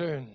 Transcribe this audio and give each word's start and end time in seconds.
Schön. 0.00 0.28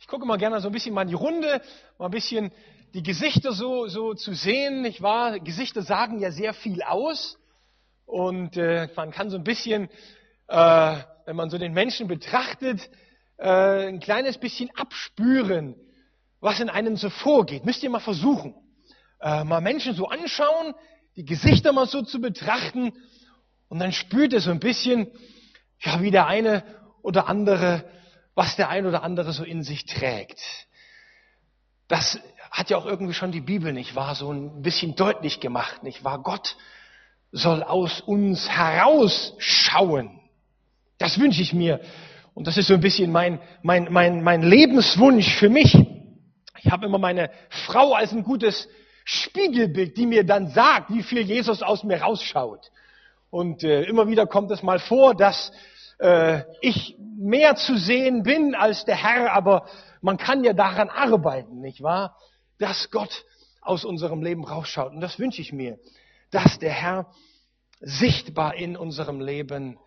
Ich 0.00 0.08
gucke 0.08 0.26
mal 0.26 0.36
gerne 0.36 0.60
so 0.60 0.68
ein 0.68 0.72
bisschen 0.72 0.92
mal 0.92 1.02
in 1.02 1.08
die 1.10 1.14
Runde, 1.14 1.62
mal 1.96 2.06
ein 2.06 2.10
bisschen 2.10 2.50
die 2.92 3.04
Gesichter 3.04 3.52
so, 3.52 3.86
so 3.86 4.14
zu 4.14 4.34
sehen, 4.34 4.82
nicht 4.82 5.00
wahr? 5.00 5.38
Gesichter 5.38 5.82
sagen 5.82 6.18
ja 6.18 6.32
sehr 6.32 6.52
viel 6.52 6.82
aus. 6.82 7.38
Und 8.04 8.56
äh, 8.56 8.88
man 8.96 9.12
kann 9.12 9.30
so 9.30 9.36
ein 9.36 9.44
bisschen, 9.44 9.88
äh, 10.48 10.96
wenn 11.24 11.36
man 11.36 11.50
so 11.50 11.58
den 11.58 11.72
Menschen 11.72 12.08
betrachtet, 12.08 12.90
äh, 13.36 13.86
ein 13.86 14.00
kleines 14.00 14.38
bisschen 14.38 14.70
abspüren, 14.74 15.76
was 16.40 16.58
in 16.58 16.68
einem 16.68 16.96
so 16.96 17.10
vorgeht. 17.10 17.64
Müsst 17.64 17.84
ihr 17.84 17.90
mal 17.90 18.00
versuchen. 18.00 18.56
Äh, 19.20 19.44
mal 19.44 19.60
Menschen 19.60 19.94
so 19.94 20.08
anschauen, 20.08 20.74
die 21.14 21.24
Gesichter 21.24 21.72
mal 21.72 21.86
so 21.86 22.02
zu 22.02 22.20
betrachten. 22.20 22.92
Und 23.68 23.78
dann 23.78 23.92
spürt 23.92 24.32
ihr 24.32 24.40
so 24.40 24.50
ein 24.50 24.58
bisschen, 24.58 25.12
ja, 25.78 26.02
wie 26.02 26.10
der 26.10 26.26
eine 26.26 26.64
oder 27.02 27.28
andere, 27.28 27.84
was 28.36 28.54
der 28.54 28.68
ein 28.68 28.86
oder 28.86 29.02
andere 29.02 29.32
so 29.32 29.42
in 29.42 29.64
sich 29.64 29.86
trägt. 29.86 30.38
Das 31.88 32.20
hat 32.50 32.70
ja 32.70 32.76
auch 32.76 32.86
irgendwie 32.86 33.14
schon 33.14 33.32
die 33.32 33.40
Bibel, 33.40 33.72
nicht 33.72 33.96
wahr, 33.96 34.14
so 34.14 34.30
ein 34.30 34.62
bisschen 34.62 34.94
deutlich 34.94 35.40
gemacht, 35.40 35.82
nicht 35.82 36.04
wahr? 36.04 36.22
Gott 36.22 36.56
soll 37.32 37.62
aus 37.62 38.00
uns 38.02 38.48
herausschauen. 38.48 40.20
Das 40.98 41.18
wünsche 41.18 41.42
ich 41.42 41.52
mir. 41.52 41.80
Und 42.34 42.46
das 42.46 42.58
ist 42.58 42.68
so 42.68 42.74
ein 42.74 42.80
bisschen 42.80 43.10
mein, 43.10 43.40
mein, 43.62 43.88
mein, 43.90 44.22
mein 44.22 44.42
Lebenswunsch 44.42 45.34
für 45.36 45.48
mich. 45.48 45.74
Ich 46.62 46.70
habe 46.70 46.86
immer 46.86 46.98
meine 46.98 47.30
Frau 47.48 47.94
als 47.94 48.12
ein 48.12 48.22
gutes 48.22 48.68
Spiegelbild, 49.04 49.96
die 49.96 50.06
mir 50.06 50.24
dann 50.24 50.50
sagt, 50.50 50.90
wie 50.90 51.02
viel 51.02 51.20
Jesus 51.20 51.62
aus 51.62 51.84
mir 51.84 52.02
rausschaut. 52.02 52.70
Und 53.30 53.64
äh, 53.64 53.84
immer 53.84 54.08
wieder 54.08 54.26
kommt 54.26 54.50
es 54.50 54.62
mal 54.62 54.78
vor, 54.78 55.14
dass 55.14 55.52
äh, 55.98 56.42
ich 56.60 56.96
mehr 56.98 57.56
zu 57.56 57.76
sehen 57.76 58.22
bin 58.22 58.54
als 58.54 58.84
der 58.84 58.96
Herr, 58.96 59.32
aber 59.32 59.66
man 60.00 60.18
kann 60.18 60.44
ja 60.44 60.52
daran 60.52 60.90
arbeiten, 60.90 61.60
nicht 61.60 61.82
wahr? 61.82 62.16
Dass 62.58 62.90
Gott 62.90 63.24
aus 63.60 63.84
unserem 63.84 64.22
Leben 64.22 64.44
rausschaut. 64.44 64.92
Und 64.92 65.00
das 65.00 65.18
wünsche 65.18 65.40
ich 65.40 65.52
mir, 65.52 65.78
dass 66.30 66.58
der 66.58 66.72
Herr 66.72 67.10
sichtbar 67.80 68.54
in 68.54 68.76
unserem 68.76 69.20
Leben, 69.20 69.78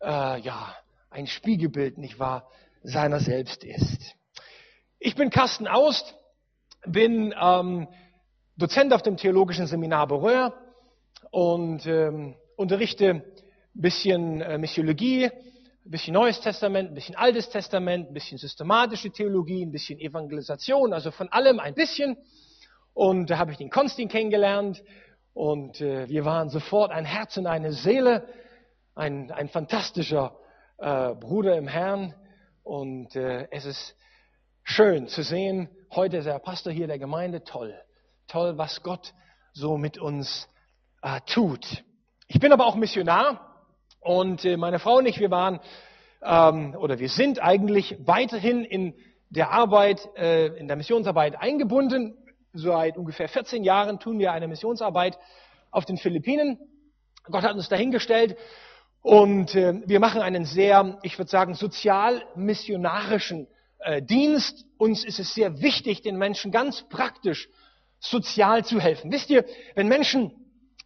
äh, 0.00 0.40
ja, 0.40 0.74
ein 1.10 1.26
Spiegelbild, 1.26 1.98
nicht 1.98 2.18
wahr, 2.18 2.48
seiner 2.82 3.20
selbst 3.20 3.64
ist. 3.64 4.14
Ich 4.98 5.14
bin 5.14 5.30
Carsten 5.30 5.66
Aust, 5.66 6.14
bin 6.86 7.34
ähm, 7.40 7.88
Dozent 8.56 8.92
auf 8.92 9.02
dem 9.02 9.16
Theologischen 9.16 9.66
Seminar 9.66 10.06
Beröhr 10.06 10.54
und 11.30 11.86
ähm, 11.86 12.36
unterrichte 12.56 13.10
ein 13.10 13.22
bisschen 13.74 14.40
äh, 14.40 14.58
Missiologie, 14.58 15.30
ein 15.86 15.90
bisschen 15.90 16.14
Neues 16.14 16.40
Testament, 16.40 16.90
ein 16.90 16.94
bisschen 16.94 17.14
Altes 17.14 17.48
Testament, 17.48 18.08
ein 18.08 18.12
bisschen 18.12 18.38
systematische 18.38 19.10
Theologie, 19.10 19.64
ein 19.64 19.70
bisschen 19.70 20.00
Evangelisation, 20.00 20.92
also 20.92 21.12
von 21.12 21.28
allem 21.28 21.60
ein 21.60 21.74
bisschen. 21.74 22.16
Und 22.92 23.30
da 23.30 23.38
habe 23.38 23.52
ich 23.52 23.58
den 23.58 23.70
Konstin 23.70 24.08
kennengelernt 24.08 24.82
und 25.32 25.80
äh, 25.80 26.08
wir 26.08 26.24
waren 26.24 26.48
sofort 26.48 26.90
ein 26.90 27.04
Herz 27.04 27.36
und 27.36 27.46
eine 27.46 27.72
Seele, 27.72 28.28
ein, 28.96 29.30
ein 29.30 29.48
fantastischer 29.48 30.36
äh, 30.78 31.14
Bruder 31.14 31.56
im 31.56 31.68
Herrn. 31.68 32.14
Und 32.64 33.14
äh, 33.14 33.46
es 33.52 33.64
ist 33.64 33.94
schön 34.64 35.06
zu 35.06 35.22
sehen, 35.22 35.68
heute 35.94 36.16
ist 36.16 36.24
der 36.24 36.40
Pastor 36.40 36.72
hier 36.72 36.88
der 36.88 36.98
Gemeinde, 36.98 37.44
toll, 37.44 37.78
toll, 38.26 38.58
was 38.58 38.82
Gott 38.82 39.14
so 39.52 39.78
mit 39.78 39.98
uns 39.98 40.48
äh, 41.02 41.20
tut. 41.26 41.84
Ich 42.26 42.40
bin 42.40 42.52
aber 42.52 42.66
auch 42.66 42.74
Missionar 42.74 43.45
und 44.06 44.44
äh, 44.44 44.56
meine 44.56 44.78
Frau 44.78 44.98
und 44.98 45.06
ich, 45.06 45.18
wir 45.18 45.30
waren 45.30 45.60
ähm, 46.22 46.76
oder 46.78 46.98
wir 46.98 47.08
sind 47.08 47.42
eigentlich 47.42 47.96
weiterhin 47.98 48.64
in 48.64 48.94
der 49.30 49.50
Arbeit, 49.50 50.08
äh, 50.16 50.46
in 50.58 50.68
der 50.68 50.76
Missionsarbeit 50.76 51.36
eingebunden. 51.40 52.16
Seit 52.52 52.96
ungefähr 52.96 53.28
14 53.28 53.64
Jahren 53.64 53.98
tun 53.98 54.18
wir 54.18 54.32
eine 54.32 54.46
Missionsarbeit 54.46 55.18
auf 55.72 55.84
den 55.84 55.98
Philippinen. 55.98 56.58
Gott 57.24 57.42
hat 57.42 57.54
uns 57.54 57.68
dahingestellt 57.68 58.36
und 59.02 59.56
äh, 59.56 59.82
wir 59.86 59.98
machen 59.98 60.22
einen 60.22 60.44
sehr, 60.44 60.98
ich 61.02 61.18
würde 61.18 61.30
sagen, 61.30 61.54
sozial-missionarischen 61.54 63.48
äh, 63.80 64.02
Dienst. 64.02 64.66
Uns 64.78 65.04
ist 65.04 65.18
es 65.18 65.34
sehr 65.34 65.60
wichtig, 65.60 66.02
den 66.02 66.16
Menschen 66.16 66.52
ganz 66.52 66.88
praktisch 66.88 67.48
sozial 67.98 68.64
zu 68.64 68.80
helfen. 68.80 69.10
Wisst 69.10 69.30
ihr, 69.30 69.44
wenn 69.74 69.88
Menschen 69.88 70.30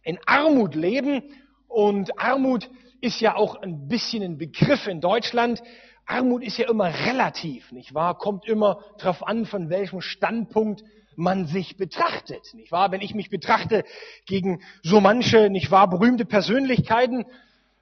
in 0.03 0.17
Armut 0.25 0.73
leben 0.73 1.21
und 1.67 2.19
Armut 2.19 2.67
ist 3.01 3.19
ja 3.19 3.35
auch 3.35 3.55
ein 3.55 3.87
bisschen 3.87 4.23
ein 4.23 4.37
Begriff 4.37 4.87
in 4.87 5.01
Deutschland. 5.01 5.61
Armut 6.05 6.43
ist 6.43 6.57
ja 6.57 6.69
immer 6.69 6.93
relativ, 7.05 7.71
nicht 7.71 7.93
wahr? 7.93 8.17
Kommt 8.17 8.45
immer 8.45 8.79
darauf 8.99 9.27
an, 9.27 9.45
von 9.45 9.69
welchem 9.69 10.01
Standpunkt 10.01 10.83
man 11.15 11.45
sich 11.45 11.77
betrachtet, 11.77 12.53
nicht 12.53 12.71
wahr? 12.71 12.91
Wenn 12.91 13.01
ich 13.01 13.13
mich 13.13 13.29
betrachte 13.29 13.83
gegen 14.25 14.61
so 14.83 15.01
manche, 15.01 15.49
nicht 15.49 15.71
wahr, 15.71 15.89
berühmte 15.89 16.25
Persönlichkeiten, 16.25 17.25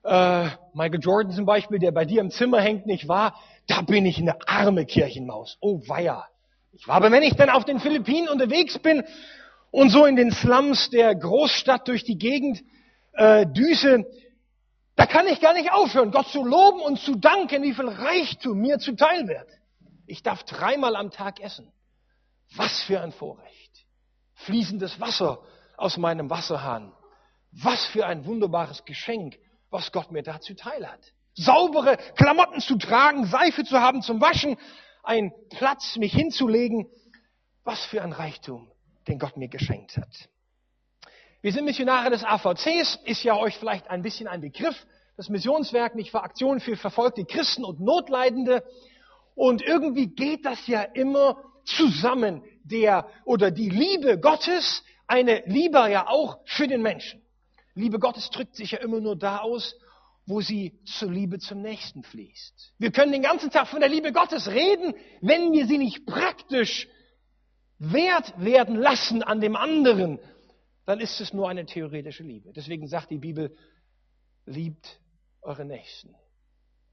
äh, 0.04 0.48
Michael 0.74 1.00
Jordan 1.02 1.32
zum 1.34 1.46
Beispiel, 1.46 1.80
der 1.80 1.92
bei 1.92 2.06
dir 2.06 2.22
im 2.22 2.32
Zimmer 2.32 2.62
hängt, 2.62 2.86
nicht 2.86 3.08
wahr? 3.08 3.36
Da 3.68 3.82
bin 3.82 4.06
ich 4.06 4.18
eine 4.18 4.36
arme 4.48 4.86
Kirchenmaus. 4.86 5.58
Oh 5.62 5.82
weia. 5.88 6.26
Ich 6.72 6.88
war, 6.88 6.96
aber 6.96 7.12
wenn 7.12 7.24
ich 7.24 7.36
dann 7.36 7.50
auf 7.50 7.66
den 7.66 7.80
Philippinen 7.80 8.30
unterwegs 8.30 8.80
bin 8.80 9.04
und 9.72 9.90
so 9.90 10.06
in 10.06 10.16
den 10.16 10.32
Slums 10.32 10.90
der 10.90 11.16
Großstadt 11.16 11.88
durch 11.88 12.04
die 12.04 12.18
Gegend 12.18 12.64
äh, 13.14 13.46
düse, 13.46 14.06
da 15.00 15.06
kann 15.06 15.28
ich 15.28 15.40
gar 15.40 15.54
nicht 15.54 15.72
aufhören, 15.72 16.12
Gott 16.12 16.28
zu 16.28 16.44
loben 16.44 16.82
und 16.82 17.00
zu 17.00 17.16
danken, 17.16 17.64
wie 17.64 17.74
viel 17.74 17.88
Reichtum 17.88 18.60
mir 18.60 18.80
zuteil 18.80 19.30
wird. 19.30 19.48
Ich 20.08 20.24
darf 20.24 20.44
dreimal 20.44 20.98
am 20.98 21.10
Tag 21.10 21.40
essen. 21.40 21.72
Was 22.58 22.82
für 22.82 23.00
ein 23.00 23.14
Vorrecht. 23.14 23.86
Fließendes 24.34 25.00
Wasser 25.00 25.40
aus 25.78 25.96
meinem 25.96 26.30
Wasserhahn. 26.30 26.92
Was 27.54 27.86
für 27.86 28.08
ein 28.08 28.26
wunderbares 28.26 28.84
Geschenk, 28.84 29.40
was 29.70 29.94
Gott 29.94 30.12
mir 30.12 30.22
dazu 30.22 30.54
teil 30.54 30.86
hat. 30.86 31.14
Saubere 31.34 31.96
Klamotten 32.18 32.60
zu 32.60 32.78
tragen, 32.78 33.26
Seife 33.26 33.64
zu 33.64 33.80
haben 33.80 34.02
zum 34.02 34.20
Waschen, 34.20 34.58
ein 35.04 35.32
Platz, 35.50 35.96
mich 35.96 36.12
hinzulegen. 36.12 36.90
Was 37.64 37.86
für 37.86 38.02
ein 38.02 38.12
Reichtum, 38.12 38.70
den 39.08 39.18
Gott 39.18 39.38
mir 39.38 39.48
geschenkt 39.48 39.96
hat. 39.96 40.30
Wir 41.42 41.54
sind 41.54 41.64
Missionare 41.64 42.10
des 42.10 42.26
AVCs, 42.26 43.00
ist 43.06 43.24
ja 43.24 43.38
euch 43.38 43.58
vielleicht 43.58 43.90
ein 43.90 44.02
bisschen 44.02 44.28
ein 44.28 44.42
Begriff. 44.42 44.76
Das 45.16 45.30
Missionswerk 45.30 45.96
nicht 45.96 46.12
für 46.12 46.22
Aktionen 46.22 46.60
für 46.60 46.76
verfolgte 46.76 47.24
Christen 47.24 47.64
und 47.64 47.80
Notleidende. 47.80 48.64
Und 49.36 49.62
irgendwie 49.62 50.08
geht 50.08 50.46
das 50.46 50.68
ja 50.68 50.82
immer 50.82 51.42
zusammen, 51.64 52.44
der 52.64 53.08
oder 53.24 53.52
die 53.52 53.70
Liebe 53.70 54.20
Gottes, 54.20 54.84
eine 55.08 55.44
Liebe 55.46 55.78
ja 55.90 56.08
auch 56.10 56.40
für 56.46 56.68
den 56.68 56.82
Menschen. 56.82 57.22
Liebe 57.74 58.00
Gottes 58.00 58.30
drückt 58.32 58.58
sich 58.58 58.72
ja 58.72 58.80
immer 58.80 59.00
nur 59.00 59.16
da 59.16 59.38
aus, 59.38 59.76
wo 60.26 60.42
sie 60.42 60.78
zur 60.84 61.10
Liebe 61.10 61.40
zum 61.40 61.62
Nächsten 61.62 62.04
fließt. 62.04 62.74
Wir 62.78 62.92
können 62.92 63.14
den 63.14 63.22
ganzen 63.22 63.50
Tag 63.50 63.68
von 63.70 63.80
der 63.80 63.90
Liebe 63.90 64.12
Gottes 64.12 64.50
reden, 64.50 64.94
wenn 65.22 65.54
wir 65.54 65.68
sie 65.68 65.78
nicht 65.78 66.06
praktisch 66.06 66.90
wert 67.78 68.34
werden 68.38 68.76
lassen 68.76 69.24
an 69.24 69.40
dem 69.40 69.56
anderen, 69.56 70.20
dann 70.90 71.02
ist 71.02 71.22
es 71.22 71.34
nur 71.34 71.48
eine 71.48 71.68
theoretische 71.68 72.24
Liebe. 72.24 72.52
Deswegen 72.52 72.88
sagt 72.88 73.12
die 73.12 73.20
Bibel, 73.20 73.56
liebt 74.48 75.00
eure 75.44 75.64
Nächsten. 75.64 76.16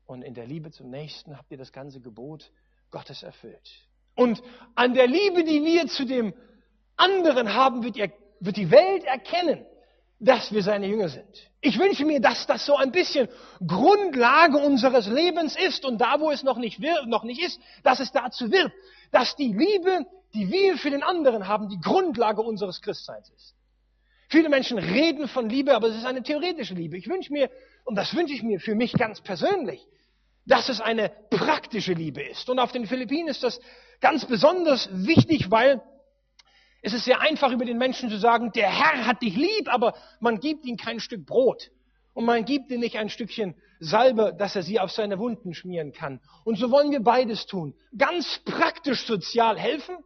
Und 0.04 0.20
in 0.20 0.34
der 0.34 0.46
Liebe 0.46 0.70
zum 0.70 0.90
Nächsten 0.90 1.34
habt 1.34 1.50
ihr 1.50 1.56
das 1.56 1.72
ganze 1.72 2.02
Gebot 2.02 2.52
Gottes 2.90 3.22
erfüllt. 3.22 3.66
Und 4.14 4.42
an 4.74 4.92
der 4.92 5.06
Liebe, 5.06 5.44
die 5.44 5.64
wir 5.64 5.86
zu 5.86 6.04
dem 6.04 6.34
anderen 6.96 7.54
haben, 7.54 7.82
wird, 7.82 7.96
ihr, 7.96 8.12
wird 8.38 8.58
die 8.58 8.70
Welt 8.70 9.04
erkennen, 9.04 9.64
dass 10.18 10.52
wir 10.52 10.62
seine 10.62 10.88
Jünger 10.88 11.08
sind. 11.08 11.50
Ich 11.62 11.78
wünsche 11.78 12.04
mir, 12.04 12.20
dass 12.20 12.46
das 12.46 12.66
so 12.66 12.76
ein 12.76 12.92
bisschen 12.92 13.30
Grundlage 13.66 14.58
unseres 14.58 15.06
Lebens 15.06 15.56
ist 15.56 15.86
und 15.86 16.02
da, 16.02 16.20
wo 16.20 16.30
es 16.30 16.42
noch 16.42 16.58
nicht, 16.58 16.82
wird, 16.82 17.06
noch 17.06 17.24
nicht 17.24 17.42
ist, 17.42 17.58
dass 17.82 18.00
es 18.00 18.12
dazu 18.12 18.52
wird, 18.52 18.70
dass 19.10 19.36
die 19.36 19.54
Liebe, 19.54 20.04
die 20.34 20.50
wir 20.50 20.76
für 20.76 20.90
den 20.90 21.02
anderen 21.02 21.48
haben, 21.48 21.70
die 21.70 21.80
Grundlage 21.80 22.42
unseres 22.42 22.82
Christseins 22.82 23.30
ist. 23.30 23.55
Viele 24.36 24.50
Menschen 24.50 24.76
reden 24.76 25.28
von 25.28 25.48
Liebe, 25.48 25.74
aber 25.74 25.88
es 25.88 25.96
ist 25.96 26.04
eine 26.04 26.22
theoretische 26.22 26.74
Liebe. 26.74 26.98
Ich 26.98 27.08
wünsche 27.08 27.32
mir, 27.32 27.48
und 27.86 27.94
das 27.94 28.14
wünsche 28.14 28.34
ich 28.34 28.42
mir 28.42 28.60
für 28.60 28.74
mich 28.74 28.92
ganz 28.92 29.22
persönlich, 29.22 29.88
dass 30.44 30.68
es 30.68 30.82
eine 30.82 31.10
praktische 31.30 31.94
Liebe 31.94 32.22
ist. 32.22 32.50
Und 32.50 32.58
auf 32.58 32.70
den 32.70 32.86
Philippinen 32.86 33.28
ist 33.28 33.42
das 33.42 33.58
ganz 33.98 34.26
besonders 34.26 34.90
wichtig, 34.92 35.50
weil 35.50 35.80
es 36.82 36.92
ist 36.92 37.06
sehr 37.06 37.22
einfach 37.22 37.50
über 37.50 37.64
den 37.64 37.78
Menschen 37.78 38.10
zu 38.10 38.18
sagen, 38.18 38.52
der 38.52 38.68
Herr 38.68 39.06
hat 39.06 39.22
dich 39.22 39.34
lieb, 39.34 39.72
aber 39.72 39.94
man 40.20 40.38
gibt 40.38 40.66
ihm 40.66 40.76
kein 40.76 41.00
Stück 41.00 41.24
Brot. 41.24 41.70
Und 42.12 42.26
man 42.26 42.44
gibt 42.44 42.70
ihm 42.70 42.80
nicht 42.80 42.98
ein 42.98 43.08
Stückchen 43.08 43.54
Salbe, 43.80 44.34
dass 44.38 44.54
er 44.54 44.62
sie 44.62 44.78
auf 44.78 44.90
seine 44.90 45.18
Wunden 45.18 45.54
schmieren 45.54 45.92
kann. 45.92 46.20
Und 46.44 46.58
so 46.58 46.70
wollen 46.70 46.90
wir 46.90 47.00
beides 47.00 47.46
tun. 47.46 47.74
Ganz 47.96 48.42
praktisch 48.44 49.06
sozial 49.06 49.58
helfen, 49.58 49.96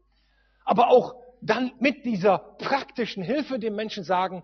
aber 0.65 0.89
auch 0.91 1.17
dann 1.43 1.73
mit 1.79 2.05
dieser 2.05 2.39
praktischen 2.39 3.23
Hilfe 3.23 3.59
dem 3.59 3.75
Menschen 3.75 4.05
sagen, 4.05 4.43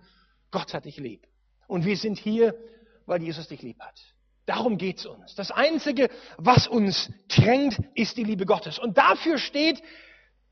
Gott 0.50 0.74
hat 0.74 0.84
dich 0.84 0.96
lieb. 0.98 1.26
Und 1.66 1.84
wir 1.84 1.96
sind 1.96 2.18
hier, 2.18 2.54
weil 3.06 3.22
Jesus 3.22 3.48
dich 3.48 3.62
lieb 3.62 3.80
hat. 3.80 4.00
Darum 4.46 4.78
geht's 4.78 5.04
uns. 5.04 5.34
Das 5.34 5.50
Einzige, 5.50 6.08
was 6.38 6.68
uns 6.68 7.10
trennt, 7.28 7.78
ist 7.94 8.16
die 8.16 8.24
Liebe 8.24 8.46
Gottes. 8.46 8.78
Und 8.78 8.96
dafür 8.96 9.38
steht 9.38 9.82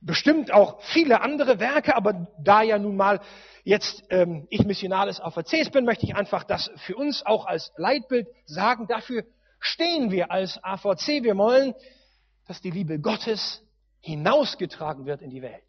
bestimmt 0.01 0.53
auch 0.53 0.83
viele 0.83 1.23
andere 1.23 1.61
Werke, 1.61 1.97
aber 1.97 2.27
da 2.43 2.63
ja 2.63 2.79
nun 2.79 2.97
mal 2.97 3.21
jetzt 3.63 4.03
ähm, 4.11 4.47
ich 4.51 4.65
Missionar 4.65 5.07
des 5.07 5.21
AVCs 5.21 5.71
bin, 5.71 5.85
möchte 5.85 6.05
ich 6.05 6.15
einfach 6.15 6.45
das 6.45 6.71
für 6.77 6.97
uns 6.97 7.25
auch 7.25 7.47
als 7.47 7.73
Leitbild 7.77 8.29
sagen. 8.45 8.87
Dafür 8.89 9.25
stehen 9.61 10.11
wir 10.11 10.31
als 10.31 10.63
AVC. 10.63 11.23
Wir 11.23 11.37
wollen, 11.37 11.75
dass 12.47 12.61
die 12.61 12.71
Liebe 12.71 12.99
Gottes 12.99 13.63
hinausgetragen 14.01 15.07
wird 15.07 15.23
in 15.23 15.31
die 15.31 15.41
Welt. 15.41 15.65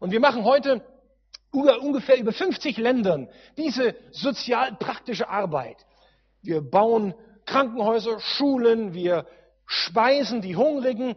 Und 0.00 0.10
wir 0.10 0.20
machen 0.20 0.44
heute 0.44 0.82
ungefähr 1.52 2.18
über 2.18 2.32
50 2.32 2.76
Ländern 2.78 3.28
diese 3.56 3.94
sozial 4.10 4.76
praktische 4.76 5.28
Arbeit. 5.28 5.76
Wir 6.42 6.62
bauen 6.62 7.14
Krankenhäuser, 7.44 8.18
Schulen, 8.18 8.94
wir 8.94 9.26
speisen 9.66 10.40
die 10.40 10.56
Hungrigen 10.56 11.16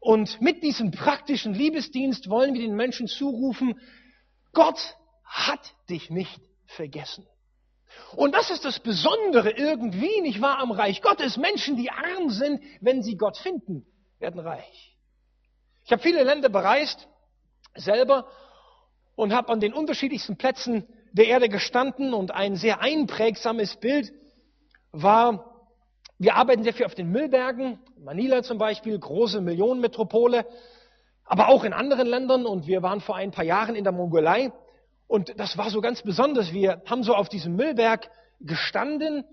und 0.00 0.40
mit 0.40 0.62
diesem 0.62 0.90
praktischen 0.90 1.54
Liebesdienst 1.54 2.28
wollen 2.28 2.54
wir 2.54 2.60
den 2.60 2.74
Menschen 2.74 3.06
zurufen, 3.06 3.80
Gott 4.52 4.96
hat 5.24 5.74
dich 5.88 6.10
nicht 6.10 6.40
vergessen. 6.66 7.26
Und 8.16 8.34
das 8.34 8.50
ist 8.50 8.64
das 8.64 8.80
Besondere 8.80 9.50
irgendwie, 9.50 10.20
nicht 10.20 10.42
wahr, 10.42 10.58
am 10.58 10.72
Reich 10.72 11.02
Gottes. 11.02 11.36
Menschen, 11.36 11.76
die 11.76 11.90
arm 11.90 12.30
sind, 12.30 12.60
wenn 12.80 13.02
sie 13.02 13.16
Gott 13.16 13.36
finden, 13.36 13.86
werden 14.18 14.40
reich. 14.40 14.96
Ich 15.84 15.92
habe 15.92 16.02
viele 16.02 16.24
Länder 16.24 16.48
bereist, 16.48 17.08
selber, 17.76 18.26
und 19.16 19.32
habe 19.32 19.52
an 19.52 19.60
den 19.60 19.72
unterschiedlichsten 19.72 20.36
Plätzen 20.36 20.88
der 21.12 21.28
Erde 21.28 21.48
gestanden 21.48 22.14
und 22.14 22.32
ein 22.32 22.56
sehr 22.56 22.80
einprägsames 22.80 23.76
Bild 23.76 24.12
war 24.90 25.54
wir 26.18 26.36
arbeiten 26.36 26.62
sehr 26.62 26.72
viel 26.72 26.86
auf 26.86 26.94
den 26.94 27.10
Müllbergen, 27.10 27.78
Manila 27.98 28.42
zum 28.42 28.56
Beispiel, 28.56 28.98
große 28.98 29.40
Millionenmetropole, 29.40 30.46
aber 31.24 31.48
auch 31.48 31.64
in 31.64 31.72
anderen 31.72 32.06
Ländern. 32.06 32.46
Und 32.46 32.66
wir 32.66 32.82
waren 32.82 33.00
vor 33.00 33.16
ein 33.16 33.32
paar 33.32 33.44
Jahren 33.44 33.74
in 33.74 33.84
der 33.84 33.92
Mongolei. 33.92 34.52
Und 35.08 35.38
das 35.38 35.58
war 35.58 35.70
so 35.70 35.80
ganz 35.80 36.02
besonders. 36.02 36.52
Wir 36.52 36.82
haben 36.86 37.02
so 37.02 37.14
auf 37.14 37.28
diesem 37.28 37.56
Müllberg 37.56 38.10
gestanden 38.40 39.24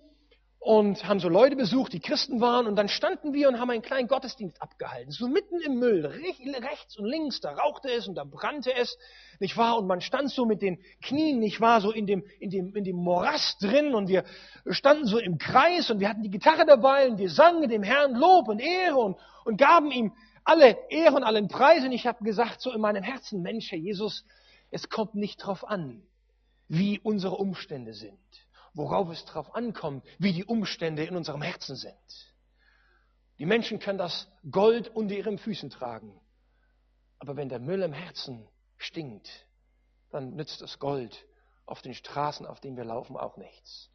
und 0.64 1.08
haben 1.08 1.20
so 1.20 1.28
Leute 1.28 1.56
besucht, 1.56 1.92
die 1.92 2.00
Christen 2.00 2.40
waren. 2.40 2.68
Und 2.68 2.76
dann 2.76 2.88
standen 2.88 3.34
wir 3.34 3.50
und 3.50 3.60
haben 3.60 3.72
einen 3.72 3.82
kleinen 3.82 4.08
Gottesdienst 4.08 4.62
abgehalten. 4.62 5.12
So 5.12 5.28
mitten 5.28 5.60
im 5.60 5.80
Müll, 5.80 6.06
rechts 6.06 7.00
und 7.00 7.06
links, 7.06 7.42
da 7.42 7.54
rauchte 7.54 7.90
es 7.90 8.08
und 8.08 8.14
da 8.14 8.24
brannte 8.24 8.72
es, 8.76 8.96
nicht 9.40 9.58
wahr? 9.58 9.80
Und 9.80 9.88
man 9.88 10.02
stand 10.02 10.30
so 10.30 10.46
mit 10.46 10.62
den 10.62 10.78
Knien, 11.02 11.40
nicht 11.40 11.62
wahr, 11.62 11.82
so 11.82 11.92
in 11.92 12.06
dem, 12.06 12.24
in 12.40 12.52
dem, 12.52 12.76
in 12.76 12.84
dem 12.84 12.96
Morast 12.96 13.64
drin. 13.64 13.96
Und 13.96 14.08
wir 14.08 14.24
standen 14.70 15.08
so 15.08 15.18
im 15.18 15.40
Kreis 15.40 15.90
und 15.90 16.00
wir 16.00 16.08
hatten 16.08 16.22
die 16.22 16.30
Gitarre 16.30 16.68
dabei 16.68 17.10
und 17.10 17.18
wir 17.18 17.32
sangen 17.32 17.68
dem 17.68 17.82
Herrn 17.82 18.14
Lob 18.14 18.48
und 18.48 18.60
Ehre 18.60 18.98
und, 18.98 19.18
und 19.46 19.58
gaben 19.58 19.90
ihm 19.90 20.14
alle 20.44 20.78
Ehre 20.90 21.16
und 21.16 21.24
allen 21.24 21.48
Preis. 21.48 21.84
Und 21.84 21.92
ich 21.92 22.06
habe 22.06 22.24
gesagt, 22.24 22.62
so 22.62 22.72
in 22.72 22.82
meinem 22.82 23.02
Herzen, 23.02 23.42
Mensch, 23.42 23.72
Herr 23.72 23.80
Jesus, 23.80 24.26
es 24.70 24.90
kommt 24.90 25.16
nicht 25.16 25.38
drauf 25.38 25.68
an, 25.68 26.04
wie 26.68 27.00
unsere 27.00 27.38
Umstände 27.38 27.96
sind 27.96 28.20
worauf 28.74 29.10
es 29.10 29.26
drauf 29.26 29.56
ankommt, 29.56 30.06
wie 30.18 30.34
die 30.34 30.46
Umstände 30.46 31.04
in 31.04 31.16
unserem 31.16 31.42
Herzen 31.42 31.76
sind. 31.76 31.96
Die 33.38 33.46
Menschen 33.46 33.80
können 33.80 33.98
das 33.98 34.28
Gold 34.50 34.90
unter 34.90 35.16
ihren 35.16 35.38
Füßen 35.38 35.70
tragen. 35.70 36.20
Aber 37.20 37.36
wenn 37.36 37.50
der 37.50 37.60
Müll 37.60 37.82
im 37.82 37.94
Herzen 37.94 38.48
stinkt, 38.78 39.30
dann 40.12 40.36
nützt 40.36 40.62
das 40.62 40.80
Gold 40.80 41.26
auf 41.66 41.82
den 41.82 41.94
Straßen, 41.94 42.46
auf 42.46 42.60
denen 42.60 42.78
wir 42.78 42.86
laufen, 42.86 43.18
auch 43.18 43.38
nichts. 43.38 43.90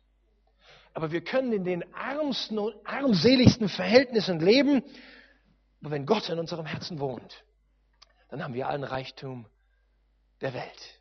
Aber 0.94 1.12
wir 1.12 1.23
können 1.23 1.52
in 1.52 1.64
den 1.64 1.82
ärmsten 1.93 2.58
und 2.58 2.75
armseligsten 2.87 3.69
Verhältnissen 3.69 4.40
leben. 4.40 4.82
Aber 5.81 5.90
wenn 5.90 6.06
Gott 6.06 6.28
in 6.28 6.38
unserem 6.38 6.64
Herzen 6.64 7.00
wohnt, 7.00 7.44
dann 8.28 8.43
haben 8.43 8.55
wir 8.55 8.69
allen 8.69 8.84
Reichtum 8.84 9.46
der 10.40 10.55
Welt. 10.55 11.00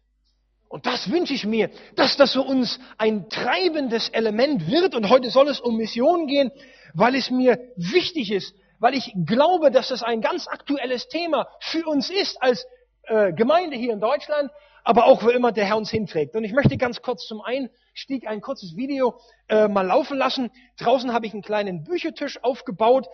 Und 0.67 0.85
das 0.85 1.12
wünsche 1.12 1.33
ich 1.33 1.45
mir, 1.45 1.69
dass 1.95 2.17
das 2.17 2.33
für 2.33 2.41
uns 2.41 2.79
ein 2.97 3.29
treibendes 3.29 4.09
Element 4.09 4.67
wird. 4.67 4.95
Und 4.95 5.09
heute 5.09 5.29
soll 5.29 5.47
es 5.47 5.59
um 5.59 5.77
Mission 5.77 6.27
gehen, 6.27 6.51
weil 6.94 7.15
es 7.15 7.29
mir 7.29 7.59
wichtig 7.75 8.31
ist, 8.31 8.56
weil 8.79 8.95
ich 8.95 9.13
glaube, 9.25 9.71
dass 9.71 9.89
das 9.89 10.03
ein 10.03 10.21
ganz 10.21 10.47
aktuelles 10.47 11.07
Thema 11.07 11.47
für 11.59 11.85
uns 11.85 12.09
ist 12.09 12.41
als 12.41 12.65
äh, 13.03 13.31
Gemeinde 13.33 13.77
hier 13.77 13.94
in 13.94 14.00
Deutschland, 14.00 14.51
aber 14.83 15.06
auch 15.06 15.23
wo 15.23 15.29
immer 15.29 15.51
der 15.51 15.65
Herr 15.65 15.77
uns 15.77 15.91
hinträgt. 15.91 16.35
Und 16.35 16.44
ich 16.44 16.53
möchte 16.53 16.77
ganz 16.77 17.01
kurz 17.01 17.25
zum 17.27 17.41
Einstieg 17.41 18.27
ein 18.27 18.41
kurzes 18.41 18.75
Video 18.75 19.19
äh, 19.47 19.67
mal 19.67 19.85
laufen 19.85 20.17
lassen. 20.17 20.51
Draußen 20.77 21.13
habe 21.13 21.25
ich 21.25 21.33
einen 21.33 21.41
kleinen 21.41 21.83
Büchertisch 21.83 22.44
aufgebaut. 22.44 23.07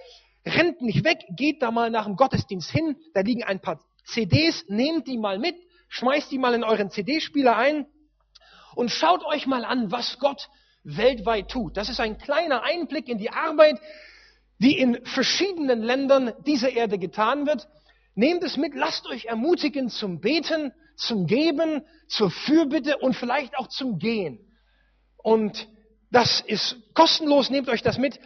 Rennt 0.46 0.82
nicht 0.82 1.04
weg, 1.04 1.20
geht 1.36 1.62
da 1.62 1.72
mal 1.72 1.90
nach 1.90 2.06
dem 2.06 2.16
Gottesdienst 2.16 2.72
hin. 2.72 2.96
Da 3.14 3.22
liegen 3.22 3.44
ein 3.44 3.60
paar 3.60 3.80
CDs, 4.06 4.66
nehmt 4.68 5.08
die 5.08 5.18
mal 5.18 5.38
mit 5.38 5.56
Schmeißt 5.94 6.32
die 6.32 6.38
mal 6.38 6.54
in 6.54 6.64
euren 6.64 6.90
CD-Spieler 6.90 7.58
ein 7.58 7.86
und 8.76 8.92
schaut 8.92 9.26
euch 9.26 9.46
mal 9.46 9.66
an, 9.66 9.92
was 9.92 10.20
Gott 10.20 10.48
weltweit 10.86 11.52
tut. 11.52 11.76
Das 11.76 11.90
ist 11.90 12.00
ein 12.00 12.18
kleiner 12.18 12.64
Einblick 12.64 13.10
in 13.10 13.18
die 13.18 13.30
Arbeit, 13.30 13.78
die 14.60 14.80
in 14.80 15.06
verschiedenen 15.06 15.82
Ländern 15.82 16.32
dieser 16.46 16.72
Erde 16.72 16.98
getan 16.98 17.46
wird. 17.46 17.68
Nehmt 18.16 18.42
es 18.44 18.56
mit, 18.56 18.74
lasst 18.74 19.06
euch 19.08 19.26
ermutigen 19.26 19.90
zum 19.90 20.22
Beten, 20.22 20.72
zum 20.96 21.28
Geben, 21.28 21.84
zur 22.08 22.32
Fürbitte 22.32 22.98
und 23.00 23.18
vielleicht 23.18 23.58
auch 23.58 23.68
zum 23.68 24.00
Gehen. 24.00 24.40
Und 25.18 25.68
das 26.10 26.40
ist 26.40 26.78
kostenlos, 26.94 27.50
nehmt 27.50 27.68
euch 27.68 27.82
das 27.82 27.98
mit. 27.98 28.18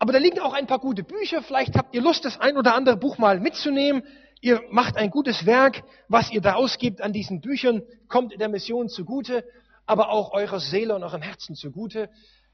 Aber 0.00 0.12
da 0.12 0.18
liegen 0.18 0.40
auch 0.40 0.52
ein 0.52 0.66
paar 0.66 0.80
gute 0.80 1.04
Bücher. 1.04 1.42
Vielleicht 1.42 1.76
habt 1.76 1.94
ihr 1.94 2.02
Lust, 2.02 2.24
das 2.24 2.40
ein 2.40 2.56
oder 2.56 2.74
andere 2.74 2.96
Buch 2.96 3.18
mal 3.18 3.38
mitzunehmen. 3.38 4.02
Ihr 4.44 4.62
macht 4.68 4.98
ein 4.98 5.08
gutes 5.08 5.46
Werk, 5.46 5.84
was 6.06 6.30
ihr 6.30 6.42
da 6.42 6.56
ausgibt 6.56 7.00
an 7.00 7.14
diesen 7.14 7.40
Büchern, 7.40 7.82
kommt 8.08 8.38
der 8.38 8.50
Mission 8.50 8.90
zugute, 8.90 9.42
aber 9.86 10.10
auch 10.10 10.34
eurer 10.34 10.60
Seele 10.60 10.94
und 10.94 11.02
eurem 11.02 11.22
Herzen 11.22 11.54
zugute. 11.54 12.10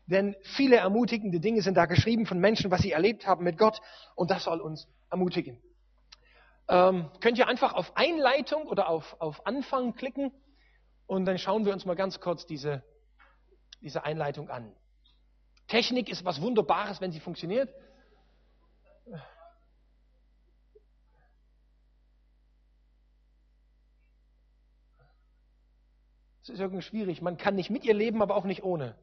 Denn 0.06 0.36
viele 0.54 0.76
ermutigende 0.76 1.40
Dinge 1.40 1.62
sind 1.62 1.74
da 1.74 1.86
geschrieben 1.86 2.26
von 2.26 2.38
Menschen, 2.38 2.70
was 2.70 2.82
sie 2.82 2.92
erlebt 2.92 3.26
haben 3.26 3.42
mit 3.42 3.58
Gott. 3.58 3.80
Und 4.14 4.30
das 4.30 4.44
soll 4.44 4.60
uns 4.60 4.86
ermutigen. 5.10 5.60
Ähm, 6.68 7.10
könnt 7.18 7.38
ihr 7.38 7.48
einfach 7.48 7.72
auf 7.72 7.96
Einleitung 7.96 8.68
oder 8.68 8.88
auf, 8.88 9.16
auf 9.18 9.44
Anfang 9.44 9.96
klicken 9.96 10.30
und 11.08 11.24
dann 11.24 11.38
schauen 11.38 11.64
wir 11.64 11.72
uns 11.72 11.86
mal 11.86 11.96
ganz 11.96 12.20
kurz 12.20 12.46
diese, 12.46 12.84
diese 13.80 14.04
Einleitung 14.04 14.48
an. 14.48 14.72
Technik 15.66 16.08
ist 16.08 16.24
was 16.24 16.40
Wunderbares, 16.40 17.00
wenn 17.00 17.10
sie 17.10 17.18
funktioniert. 17.18 17.68
Es 26.42 26.48
ist 26.48 26.60
irgendwie 26.60 26.82
schwierig. 26.82 27.20
Man 27.20 27.36
kann 27.36 27.54
nicht 27.54 27.70
mit 27.70 27.84
ihr 27.84 27.94
leben, 27.94 28.22
aber 28.22 28.36
auch 28.36 28.44
nicht 28.44 28.62
ohne. 28.62 28.96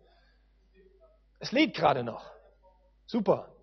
Es 1.39 1.51
lädt 1.51 1.75
gerade 1.75 2.03
noch. 2.03 2.31
Super. 3.05 3.53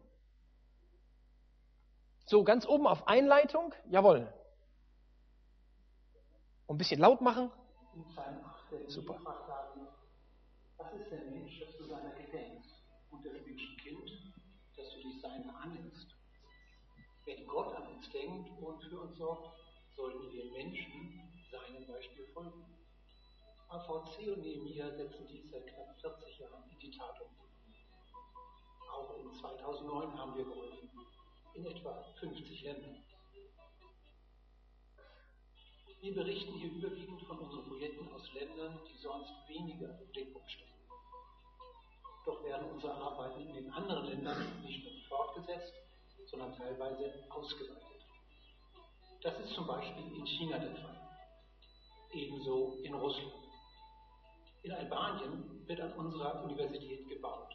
So, 2.27 2.45
ganz 2.45 2.67
oben 2.67 2.87
auf 2.87 3.09
Einleitung. 3.09 3.75
Jawohl. 3.91 4.33
Und 6.67 6.77
ein 6.77 6.79
bisschen 6.79 7.01
laut 7.01 7.21
machen. 7.21 7.51
Super. 8.89 9.19
Was 10.77 10.93
ist 10.95 11.11
der 11.11 11.25
Mensch, 11.25 11.61
dass 11.61 11.77
du 11.77 11.85
seiner 11.85 12.15
gedenkst? 12.15 12.71
Und 13.11 13.25
das 13.25 13.33
Menschenkind, 13.33 14.33
dass 14.77 14.91
du 14.91 15.03
dich 15.03 15.21
seiner 15.21 15.61
annimmst? 15.61 16.15
Wenn 17.25 17.47
Gott 17.47 17.75
an 17.75 17.89
uns 17.89 18.11
denkt 18.11 18.51
und 18.61 18.83
für 18.83 19.01
uns 19.01 19.17
sorgt, 19.19 19.59
sollten 19.95 20.33
wir 20.33 20.53
Menschen 20.53 21.21
seinem 21.51 21.87
Beispiel 21.87 22.27
folgen. 22.33 22.74
AVC 23.75 24.29
und 24.29 24.43
Nehemiah 24.43 24.89
setzen 24.95 25.27
dies 25.27 25.51
seit 25.51 25.67
knapp 25.67 26.01
40 26.01 26.39
Jahren 26.39 26.63
in 26.71 26.79
die 26.79 26.97
Tat 26.97 27.21
um. 27.21 27.31
Auch 28.93 29.17
in 29.19 29.33
2009 29.33 30.17
haben 30.17 30.37
wir 30.37 30.45
geholfen, 30.45 30.91
in 31.55 31.67
etwa 31.67 32.05
50 32.21 32.63
Ländern. 32.63 33.03
Wir 36.01 36.15
berichten 36.15 36.53
hier 36.53 36.71
überwiegend 36.71 37.21
von 37.23 37.39
unseren 37.39 37.65
Projekten 37.65 38.13
aus 38.13 38.33
Ländern, 38.35 38.79
die 38.87 38.97
sonst 38.99 39.33
weniger 39.49 39.99
im 39.99 40.09
Blickpunkt 40.13 40.51
stehen. 40.53 40.69
Doch 42.27 42.45
werden 42.45 42.71
unsere 42.71 42.95
Arbeiten 42.95 43.41
in 43.49 43.55
den 43.55 43.73
anderen 43.73 44.07
Ländern 44.07 44.63
nicht 44.63 44.85
nur 44.85 45.03
fortgesetzt, 45.09 45.75
sondern 46.27 46.57
teilweise 46.57 47.25
ausgeweitet. 47.31 48.07
Das 49.21 49.37
ist 49.41 49.55
zum 49.55 49.67
Beispiel 49.67 50.15
in 50.15 50.27
China 50.27 50.59
der 50.59 50.77
Fall, 50.77 51.19
ebenso 52.13 52.79
in 52.85 52.95
Russland. 52.95 53.44
In 54.65 54.73
Albanien 54.73 55.67
wird 55.67 55.79
an 55.79 55.93
unserer 55.93 56.43
Universität 56.43 57.07
gebaut. 57.07 57.55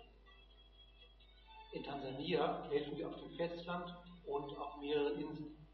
In 1.72 1.84
Tansania 1.84 2.70
helfen 2.70 2.98
wir 2.98 3.10
auf 3.10 3.16
dem 3.16 3.32
Festland 3.32 3.92
und 4.28 4.56
auf 4.56 4.78
mehreren 4.80 5.20
Inseln. 5.20 5.68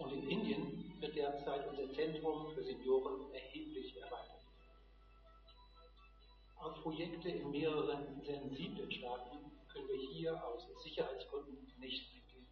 Und 0.00 0.12
in 0.12 0.28
Indien 0.28 1.00
wird 1.00 1.14
derzeit 1.14 1.68
unser 1.68 1.94
Zentrum 1.94 2.52
für 2.52 2.64
Senioren 2.64 3.32
erheblich 3.32 3.96
erweitert. 3.96 4.42
Auf 6.56 6.82
Projekte 6.82 7.28
in 7.28 7.52
mehreren 7.52 8.20
sensiblen 8.26 8.90
Staaten 8.90 9.38
können 9.72 9.88
wir 9.88 10.10
hier 10.10 10.44
aus 10.44 10.66
Sicherheitsgründen 10.82 11.72
nicht 11.78 12.12
eingehen. 12.12 12.48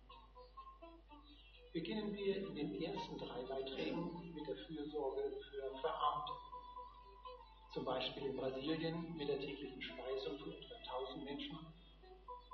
Beginnen 1.72 2.14
wir 2.14 2.36
in 2.36 2.54
den 2.54 2.82
ersten 2.82 3.18
drei 3.18 3.42
Beiträgen 3.42 4.32
mit 4.32 4.46
der 4.46 4.56
Fürsorge 4.58 5.22
für 5.50 5.76
Verarmte. 5.80 6.41
Zum 7.72 7.84
Beispiel 7.86 8.24
in 8.24 8.36
Brasilien 8.36 9.16
mit 9.16 9.28
der 9.28 9.40
täglichen 9.40 9.80
Speisung 9.80 10.38
für 10.38 10.50
etwa 10.50 10.74
1000 11.06 11.24
Menschen, 11.24 11.58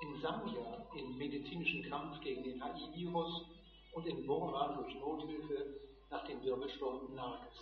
in 0.00 0.20
Sambia 0.20 0.86
im 0.96 1.18
medizinischen 1.18 1.82
Kampf 1.90 2.20
gegen 2.20 2.44
den 2.44 2.62
HIV-Virus 2.62 3.46
und 3.94 4.06
in 4.06 4.24
Burma 4.26 4.74
durch 4.74 4.94
Nothilfe 4.94 5.80
nach 6.10 6.24
dem 6.26 6.40
Wirbelsturm 6.44 7.14
Nages. 7.16 7.58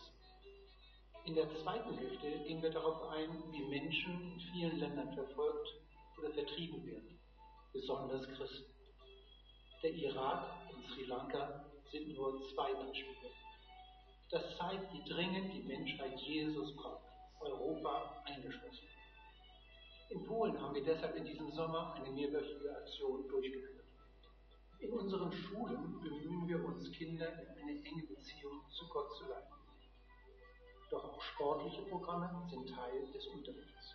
In 1.24 1.34
der 1.34 1.48
zweiten 1.62 1.96
Hälfte 1.96 2.30
gehen 2.46 2.62
wir 2.62 2.70
darauf 2.70 3.08
ein, 3.08 3.30
wie 3.50 3.64
Menschen 3.64 4.34
in 4.34 4.40
vielen 4.52 4.78
Ländern 4.78 5.14
verfolgt 5.14 5.68
oder 6.18 6.30
vertrieben 6.32 6.84
werden, 6.86 7.18
besonders 7.72 8.26
Christen. 8.36 8.70
Der 9.82 9.92
Irak 9.92 10.74
und 10.74 10.84
Sri 10.88 11.04
Lanka 11.04 11.64
sind 11.90 12.14
nur 12.14 12.38
zwei 12.52 12.74
Beispiele. 12.74 13.30
Das 14.30 14.44
zeigt, 14.58 14.92
wie 14.92 15.08
dringend 15.08 15.54
die 15.54 15.62
Menschheit 15.62 16.20
Jesus 16.20 16.76
braucht, 16.76 17.05
Europa 17.46 18.22
eingeschlossen. 18.24 18.88
In 20.10 20.24
Polen 20.24 20.60
haben 20.60 20.74
wir 20.74 20.84
deshalb 20.84 21.16
in 21.16 21.24
diesem 21.24 21.50
Sommer 21.52 21.94
eine 21.94 22.10
mehrwöchige 22.10 22.76
Aktion 22.76 23.26
durchgeführt. 23.28 23.84
In 24.78 24.92
unseren 24.92 25.32
Schulen 25.32 26.00
bemühen 26.00 26.46
wir 26.46 26.64
uns, 26.64 26.90
Kinder 26.92 27.32
in 27.32 27.62
eine 27.62 27.84
enge 27.84 28.02
Beziehung 28.04 28.60
zu 28.70 28.86
Gott 28.88 29.12
zu 29.16 29.28
leiten. 29.28 29.54
Doch 30.90 31.04
auch 31.04 31.20
sportliche 31.20 31.82
Programme 31.82 32.46
sind 32.48 32.68
Teil 32.68 33.10
des 33.12 33.26
Unterrichts. 33.26 33.94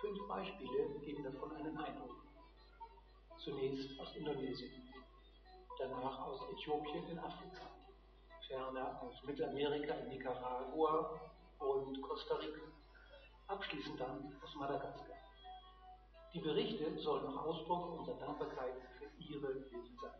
Fünf 0.00 0.26
Beispiele 0.26 0.98
geben 1.04 1.22
davon 1.22 1.52
einen 1.52 1.76
Eindruck. 1.78 2.16
Zunächst 3.36 4.00
aus 4.00 4.14
Indonesien, 4.16 4.72
danach 5.78 6.26
aus 6.26 6.40
Äthiopien 6.50 7.08
in 7.08 7.18
Afrika, 7.18 7.70
ferner 8.48 9.00
aus 9.02 9.22
Mittelamerika 9.24 9.94
in 9.94 10.08
Nicaragua 10.08 11.20
und 11.58 12.00
Costa 12.02 12.34
Rica, 12.36 12.60
abschließend 13.48 14.00
dann 14.00 14.32
aus 14.42 14.54
Madagaskar. 14.56 15.16
Die 16.34 16.40
Berichte 16.40 16.84
sollen 16.98 17.26
auch 17.26 17.46
Ausdruck 17.46 17.98
unserer 17.98 18.18
Dankbarkeit 18.18 18.74
für 18.98 19.06
Ihre 19.22 19.52
Hilfe 19.70 19.96
sein. 20.02 20.10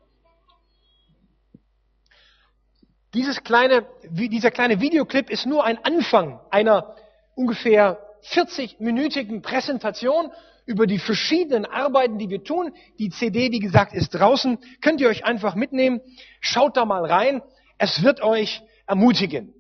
Dieses 3.15 3.43
kleine, 3.45 3.87
dieser 4.11 4.51
kleine 4.51 4.81
Videoclip 4.81 5.31
ist 5.31 5.47
nur 5.47 5.65
ein 5.65 5.83
Anfang 5.85 6.41
einer 6.51 6.97
ungefähr 7.35 7.99
40-minütigen 8.25 9.43
Präsentation 9.43 10.31
über 10.67 10.87
die 10.87 10.99
verschiedenen 10.99 11.65
Arbeiten, 11.65 12.19
die 12.19 12.29
wir 12.29 12.43
tun. 12.43 12.75
Die 12.99 13.11
CD, 13.11 13.53
wie 13.53 13.61
gesagt, 13.61 13.95
ist 13.95 14.11
draußen. 14.11 14.59
Könnt 14.81 15.01
ihr 15.01 15.09
euch 15.09 15.25
einfach 15.25 15.55
mitnehmen. 15.55 16.01
Schaut 16.41 16.77
da 16.77 16.85
mal 16.85 17.05
rein. 17.05 17.43
Es 17.79 18.03
wird 18.03 18.21
euch 18.23 18.63
ermutigen. 18.87 19.55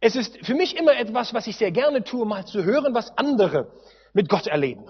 Es 0.00 0.14
ist 0.14 0.38
für 0.46 0.54
mich 0.54 0.76
immer 0.76 0.96
etwas, 0.96 1.34
was 1.34 1.46
ich 1.46 1.56
sehr 1.56 1.72
gerne 1.72 2.04
tue, 2.04 2.24
mal 2.24 2.46
zu 2.46 2.62
hören, 2.64 2.94
was 2.94 3.16
andere 3.18 3.72
mit 4.12 4.28
Gott 4.28 4.46
erleben. 4.46 4.84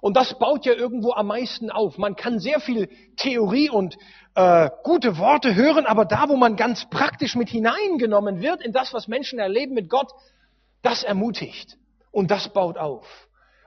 Und 0.00 0.16
das 0.16 0.38
baut 0.38 0.66
ja 0.66 0.72
irgendwo 0.72 1.12
am 1.12 1.28
meisten 1.28 1.70
auf. 1.70 1.96
Man 1.96 2.16
kann 2.16 2.40
sehr 2.40 2.60
viel 2.60 2.88
Theorie 3.16 3.70
und 3.70 3.96
äh, 4.34 4.68
gute 4.82 5.16
Worte 5.18 5.54
hören, 5.54 5.86
aber 5.86 6.04
da, 6.04 6.28
wo 6.28 6.36
man 6.36 6.56
ganz 6.56 6.88
praktisch 6.90 7.36
mit 7.36 7.48
hineingenommen 7.48 8.40
wird 8.40 8.62
in 8.62 8.72
das, 8.72 8.92
was 8.92 9.06
Menschen 9.06 9.38
erleben 9.38 9.74
mit 9.74 9.88
Gott, 9.88 10.10
das 10.82 11.04
ermutigt 11.04 11.76
und 12.10 12.30
das 12.30 12.48
baut 12.52 12.78
auf. 12.78 13.06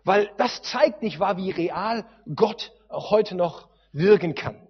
Weil 0.04 0.30
das 0.38 0.62
zeigt 0.62 1.02
nicht 1.02 1.20
wahr, 1.20 1.38
wie 1.38 1.52
real 1.52 2.06
Gott 2.36 2.74
auch 2.90 3.12
heute 3.12 3.36
noch 3.36 3.70
wirken 3.94 4.36
kann. 4.36 4.68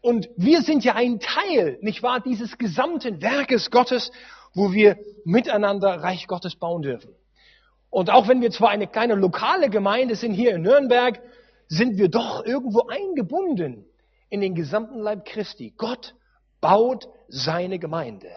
Und 0.00 0.28
wir 0.36 0.62
sind 0.62 0.84
ja 0.84 0.94
ein 0.96 1.20
Teil, 1.20 1.78
nicht 1.80 2.02
wahr, 2.02 2.20
dieses 2.20 2.58
gesamten 2.58 3.22
Werkes 3.22 3.70
Gottes, 3.70 4.10
wo 4.54 4.72
wir 4.72 4.98
miteinander 5.24 6.02
Reich 6.02 6.26
Gottes 6.26 6.56
bauen 6.56 6.82
dürfen. 6.82 7.14
Und 7.90 8.10
auch 8.10 8.26
wenn 8.28 8.40
wir 8.40 8.50
zwar 8.50 8.70
eine 8.70 8.86
kleine 8.86 9.14
lokale 9.14 9.70
Gemeinde 9.70 10.16
sind 10.16 10.34
hier 10.34 10.54
in 10.54 10.62
Nürnberg, 10.62 11.20
sind 11.68 11.96
wir 11.96 12.08
doch 12.08 12.44
irgendwo 12.44 12.86
eingebunden 12.88 13.84
in 14.30 14.40
den 14.40 14.54
gesamten 14.54 14.98
Leib 14.98 15.24
Christi. 15.24 15.72
Gott 15.76 16.14
baut 16.60 17.08
seine 17.28 17.78
Gemeinde. 17.78 18.28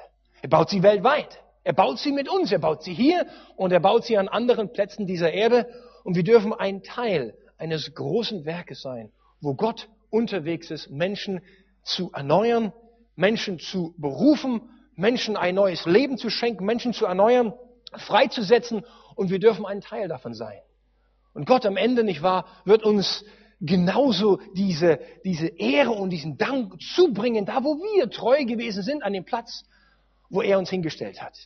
Er 0.42 0.50
baut 0.50 0.70
sie 0.70 0.84
weltweit. 0.84 1.40
Er 1.64 1.74
baut 1.74 2.00
sie 2.00 2.12
mit 2.12 2.30
uns. 2.30 2.52
Er 2.52 2.60
baut 2.60 2.84
sie 2.84 2.94
hier 2.94 3.26
und 3.56 3.72
er 3.72 3.80
baut 3.80 4.06
sie 4.06 4.18
an 4.18 4.28
anderen 4.28 4.72
Plätzen 4.72 5.08
dieser 5.08 5.34
Erde. 5.34 5.68
Und 6.04 6.16
wir 6.16 6.24
dürfen 6.24 6.54
ein 6.54 6.84
Teil 6.84 7.34
eines 7.58 7.94
großen 7.96 8.46
Werkes 8.46 8.82
sein, 8.82 9.12
wo 9.42 9.56
Gott 9.56 9.90
unterwegs 10.10 10.72
ist, 10.72 10.90
Menschen 10.90 11.42
zu 11.84 12.12
erneuern, 12.14 12.74
Menschen 13.16 13.60
zu 13.60 13.94
berufen, 13.98 14.62
Menschen 14.98 15.38
ein 15.38 15.56
neues 15.56 15.86
Leben 15.86 16.18
zu 16.18 16.30
schenken, 16.30 16.66
Menschen 16.66 16.92
zu 16.92 17.06
erneuern, 17.06 17.54
freizusetzen 17.96 18.86
und 19.16 19.30
wir 19.30 19.40
dürfen 19.40 19.66
ein 19.66 19.80
Teil 19.80 20.10
davon 20.10 20.34
sein. 20.34 20.60
Und 21.34 21.46
Gott 21.46 21.66
am 21.66 21.78
Ende, 21.78 22.04
nicht 22.04 22.24
wahr, 22.24 22.46
wird 22.66 22.84
uns 22.84 23.24
genauso 23.62 24.40
diese, 24.56 25.00
diese 25.24 25.48
Ehre 25.48 25.92
und 25.92 26.10
diesen 26.10 26.38
Dank 26.38 26.82
zubringen, 26.82 27.46
da 27.46 27.64
wo 27.64 27.78
wir 27.78 28.10
treu 28.10 28.44
gewesen 28.44 28.84
sind, 28.84 29.04
an 29.04 29.14
dem 29.14 29.24
Platz, 29.24 29.64
wo 30.30 30.42
er 30.42 30.58
uns 30.58 30.70
hingestellt 30.70 31.22
hat. 31.22 31.38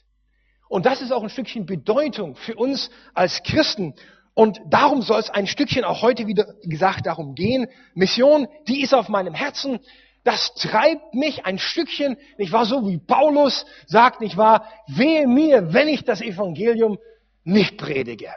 Und 0.68 0.86
das 0.86 1.02
ist 1.02 1.12
auch 1.12 1.22
ein 1.22 1.30
Stückchen 1.30 1.66
Bedeutung 1.66 2.36
für 2.36 2.56
uns 2.56 2.90
als 3.14 3.44
Christen. 3.44 3.94
Und 4.34 4.62
darum 4.70 5.02
soll 5.02 5.20
es 5.20 5.30
ein 5.30 5.46
Stückchen 5.46 5.84
auch 5.84 6.02
heute 6.02 6.28
wieder 6.28 6.56
gesagt 6.64 7.06
darum 7.06 7.36
gehen. 7.36 7.68
Mission, 7.94 8.48
die 8.68 8.82
ist 8.82 8.94
auf 8.94 9.10
meinem 9.10 9.34
Herzen. 9.34 9.80
Das 10.24 10.54
treibt 10.54 11.14
mich 11.16 11.46
ein 11.46 11.58
Stückchen, 11.58 12.18
nicht 12.38 12.52
wahr, 12.52 12.66
so 12.66 12.88
wie 12.88 13.00
Paulus 13.00 13.66
sagt, 13.88 14.22
nicht 14.22 14.38
wahr, 14.38 14.68
wehe 14.88 15.28
mir, 15.28 15.74
wenn 15.74 15.88
ich 15.88 16.04
das 16.04 16.22
Evangelium 16.22 17.00
nicht 17.44 17.78
predige. 17.78 18.30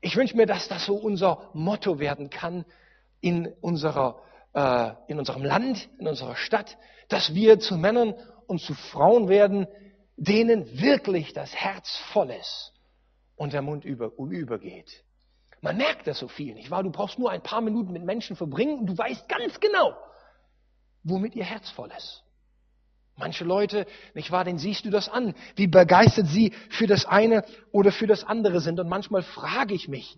Ich 0.00 0.16
wünsche 0.16 0.36
mir, 0.36 0.46
dass 0.46 0.68
das 0.68 0.84
so 0.84 0.94
unser 0.94 1.50
Motto 1.54 1.98
werden 1.98 2.30
kann, 2.30 2.64
in, 3.20 3.52
unserer, 3.60 4.22
äh, 4.54 4.90
in 5.08 5.18
unserem 5.18 5.44
Land, 5.44 5.88
in 5.98 6.06
unserer 6.06 6.36
Stadt, 6.36 6.76
dass 7.08 7.34
wir 7.34 7.58
zu 7.58 7.76
Männern 7.76 8.14
und 8.46 8.60
zu 8.60 8.74
Frauen 8.74 9.28
werden, 9.28 9.66
denen 10.16 10.80
wirklich 10.80 11.32
das 11.32 11.54
Herz 11.54 11.96
voll 12.12 12.30
ist 12.30 12.72
und 13.36 13.52
der 13.52 13.62
Mund 13.62 13.84
über, 13.84 14.12
übergeht. 14.16 15.04
Man 15.60 15.76
merkt 15.76 16.06
das 16.06 16.18
so 16.18 16.28
viel, 16.28 16.54
nicht 16.54 16.70
wahr? 16.70 16.82
Du 16.82 16.90
brauchst 16.90 17.18
nur 17.18 17.30
ein 17.30 17.42
paar 17.42 17.60
Minuten 17.60 17.92
mit 17.92 18.04
Menschen 18.04 18.36
verbringen 18.36 18.78
und 18.78 18.86
du 18.86 18.98
weißt 18.98 19.28
ganz 19.28 19.58
genau, 19.58 19.96
womit 21.02 21.34
ihr 21.34 21.44
Herz 21.44 21.70
voll 21.70 21.90
ist. 21.96 22.22
Manche 23.16 23.44
Leute, 23.44 23.86
nicht 24.14 24.30
wahr, 24.30 24.44
den 24.44 24.58
siehst 24.58 24.84
du 24.84 24.90
das 24.90 25.08
an, 25.08 25.34
wie 25.56 25.66
begeistert 25.66 26.28
sie 26.28 26.52
für 26.70 26.86
das 26.86 27.04
eine 27.04 27.44
oder 27.72 27.90
für 27.90 28.06
das 28.06 28.22
andere 28.22 28.60
sind. 28.60 28.78
Und 28.78 28.88
manchmal 28.88 29.22
frage 29.22 29.74
ich 29.74 29.88
mich, 29.88 30.16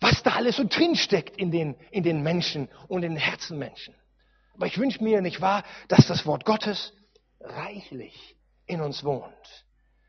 was 0.00 0.22
da 0.22 0.34
alles 0.34 0.56
so 0.56 0.64
drinsteckt 0.64 1.36
in 1.36 1.50
den, 1.50 1.74
in 1.90 2.04
den 2.04 2.22
Menschen 2.22 2.68
und 2.86 3.02
in 3.02 3.12
den 3.12 3.20
Herzen 3.20 3.58
Menschen. 3.58 3.94
Aber 4.54 4.66
ich 4.66 4.78
wünsche 4.78 5.02
mir, 5.02 5.20
nicht 5.20 5.40
wahr, 5.40 5.64
dass 5.88 6.06
das 6.06 6.26
Wort 6.26 6.44
Gottes 6.44 6.92
reichlich 7.40 8.36
in 8.66 8.80
uns 8.80 9.02
wohnt. 9.02 9.64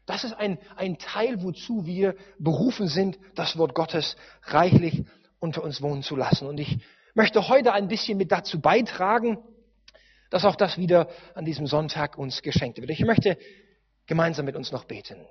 Das 0.06 0.24
ist 0.24 0.34
ein, 0.34 0.60
ein 0.76 1.00
Teil, 1.00 1.42
wozu 1.42 1.86
wir 1.88 2.16
berufen 2.38 2.88
sind, 2.88 3.18
das 3.34 3.58
Wort 3.58 3.74
Gottes 3.74 4.16
reichlich 4.44 5.04
unter 5.40 5.64
uns 5.64 5.82
wohnen 5.82 6.04
zu 6.04 6.16
lassen. 6.16 6.48
Und 6.48 6.60
ich 6.60 6.80
möchte 7.16 7.48
heute 7.48 7.74
ein 7.74 7.88
bisschen 7.88 8.18
mit 8.18 8.32
dazu 8.32 8.62
beitragen, 8.62 9.40
dass 10.30 10.46
auch 10.46 10.56
das 10.56 10.78
wieder 10.78 11.10
an 11.34 11.46
diesem 11.46 11.66
Sonntag 11.66 12.18
uns 12.18 12.42
geschenkt 12.42 12.78
wird. 12.80 12.90
Ich 12.90 13.04
möchte 13.06 13.38
gemeinsam 14.06 14.46
mit 14.46 14.56
uns 14.56 14.72
noch 14.72 14.84
beten. 14.84 15.26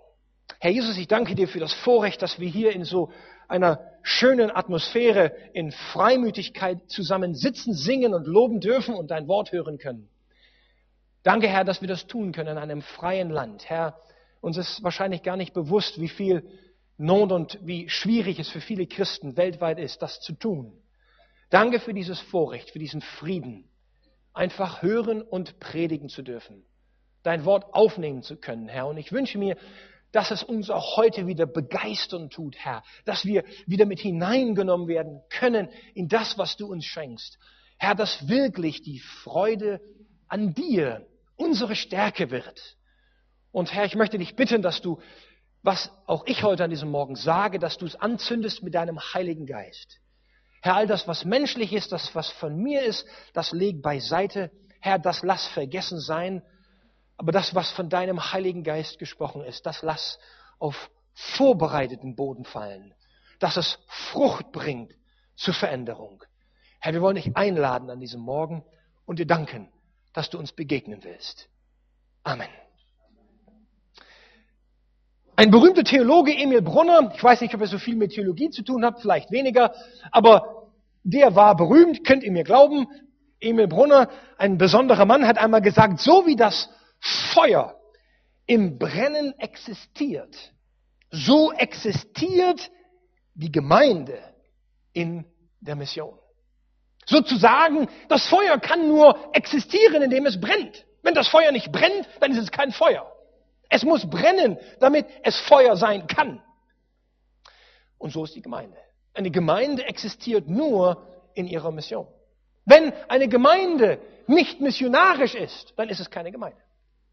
Herr 0.61 0.71
Jesus, 0.71 0.97
ich 0.97 1.09
danke 1.09 1.35
dir 1.35 1.47
für 1.47 1.61
das 1.61 1.73
Vorrecht, 1.73 2.23
dass 2.23 2.39
wir 2.39 2.49
hier 2.49 2.73
in 2.73 2.85
so 2.85 3.13
einer 3.49 3.81
schönen 4.03 4.51
Atmosphäre 4.51 5.33
in 5.53 5.73
Freimütigkeit 5.73 6.79
zusammen 6.89 7.35
sitzen, 7.35 7.75
singen 7.75 8.15
und 8.15 8.27
loben 8.27 8.61
dürfen 8.61 8.95
und 8.95 9.11
dein 9.11 9.29
Wort 9.29 9.53
hören 9.53 9.79
können. 9.79 10.09
Danke, 11.23 11.49
Herr, 11.49 11.65
dass 11.65 11.81
wir 11.81 11.89
das 11.89 12.07
tun 12.07 12.33
können 12.33 12.51
in 12.51 12.59
einem 12.59 12.83
freien 12.83 13.31
Land. 13.31 13.69
Herr, 13.69 13.99
uns 14.41 14.57
ist 14.57 14.83
wahrscheinlich 14.83 15.23
gar 15.23 15.37
nicht 15.37 15.55
bewusst, 15.55 16.01
wie 16.01 16.09
viel 16.09 16.47
Not 16.97 17.33
und 17.33 17.59
wie 17.63 17.89
schwierig 17.89 18.39
es 18.39 18.49
für 18.49 18.61
viele 18.61 18.87
Christen 18.87 19.37
weltweit 19.37 19.79
ist, 19.79 20.03
das 20.03 20.21
zu 20.21 20.35
tun. 20.35 20.73
Danke 21.55 21.79
für 21.79 21.95
dieses 21.95 22.19
Vorrecht, 22.19 22.73
für 22.73 22.81
diesen 22.81 23.01
Frieden, 23.01 23.71
einfach 24.33 24.83
hören 24.83 25.23
und 25.23 25.61
predigen 25.61 26.09
zu 26.09 26.23
dürfen, 26.23 26.65
dein 27.23 27.45
Wort 27.45 27.73
aufnehmen 27.73 28.25
zu 28.25 28.37
können, 28.37 28.67
Herr. 28.67 28.89
Und 28.89 28.97
ich 28.97 29.13
wünsche 29.13 29.39
mir, 29.39 29.57
dass 30.11 30.33
es 30.33 30.43
uns 30.43 30.69
auch 30.69 30.97
heute 30.97 31.29
wieder 31.29 31.47
begeistern 31.47 32.29
tut, 32.29 32.57
Herr, 32.57 32.83
dass 33.05 33.25
wir 33.25 33.45
wieder 33.67 33.87
mit 33.87 34.01
hineingenommen 34.01 34.89
werden 34.89 35.23
können 35.31 35.69
in 35.95 36.09
das, 36.09 36.37
was 36.39 36.57
du 36.57 36.67
uns 36.67 36.87
schenkst. 36.87 37.39
Herr, 37.79 37.95
dass 37.95 38.27
wirklich 38.27 38.83
die 38.83 38.99
Freude 38.99 39.81
an 40.27 40.55
dir 40.55 41.07
unsere 41.37 41.77
Stärke 41.77 42.33
wird. 42.33 42.77
Und 43.53 43.73
Herr, 43.73 43.85
ich 43.85 43.95
möchte 43.95 44.19
dich 44.19 44.35
bitten, 44.35 44.61
dass 44.61 44.83
du, 44.83 45.01
was 45.63 45.93
auch 46.07 46.27
ich 46.27 46.43
heute 46.43 46.65
an 46.65 46.71
diesem 46.71 46.91
Morgen 46.91 47.15
sage, 47.15 47.61
dass 47.61 47.79
du 47.79 47.87
es 47.87 47.95
anzündest 47.95 48.65
mit 48.65 48.75
deinem 48.75 48.99
Heiligen 48.99 49.47
Geist. 49.47 50.01
Herr, 50.65 50.77
all 50.77 50.87
das, 50.87 51.07
was 51.07 51.27
menschlich 51.27 51.75
ist, 51.75 51.93
das, 51.93 52.15
was 52.15 52.31
von 52.31 52.57
mir 52.57 52.85
ist, 52.85 53.07
das 53.35 53.53
leg 53.53 53.83
beiseite. 53.83 54.51
Herr, 54.81 54.99
das 54.99 55.23
lass 55.23 55.47
vergessen 55.47 56.01
sein. 56.01 56.43
Aber 57.19 57.33
das, 57.33 57.55
was 57.55 57.71
von 57.71 57.91
deinem 57.91 58.33
Heiligen 58.33 58.65
Geist 58.65 58.99
gesprochen 58.99 59.45
ist, 59.45 59.67
das 59.67 59.83
lass 59.83 60.19
auf 60.59 60.91
vorbereiteten 61.13 62.17
Boden 62.17 62.47
fallen, 62.47 62.95
dass 63.41 63.59
es 63.59 63.79
Frucht 63.89 64.53
bringt 64.53 64.95
zur 65.37 65.53
Veränderung. 65.53 66.25
Herr, 66.81 66.95
wir 66.95 67.03
wollen 67.03 67.17
dich 67.17 67.37
einladen 67.37 67.91
an 67.91 68.01
diesem 68.01 68.23
Morgen 68.23 68.65
und 69.05 69.19
dir 69.19 69.27
danken, 69.27 69.71
dass 70.15 70.31
du 70.31 70.39
uns 70.39 70.53
begegnen 70.53 71.05
willst. 71.05 71.51
Amen. 72.23 72.49
Ein 75.37 75.51
berühmter 75.51 75.83
Theologe, 75.83 76.33
Emil 76.33 76.63
Brunner, 76.63 77.13
ich 77.15 77.23
weiß 77.23 77.41
nicht, 77.41 77.55
ob 77.55 77.61
er 77.61 77.67
so 77.67 77.79
viel 77.79 77.97
mit 77.97 78.13
Theologie 78.13 78.51
zu 78.51 78.63
tun 78.63 78.85
hat, 78.85 79.01
vielleicht 79.01 79.33
weniger, 79.33 79.75
aber 80.13 80.71
der 81.03 81.35
war 81.35 81.57
berühmt, 81.57 82.05
könnt 82.05 82.23
ihr 82.23 82.31
mir 82.31 82.45
glauben. 82.45 82.87
Emil 83.41 83.67
Brunner, 83.67 84.09
ein 84.39 84.59
besonderer 84.59 85.07
Mann, 85.07 85.27
hat 85.27 85.39
einmal 85.39 85.61
gesagt, 85.61 85.99
so 86.01 86.25
wie 86.27 86.37
das 86.37 86.71
Feuer 87.01 87.75
im 88.47 88.79
Brennen 88.79 89.35
existiert, 89.39 90.53
so 91.11 91.53
existiert 91.53 92.71
die 93.35 93.51
Gemeinde 93.51 94.19
in 94.93 95.25
der 95.61 95.75
Mission. 95.75 96.17
Sozusagen, 97.07 97.89
das 98.09 98.27
Feuer 98.27 98.59
kann 98.59 98.87
nur 98.87 99.35
existieren, 99.35 100.01
indem 100.03 100.27
es 100.27 100.41
brennt. 100.41 100.87
Wenn 101.03 101.15
das 101.15 101.29
Feuer 101.29 101.51
nicht 101.51 101.73
brennt, 101.73 102.09
dann 102.21 102.31
ist 102.31 102.39
es 102.39 102.51
kein 102.51 102.71
Feuer. 102.71 103.14
Es 103.69 103.83
muss 103.83 104.09
brennen, 104.09 104.59
damit 104.81 105.07
es 105.23 105.39
Feuer 105.41 105.77
sein 105.77 106.07
kann. 106.07 106.43
Und 107.99 108.13
so 108.13 108.25
ist 108.25 108.35
die 108.35 108.43
Gemeinde. 108.43 108.77
Eine 109.15 109.31
Gemeinde 109.31 109.85
existiert 109.87 110.49
nur 110.49 111.07
in 111.35 111.47
ihrer 111.47 111.71
Mission. 111.71 112.07
Wenn 112.65 112.93
eine 113.09 113.29
Gemeinde 113.29 114.01
nicht 114.27 114.61
missionarisch 114.61 115.35
ist, 115.35 115.75
dann 115.77 115.89
ist 115.89 116.01
es 116.01 116.11
keine 116.11 116.33
Gemeinde. 116.33 116.59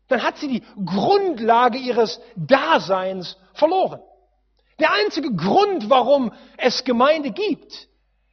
Dann 0.07 0.23
hat 0.23 0.37
sie 0.37 0.47
die 0.47 0.63
Grundlage 0.85 1.77
ihres 1.77 2.19
Daseins 2.35 3.37
verloren. 3.53 4.01
Der 4.79 4.91
einzige 4.93 5.33
Grund, 5.33 5.89
warum 5.89 6.33
es 6.57 6.83
Gemeinde 6.83 7.31
gibt, 7.31 7.87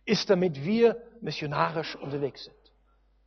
ist, 0.04 0.30
damit 0.30 0.64
wir 0.64 0.96
missionarisch 1.20 1.94
unterwegs 1.96 2.44
sind. 2.44 2.56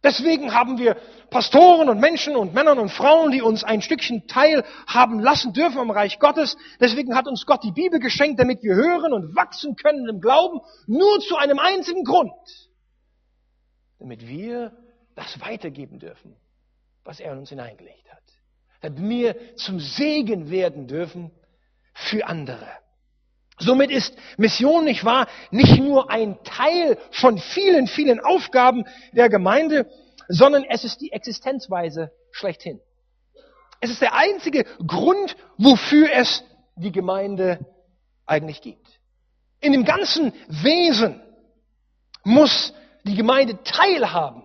Deswegen 0.03 0.53
haben 0.53 0.79
wir 0.79 0.95
Pastoren 1.29 1.87
und 1.87 1.99
Menschen 1.99 2.35
und 2.35 2.53
Männern 2.55 2.79
und 2.79 2.89
Frauen, 2.89 3.31
die 3.31 3.41
uns 3.41 3.63
ein 3.63 3.81
Stückchen 3.81 4.27
teilhaben 4.27 5.19
lassen 5.19 5.53
dürfen 5.53 5.77
am 5.77 5.91
Reich 5.91 6.17
Gottes. 6.17 6.57
Deswegen 6.79 7.15
hat 7.15 7.27
uns 7.27 7.45
Gott 7.45 7.63
die 7.63 7.71
Bibel 7.71 7.99
geschenkt, 7.99 8.39
damit 8.39 8.63
wir 8.63 8.73
hören 8.73 9.13
und 9.13 9.35
wachsen 9.35 9.75
können 9.75 10.09
im 10.09 10.19
Glauben, 10.19 10.59
nur 10.87 11.19
zu 11.19 11.37
einem 11.37 11.59
einzigen 11.59 12.03
Grund. 12.03 12.31
Damit 13.99 14.27
wir 14.27 14.75
das 15.15 15.39
weitergeben 15.39 15.99
dürfen, 15.99 16.35
was 17.03 17.19
er 17.19 17.33
in 17.33 17.39
uns 17.39 17.49
hineingelegt 17.49 18.11
hat. 18.11 18.23
Damit 18.81 19.07
wir 19.07 19.55
zum 19.55 19.79
Segen 19.79 20.49
werden 20.49 20.87
dürfen 20.87 21.31
für 21.93 22.25
andere. 22.25 22.67
Somit 23.61 23.91
ist 23.91 24.15
Mission 24.37 24.85
nicht 24.85 25.05
wahr, 25.05 25.27
nicht 25.51 25.77
nur 25.79 26.09
ein 26.09 26.43
Teil 26.43 26.97
von 27.11 27.37
vielen, 27.37 27.87
vielen 27.87 28.19
Aufgaben 28.19 28.85
der 29.13 29.29
Gemeinde, 29.29 29.89
sondern 30.27 30.63
es 30.63 30.83
ist 30.83 30.99
die 31.01 31.11
Existenzweise 31.11 32.11
schlechthin. 32.31 32.81
Es 33.79 33.89
ist 33.89 34.01
der 34.01 34.15
einzige 34.15 34.63
Grund, 34.85 35.35
wofür 35.57 36.11
es 36.13 36.43
die 36.75 36.91
Gemeinde 36.91 37.59
eigentlich 38.25 38.61
gibt. 38.61 38.87
In 39.59 39.73
dem 39.73 39.85
ganzen 39.85 40.33
Wesen 40.47 41.21
muss 42.23 42.73
die 43.03 43.15
Gemeinde 43.15 43.61
teilhaben 43.63 44.43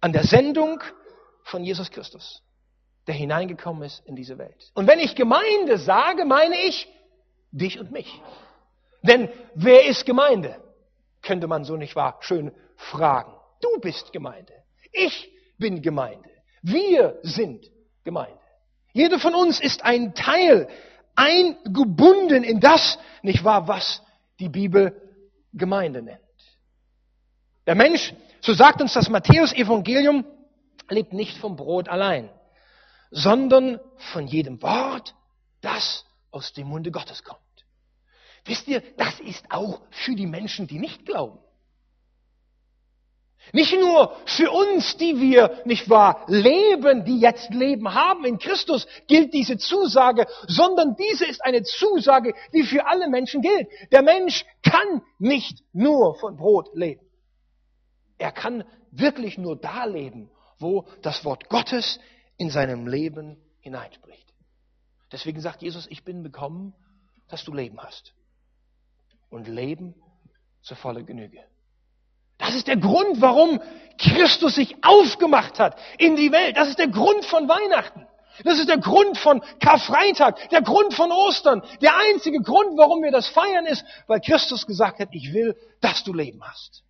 an 0.00 0.12
der 0.12 0.24
Sendung 0.24 0.80
von 1.44 1.64
Jesus 1.64 1.90
Christus, 1.90 2.42
der 3.06 3.14
hineingekommen 3.14 3.82
ist 3.82 4.04
in 4.06 4.16
diese 4.16 4.38
Welt. 4.38 4.70
Und 4.74 4.86
wenn 4.86 4.98
ich 4.98 5.14
Gemeinde 5.14 5.78
sage, 5.78 6.24
meine 6.24 6.56
ich 6.56 6.88
Dich 7.52 7.78
und 7.78 7.90
mich. 7.90 8.20
Denn 9.02 9.28
wer 9.54 9.86
ist 9.86 10.06
Gemeinde? 10.06 10.56
Könnte 11.22 11.46
man 11.46 11.64
so 11.64 11.76
nicht 11.76 11.96
wahr 11.96 12.18
schön 12.20 12.52
fragen. 12.76 13.32
Du 13.60 13.80
bist 13.80 14.12
Gemeinde. 14.12 14.52
Ich 14.92 15.30
bin 15.58 15.82
Gemeinde. 15.82 16.30
Wir 16.62 17.18
sind 17.22 17.70
Gemeinde. 18.04 18.38
Jeder 18.92 19.18
von 19.18 19.34
uns 19.34 19.60
ist 19.60 19.84
ein 19.84 20.14
Teil, 20.14 20.68
eingebunden 21.14 22.44
in 22.44 22.60
das, 22.60 22.98
nicht 23.22 23.44
wahr, 23.44 23.68
was 23.68 24.02
die 24.38 24.48
Bibel 24.48 25.00
Gemeinde 25.52 26.02
nennt. 26.02 26.20
Der 27.66 27.74
Mensch, 27.74 28.14
so 28.40 28.54
sagt 28.54 28.80
uns 28.80 28.94
das 28.94 29.08
Matthäus-Evangelium, 29.08 30.24
lebt 30.88 31.12
nicht 31.12 31.36
vom 31.36 31.56
Brot 31.56 31.88
allein, 31.88 32.30
sondern 33.10 33.78
von 34.12 34.26
jedem 34.26 34.62
Wort, 34.62 35.14
das 35.60 36.04
aus 36.30 36.52
dem 36.52 36.68
Munde 36.68 36.90
Gottes 36.90 37.24
kommt. 37.24 37.40
Wisst 38.44 38.68
ihr, 38.68 38.82
das 38.96 39.20
ist 39.20 39.44
auch 39.50 39.80
für 39.90 40.14
die 40.14 40.26
Menschen, 40.26 40.66
die 40.66 40.78
nicht 40.78 41.04
glauben. 41.04 41.38
Nicht 43.52 43.72
nur 43.72 44.16
für 44.26 44.50
uns, 44.50 44.96
die 44.96 45.20
wir, 45.20 45.62
nicht 45.64 45.88
wahr, 45.88 46.24
leben, 46.28 47.04
die 47.04 47.18
jetzt 47.18 47.50
Leben 47.50 47.92
haben 47.92 48.24
in 48.24 48.38
Christus, 48.38 48.86
gilt 49.08 49.32
diese 49.34 49.56
Zusage, 49.56 50.26
sondern 50.46 50.94
diese 50.94 51.26
ist 51.26 51.44
eine 51.44 51.62
Zusage, 51.62 52.34
die 52.52 52.62
für 52.62 52.86
alle 52.86 53.08
Menschen 53.08 53.42
gilt. 53.42 53.68
Der 53.90 54.02
Mensch 54.02 54.44
kann 54.62 55.02
nicht 55.18 55.64
nur 55.72 56.14
von 56.16 56.36
Brot 56.36 56.68
leben. 56.74 57.04
Er 58.18 58.30
kann 58.30 58.64
wirklich 58.90 59.38
nur 59.38 59.56
da 59.56 59.84
leben, 59.84 60.30
wo 60.58 60.86
das 61.02 61.24
Wort 61.24 61.48
Gottes 61.48 61.98
in 62.36 62.50
seinem 62.50 62.86
Leben 62.86 63.38
hineinspricht. 63.60 64.29
Deswegen 65.12 65.40
sagt 65.40 65.62
Jesus, 65.62 65.86
ich 65.88 66.04
bin 66.04 66.22
gekommen, 66.22 66.74
dass 67.28 67.44
du 67.44 67.52
Leben 67.52 67.80
hast. 67.80 68.14
Und 69.28 69.48
Leben 69.48 69.94
zur 70.62 70.76
volle 70.76 71.04
Genüge. 71.04 71.42
Das 72.38 72.54
ist 72.54 72.66
der 72.66 72.76
Grund, 72.76 73.20
warum 73.20 73.60
Christus 73.98 74.54
sich 74.54 74.82
aufgemacht 74.82 75.58
hat 75.58 75.78
in 75.98 76.16
die 76.16 76.32
Welt. 76.32 76.56
Das 76.56 76.68
ist 76.68 76.78
der 76.78 76.88
Grund 76.88 77.24
von 77.26 77.48
Weihnachten. 77.48 78.06
Das 78.44 78.58
ist 78.58 78.68
der 78.68 78.78
Grund 78.78 79.18
von 79.18 79.42
Karfreitag, 79.60 80.48
der 80.48 80.62
Grund 80.62 80.94
von 80.94 81.12
Ostern. 81.12 81.62
Der 81.82 81.96
einzige 81.96 82.40
Grund, 82.40 82.78
warum 82.78 83.02
wir 83.02 83.10
das 83.10 83.28
feiern, 83.28 83.66
ist, 83.66 83.84
weil 84.06 84.20
Christus 84.20 84.66
gesagt 84.66 85.00
hat, 85.00 85.08
ich 85.12 85.32
will, 85.34 85.56
dass 85.80 86.04
du 86.04 86.14
Leben 86.14 86.42
hast. 86.42 86.82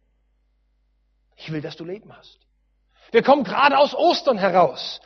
Ich 1.37 1.50
will, 1.50 1.61
dass 1.61 1.76
du 1.76 1.85
Leben 1.85 2.14
hast. 2.16 2.38
Wir 3.11 3.22
kommen 3.22 3.42
gerade 3.42 3.78
aus 3.78 3.94
Ostern 3.94 4.38
heraus. 4.38 5.00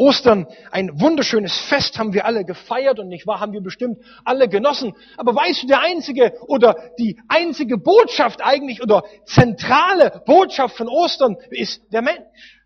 Ostern, 0.00 0.46
ein 0.70 0.98
wunderschönes 0.98 1.58
Fest 1.58 1.98
haben 1.98 2.14
wir 2.14 2.24
alle 2.24 2.46
gefeiert 2.46 2.98
und 2.98 3.08
nicht 3.08 3.26
wahr, 3.26 3.38
haben 3.38 3.52
wir 3.52 3.60
bestimmt 3.60 3.98
alle 4.24 4.48
genossen. 4.48 4.94
Aber 5.18 5.34
weißt 5.34 5.62
du, 5.62 5.66
der 5.66 5.80
einzige 5.80 6.32
oder 6.48 6.74
die 6.98 7.20
einzige 7.28 7.76
Botschaft 7.76 8.40
eigentlich 8.42 8.82
oder 8.82 9.04
zentrale 9.26 10.22
Botschaft 10.24 10.76
von 10.76 10.88
Ostern 10.88 11.36
ist 11.50 11.82
der 11.92 12.00
Mensch. 12.00 12.62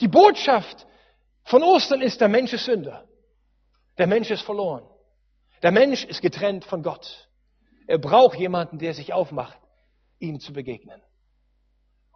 Die 0.00 0.08
Botschaft 0.08 0.86
von 1.44 1.62
Ostern 1.62 2.02
ist, 2.02 2.20
der 2.20 2.28
Mensch 2.28 2.52
ist 2.52 2.66
Sünder. 2.66 3.08
Der 3.96 4.06
Mensch 4.06 4.30
ist 4.30 4.42
verloren. 4.42 4.84
Der 5.62 5.72
Mensch 5.72 6.04
ist 6.04 6.20
getrennt 6.20 6.64
von 6.66 6.82
Gott. 6.82 7.28
Er 7.86 7.98
braucht 7.98 8.38
jemanden, 8.38 8.78
der 8.78 8.92
sich 8.92 9.14
aufmacht, 9.14 9.58
ihm 10.18 10.40
zu 10.40 10.52
begegnen. 10.52 11.00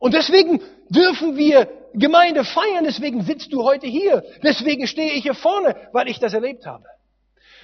Und 0.03 0.15
deswegen 0.15 0.61
dürfen 0.89 1.37
wir 1.37 1.69
Gemeinde 1.95 2.43
feiern, 2.43 2.83
deswegen 2.83 3.23
sitzt 3.23 3.53
du 3.53 3.63
heute 3.63 3.87
hier, 3.87 4.25
deswegen 4.43 4.89
stehe 4.89 5.13
ich 5.13 5.23
hier 5.23 5.35
vorne, 5.35 5.77
weil 5.93 6.09
ich 6.09 6.19
das 6.19 6.35
erlebt 6.35 6.67
habe. 6.67 6.85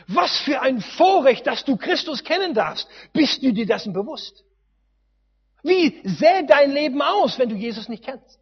Was 0.07 0.39
für 0.39 0.61
ein 0.61 0.81
Vorrecht, 0.81 1.49
dass 1.49 1.65
du 1.65 1.77
Christus 1.77 2.23
kennen 2.23 2.55
darfst. 2.55 2.87
Bist 3.13 3.43
du 3.43 3.53
dir 3.53 3.67
dessen 3.67 3.93
bewusst? 3.93 4.45
Wie 5.65 6.01
sähe 6.05 6.47
dein 6.47 6.71
Leben 6.71 7.03
aus, 7.03 7.41
wenn 7.41 7.49
du 7.49 7.57
Jesus 7.57 7.89
nicht 7.89 8.05
kennst? 8.05 8.39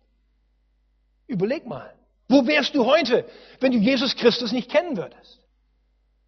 Überleg 1.27 1.65
mal. 1.65 1.95
Wo 2.29 2.47
wärst 2.47 2.75
du 2.75 2.85
heute, 2.85 3.25
wenn 3.61 3.73
du 3.73 3.79
Jesus 3.79 4.15
Christus 4.15 4.53
nicht 4.53 4.71
kennen 4.71 4.99
würdest? 4.99 5.41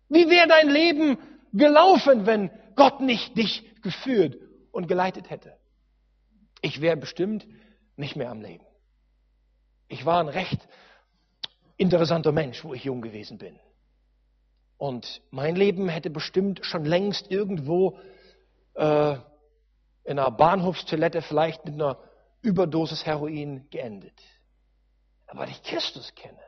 Wie 0.09 0.31
wäre 0.31 0.49
dein 0.49 0.71
Leben 0.71 1.19
gelaufen, 1.53 2.25
wenn 2.25 2.51
Gott 2.77 3.03
nicht 3.03 3.37
dich 3.37 3.63
geführt 3.83 4.39
und 4.73 4.89
geleitet 4.89 5.29
hätte? 5.29 5.58
Ich 6.61 6.81
wäre 6.81 6.97
bestimmt 6.97 7.47
nicht 7.97 8.17
mehr 8.17 8.31
am 8.31 8.41
Leben. 8.41 8.65
Ich 9.89 10.05
war 10.05 10.21
ein 10.21 10.29
recht 10.29 10.69
interessanter 11.77 12.33
Mensch, 12.33 12.65
wo 12.65 12.75
ich 12.75 12.85
jung 12.85 13.01
gewesen 13.01 13.39
bin. 13.39 13.59
Und 14.77 15.23
mein 15.31 15.57
Leben 15.57 15.89
hätte 15.89 16.11
bestimmt 16.11 16.65
schon 16.65 16.85
längst 16.85 17.31
irgendwo 17.31 17.99
äh, 18.75 19.15
in 20.05 20.19
einer 20.19 20.31
Bahnhofstoilette 20.31 21.23
vielleicht 21.23 21.65
mit 21.65 21.75
einer 21.75 21.99
Überdosis 22.43 23.05
Heroin 23.05 23.69
geendet. 23.71 24.21
Aber 25.27 25.41
weil 25.41 25.51
ich 25.51 25.63
Christus 25.63 26.15
kenne, 26.15 26.39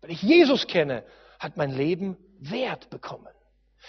weil 0.00 0.10
ich 0.10 0.22
Jesus 0.22 0.66
kenne, 0.66 1.04
hat 1.38 1.56
mein 1.56 1.72
Leben 1.72 2.16
Wert 2.38 2.90
bekommen. 2.90 3.32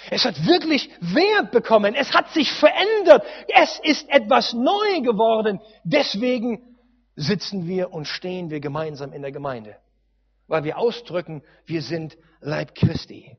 Es 0.10 0.25
hat 0.25 0.45
wirklich 0.45 0.89
Wert 0.99 1.51
bekommen. 1.51 1.95
Es 1.95 2.13
hat 2.13 2.32
sich 2.32 2.51
verändert. 2.51 3.25
Es 3.47 3.79
ist 3.84 4.10
etwas 4.10 4.53
neu 4.53 5.01
geworden. 5.01 5.60
Deswegen 5.84 6.77
sitzen 7.15 7.67
wir 7.67 7.91
und 7.91 8.06
stehen 8.06 8.49
wir 8.49 8.60
gemeinsam 8.60 9.13
in 9.13 9.21
der 9.21 9.32
Gemeinde. 9.32 9.77
Weil 10.47 10.63
wir 10.63 10.77
ausdrücken, 10.77 11.43
wir 11.65 11.82
sind 11.82 12.17
Leib 12.41 12.75
Christi. 12.75 13.38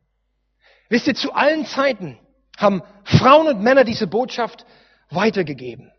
Wisst 0.88 1.07
ihr, 1.07 1.14
zu 1.14 1.33
allen 1.33 1.67
Zeiten 1.67 2.19
haben 2.57 2.83
Frauen 3.05 3.49
und 3.49 3.62
Männer 3.62 3.85
diese 3.85 4.07
Botschaft 4.07 4.64
weitergegeben. 5.11 5.93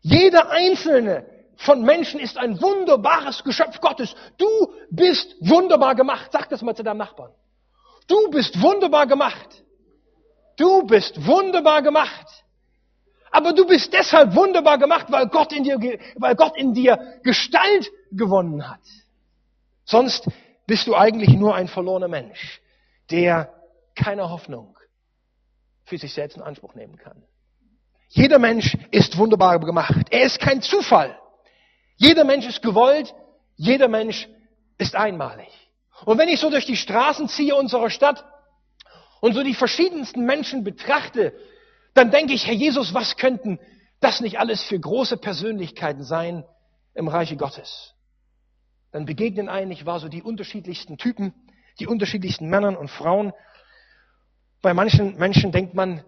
Jeder 0.00 0.50
einzelne 0.50 1.26
von 1.56 1.82
Menschen 1.82 2.20
ist 2.20 2.38
ein 2.38 2.60
wunderbares 2.60 3.42
Geschöpf 3.42 3.80
Gottes. 3.80 4.14
Du 4.36 4.46
bist 4.90 5.34
wunderbar 5.40 5.94
gemacht. 5.94 6.30
Sag 6.30 6.48
das 6.50 6.62
mal 6.62 6.76
zu 6.76 6.84
deinem 6.84 6.98
Nachbarn. 6.98 7.32
Du 8.06 8.30
bist 8.30 8.60
wunderbar 8.62 9.06
gemacht. 9.06 9.64
Du 10.58 10.82
bist 10.86 11.24
wunderbar 11.24 11.82
gemacht. 11.82 12.26
Aber 13.30 13.52
du 13.52 13.66
bist 13.66 13.92
deshalb 13.92 14.34
wunderbar 14.34 14.78
gemacht, 14.78 15.06
weil 15.10 15.28
Gott 15.28 15.52
in 15.52 15.64
dir, 15.64 15.78
weil 16.16 16.34
Gott 16.34 16.56
in 16.56 16.74
dir 16.74 17.20
Gestalt 17.22 17.90
gewonnen 18.10 18.68
hat. 18.68 18.80
Sonst 19.84 20.28
bist 20.66 20.86
du 20.86 20.94
eigentlich 20.94 21.30
nur 21.30 21.54
ein 21.54 21.68
verlorener 21.68 22.08
Mensch, 22.08 22.60
der 23.10 23.54
keine 23.94 24.30
Hoffnung 24.30 24.76
für 25.84 25.98
sich 25.98 26.12
selbst 26.12 26.36
in 26.36 26.42
Anspruch 26.42 26.74
nehmen 26.74 26.96
kann. 26.96 27.22
Jeder 28.08 28.38
Mensch 28.38 28.76
ist 28.90 29.16
wunderbar 29.18 29.58
gemacht. 29.60 30.06
Er 30.10 30.22
ist 30.22 30.40
kein 30.40 30.60
Zufall. 30.60 31.18
Jeder 31.96 32.24
Mensch 32.24 32.46
ist 32.46 32.62
gewollt. 32.62 33.14
Jeder 33.56 33.88
Mensch 33.88 34.28
ist 34.78 34.96
einmalig. 34.96 35.48
Und 36.04 36.18
wenn 36.18 36.28
ich 36.28 36.40
so 36.40 36.50
durch 36.50 36.66
die 36.66 36.76
Straßen 36.76 37.28
ziehe 37.28 37.54
unserer 37.54 37.90
Stadt 37.90 38.24
und 39.20 39.34
so 39.34 39.42
die 39.42 39.54
verschiedensten 39.54 40.24
Menschen 40.24 40.64
betrachte, 40.64 41.32
dann 41.94 42.10
denke 42.10 42.32
ich, 42.32 42.46
Herr 42.46 42.54
Jesus, 42.54 42.94
was 42.94 43.16
könnten 43.16 43.58
das 44.00 44.20
nicht 44.20 44.38
alles 44.38 44.62
für 44.62 44.78
große 44.78 45.16
Persönlichkeiten 45.16 46.04
sein 46.04 46.44
im 46.94 47.08
Reiche 47.08 47.36
Gottes? 47.36 47.94
Dann 48.92 49.04
begegnen 49.04 49.48
eigentlich 49.48 49.86
war 49.86 50.00
so 50.00 50.08
die 50.08 50.22
unterschiedlichsten 50.22 50.96
Typen, 50.96 51.34
die 51.80 51.86
unterschiedlichsten 51.86 52.48
Männern 52.48 52.76
und 52.76 52.90
Frauen. 52.90 53.32
Bei 54.62 54.74
manchen 54.74 55.16
Menschen 55.16 55.52
denkt 55.52 55.74
man, 55.74 56.04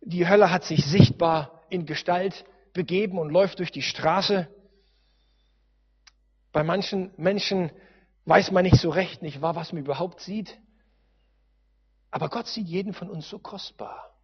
die 0.00 0.28
Hölle 0.28 0.50
hat 0.50 0.64
sich 0.64 0.84
sichtbar 0.84 1.62
in 1.70 1.86
Gestalt 1.86 2.44
begeben 2.72 3.18
und 3.18 3.30
läuft 3.30 3.58
durch 3.58 3.72
die 3.72 3.82
Straße. 3.82 4.48
Bei 6.52 6.62
manchen 6.62 7.12
Menschen 7.16 7.72
weiß 8.26 8.50
man 8.50 8.64
nicht 8.64 8.76
so 8.76 8.90
recht, 8.90 9.22
nicht 9.22 9.40
wahr, 9.40 9.56
was 9.56 9.72
man 9.72 9.82
überhaupt 9.82 10.20
sieht. 10.20 10.58
Aber 12.14 12.28
Gott 12.28 12.46
sieht 12.46 12.68
jeden 12.68 12.92
von 12.92 13.10
uns 13.10 13.28
so 13.28 13.40
kostbar, 13.40 14.14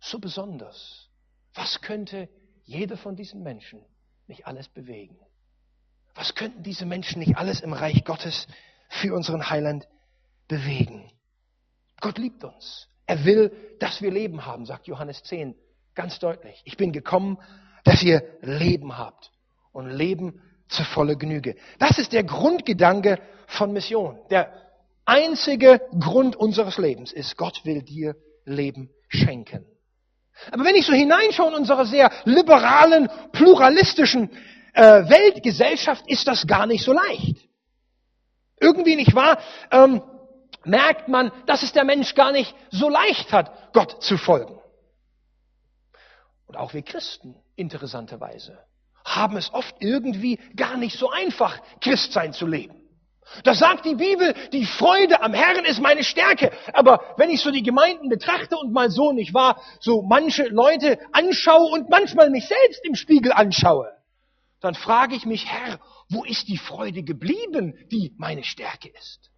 so 0.00 0.18
besonders. 0.18 1.10
Was 1.52 1.82
könnte 1.82 2.30
jeder 2.64 2.96
von 2.96 3.14
diesen 3.14 3.42
Menschen 3.42 3.84
nicht 4.26 4.46
alles 4.46 4.68
bewegen? 4.68 5.18
Was 6.14 6.34
könnten 6.34 6.62
diese 6.62 6.86
Menschen 6.86 7.18
nicht 7.18 7.36
alles 7.36 7.60
im 7.60 7.74
Reich 7.74 8.06
Gottes 8.06 8.46
für 8.88 9.14
unseren 9.14 9.50
Heiland 9.50 9.86
bewegen? 10.48 11.12
Gott 12.00 12.16
liebt 12.16 12.42
uns. 12.42 12.88
Er 13.04 13.26
will, 13.26 13.52
dass 13.80 14.00
wir 14.00 14.10
Leben 14.10 14.46
haben, 14.46 14.64
sagt 14.64 14.86
Johannes 14.86 15.22
10 15.24 15.54
ganz 15.94 16.18
deutlich. 16.18 16.62
Ich 16.64 16.78
bin 16.78 16.90
gekommen, 16.90 17.36
dass 17.84 18.02
ihr 18.02 18.22
Leben 18.40 18.96
habt 18.96 19.30
und 19.72 19.90
Leben 19.90 20.40
zur 20.68 20.86
volle 20.86 21.18
Genüge. 21.18 21.56
Das 21.78 21.98
ist 21.98 22.14
der 22.14 22.24
Grundgedanke 22.24 23.20
von 23.46 23.74
Mission. 23.74 24.18
Der 24.30 24.65
einzige 25.06 25.80
Grund 25.98 26.36
unseres 26.36 26.76
Lebens 26.78 27.12
ist, 27.12 27.36
Gott 27.36 27.64
will 27.64 27.82
dir 27.82 28.16
Leben 28.44 28.90
schenken. 29.08 29.64
Aber 30.50 30.64
wenn 30.64 30.74
ich 30.74 30.84
so 30.84 30.92
hineinschaue 30.92 31.48
in 31.48 31.54
unsere 31.54 31.86
sehr 31.86 32.10
liberalen, 32.24 33.08
pluralistischen 33.32 34.30
äh, 34.74 35.08
Weltgesellschaft, 35.08 36.04
ist 36.06 36.28
das 36.28 36.46
gar 36.46 36.66
nicht 36.66 36.84
so 36.84 36.92
leicht. 36.92 37.48
Irgendwie 38.60 38.96
nicht 38.96 39.14
wahr? 39.14 39.38
Ähm, 39.70 40.02
merkt 40.64 41.08
man, 41.08 41.32
dass 41.46 41.62
es 41.62 41.72
der 41.72 41.84
Mensch 41.84 42.14
gar 42.14 42.32
nicht 42.32 42.54
so 42.70 42.88
leicht 42.88 43.32
hat, 43.32 43.72
Gott 43.72 44.02
zu 44.02 44.18
folgen. 44.18 44.58
Und 46.46 46.56
auch 46.56 46.74
wir 46.74 46.82
Christen, 46.82 47.36
interessanterweise, 47.56 48.58
haben 49.04 49.36
es 49.36 49.52
oft 49.54 49.76
irgendwie 49.80 50.38
gar 50.56 50.76
nicht 50.76 50.98
so 50.98 51.10
einfach, 51.10 51.60
Christsein 51.80 52.32
zu 52.32 52.46
leben. 52.46 52.85
Da 53.44 53.54
sagt 53.54 53.84
die 53.84 53.94
Bibel, 53.94 54.34
die 54.52 54.64
Freude 54.64 55.20
am 55.20 55.34
Herrn 55.34 55.64
ist 55.64 55.80
meine 55.80 56.04
Stärke. 56.04 56.52
Aber 56.72 57.14
wenn 57.16 57.30
ich 57.30 57.40
so 57.40 57.50
die 57.50 57.62
Gemeinden 57.62 58.08
betrachte 58.08 58.56
und 58.56 58.72
mal 58.72 58.90
so 58.90 59.12
nicht 59.12 59.34
wahr, 59.34 59.60
so 59.80 60.02
manche 60.02 60.44
Leute 60.44 60.98
anschaue 61.12 61.70
und 61.70 61.90
manchmal 61.90 62.30
mich 62.30 62.46
selbst 62.46 62.84
im 62.84 62.94
Spiegel 62.94 63.32
anschaue, 63.32 63.92
dann 64.60 64.74
frage 64.74 65.16
ich 65.16 65.26
mich, 65.26 65.46
Herr, 65.46 65.80
wo 66.08 66.24
ist 66.24 66.48
die 66.48 66.56
Freude 66.56 67.02
geblieben, 67.02 67.74
die 67.90 68.14
meine 68.16 68.44
Stärke 68.44 68.88
ist? 68.88 69.30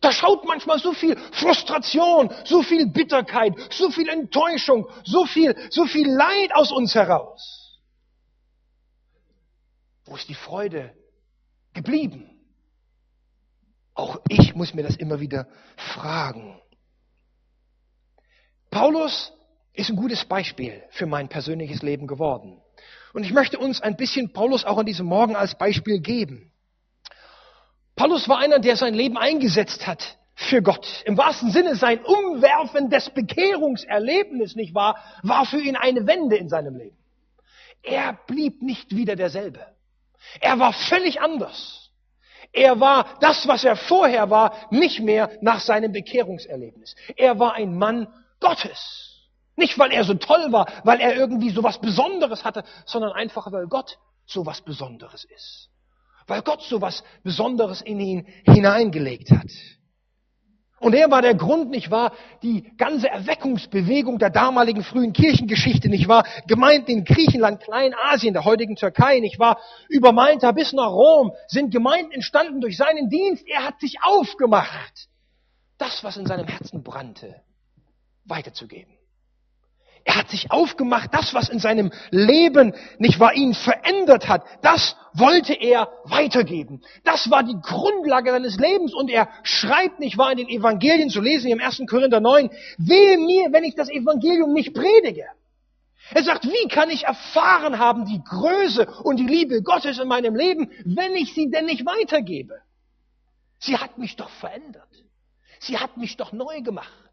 Da 0.00 0.12
schaut 0.12 0.46
manchmal 0.46 0.78
so 0.78 0.92
viel 0.92 1.16
Frustration, 1.32 2.32
so 2.44 2.62
viel 2.62 2.86
Bitterkeit, 2.86 3.54
so 3.70 3.90
viel 3.90 4.08
Enttäuschung, 4.08 4.88
so 5.04 5.26
viel, 5.26 5.54
so 5.70 5.84
viel 5.84 6.08
Leid 6.08 6.54
aus 6.54 6.72
uns 6.72 6.94
heraus. 6.94 7.80
Wo 10.06 10.16
ist 10.16 10.28
die 10.28 10.34
Freude 10.34 10.94
geblieben? 11.82 12.30
Auch 13.94 14.20
ich 14.28 14.54
muss 14.54 14.74
mir 14.74 14.82
das 14.82 14.96
immer 14.96 15.20
wieder 15.20 15.46
fragen. 15.76 16.60
Paulus 18.70 19.32
ist 19.72 19.90
ein 19.90 19.96
gutes 19.96 20.24
Beispiel 20.24 20.82
für 20.90 21.06
mein 21.06 21.28
persönliches 21.28 21.82
Leben 21.82 22.06
geworden. 22.06 22.60
Und 23.12 23.24
ich 23.24 23.32
möchte 23.32 23.58
uns 23.58 23.80
ein 23.80 23.96
bisschen 23.96 24.32
Paulus 24.32 24.64
auch 24.64 24.78
an 24.78 24.86
diesem 24.86 25.06
Morgen 25.06 25.34
als 25.36 25.56
Beispiel 25.56 26.00
geben. 26.00 26.52
Paulus 27.96 28.28
war 28.28 28.38
einer, 28.38 28.60
der 28.60 28.76
sein 28.76 28.94
Leben 28.94 29.18
eingesetzt 29.18 29.86
hat 29.86 30.18
für 30.34 30.62
Gott. 30.62 31.02
Im 31.04 31.18
wahrsten 31.18 31.50
Sinne 31.50 31.74
sein 31.74 32.00
Umwerfen 32.04 32.88
des 32.88 33.10
Bekehrungserlebnis, 33.10 34.54
nicht 34.54 34.74
wahr, 34.74 34.96
war 35.22 35.44
für 35.44 35.60
ihn 35.60 35.76
eine 35.76 36.06
Wende 36.06 36.36
in 36.36 36.48
seinem 36.48 36.76
Leben. 36.76 36.96
Er 37.82 38.18
blieb 38.26 38.62
nicht 38.62 38.94
wieder 38.94 39.16
derselbe. 39.16 39.66
Er 40.40 40.58
war 40.58 40.72
völlig 40.72 41.20
anders. 41.20 41.90
Er 42.52 42.80
war 42.80 43.18
das, 43.20 43.46
was 43.46 43.64
er 43.64 43.76
vorher 43.76 44.30
war, 44.30 44.54
nicht 44.70 45.00
mehr 45.00 45.30
nach 45.40 45.60
seinem 45.60 45.92
Bekehrungserlebnis. 45.92 46.96
Er 47.16 47.38
war 47.38 47.54
ein 47.54 47.76
Mann 47.76 48.08
Gottes. 48.40 49.28
Nicht, 49.56 49.78
weil 49.78 49.92
er 49.92 50.04
so 50.04 50.14
toll 50.14 50.50
war, 50.52 50.66
weil 50.84 51.00
er 51.00 51.14
irgendwie 51.14 51.50
so 51.50 51.62
was 51.62 51.80
Besonderes 51.80 52.44
hatte, 52.44 52.64
sondern 52.86 53.12
einfach, 53.12 53.50
weil 53.52 53.66
Gott 53.66 53.98
so 54.26 54.46
was 54.46 54.62
Besonderes 54.62 55.24
ist 55.24 55.70
weil 56.30 56.42
Gott 56.42 56.62
so 56.62 56.80
was 56.80 57.02
Besonderes 57.24 57.82
in 57.82 58.00
ihn 58.00 58.26
hineingelegt 58.44 59.32
hat. 59.32 59.50
Und 60.80 60.94
er 60.94 61.10
war 61.10 61.20
der 61.20 61.34
Grund, 61.34 61.68
nicht 61.70 61.90
wahr, 61.90 62.12
die 62.42 62.74
ganze 62.78 63.10
Erweckungsbewegung 63.10 64.18
der 64.18 64.30
damaligen 64.30 64.82
frühen 64.82 65.12
Kirchengeschichte, 65.12 65.90
nicht 65.90 66.08
wahr, 66.08 66.24
gemeint 66.46 66.88
in 66.88 67.04
Griechenland, 67.04 67.60
Kleinasien, 67.60 68.32
der 68.32 68.46
heutigen 68.46 68.76
Türkei, 68.76 69.20
nicht 69.20 69.38
wahr, 69.38 69.60
über 69.90 70.12
Malta 70.12 70.52
bis 70.52 70.72
nach 70.72 70.90
Rom 70.90 71.32
sind 71.48 71.70
Gemeinden 71.70 72.12
entstanden 72.12 72.62
durch 72.62 72.78
seinen 72.78 73.10
Dienst. 73.10 73.46
Er 73.46 73.66
hat 73.66 73.78
sich 73.78 73.96
aufgemacht, 74.02 75.08
das, 75.76 76.02
was 76.02 76.16
in 76.16 76.24
seinem 76.24 76.46
Herzen 76.46 76.82
brannte, 76.82 77.42
weiterzugeben. 78.24 78.99
Er 80.04 80.16
hat 80.16 80.30
sich 80.30 80.50
aufgemacht, 80.50 81.10
das, 81.12 81.34
was 81.34 81.48
in 81.48 81.58
seinem 81.58 81.92
Leben 82.10 82.74
nicht 82.98 83.20
war, 83.20 83.34
ihn 83.34 83.54
verändert 83.54 84.28
hat, 84.28 84.44
das 84.62 84.96
wollte 85.12 85.54
er 85.54 85.90
weitergeben. 86.04 86.82
Das 87.04 87.30
war 87.30 87.42
die 87.42 87.60
Grundlage 87.60 88.30
seines 88.30 88.56
Lebens 88.56 88.94
und 88.94 89.10
er 89.10 89.28
schreibt 89.42 90.00
nicht 90.00 90.16
wahr 90.16 90.32
in 90.32 90.38
den 90.38 90.48
Evangelien 90.48 91.10
zu 91.10 91.20
lesen, 91.20 91.50
im 91.50 91.60
1. 91.60 91.82
Korinther 91.88 92.20
9, 92.20 92.50
wehe 92.78 93.18
mir, 93.18 93.52
wenn 93.52 93.64
ich 93.64 93.74
das 93.74 93.90
Evangelium 93.90 94.52
nicht 94.52 94.74
predige. 94.74 95.26
Er 96.12 96.24
sagt, 96.24 96.44
wie 96.44 96.68
kann 96.68 96.90
ich 96.90 97.04
erfahren 97.04 97.78
haben 97.78 98.04
die 98.04 98.22
Größe 98.24 98.86
und 99.04 99.16
die 99.18 99.26
Liebe 99.26 99.62
Gottes 99.62 99.98
in 99.98 100.08
meinem 100.08 100.34
Leben, 100.34 100.70
wenn 100.84 101.14
ich 101.14 101.34
sie 101.34 101.50
denn 101.50 101.66
nicht 101.66 101.86
weitergebe? 101.86 102.60
Sie 103.58 103.76
hat 103.76 103.98
mich 103.98 104.16
doch 104.16 104.30
verändert. 104.30 104.88
Sie 105.60 105.78
hat 105.78 105.96
mich 105.98 106.16
doch 106.16 106.32
neu 106.32 106.62
gemacht. 106.62 107.09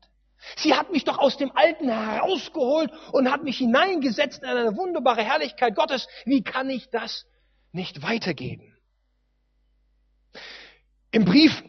Sie 0.56 0.74
hat 0.74 0.92
mich 0.92 1.04
doch 1.04 1.18
aus 1.18 1.38
dem 1.38 1.52
Alten 1.56 1.90
herausgeholt 1.90 2.92
und 3.12 3.32
hat 3.32 3.44
mich 3.44 3.58
hineingesetzt 3.58 4.44
in 4.44 4.50
eine 4.50 4.78
wunderbare 4.78 5.24
Herrlichkeit 5.24 5.76
Gottes. 5.76 6.08
Wie 6.26 6.44
kann 6.44 6.70
ich 6.70 6.90
das 6.90 7.26
nicht 7.72 8.02
weitergeben? 8.02 8.76
Im 11.12 11.26
Brief 11.26 11.64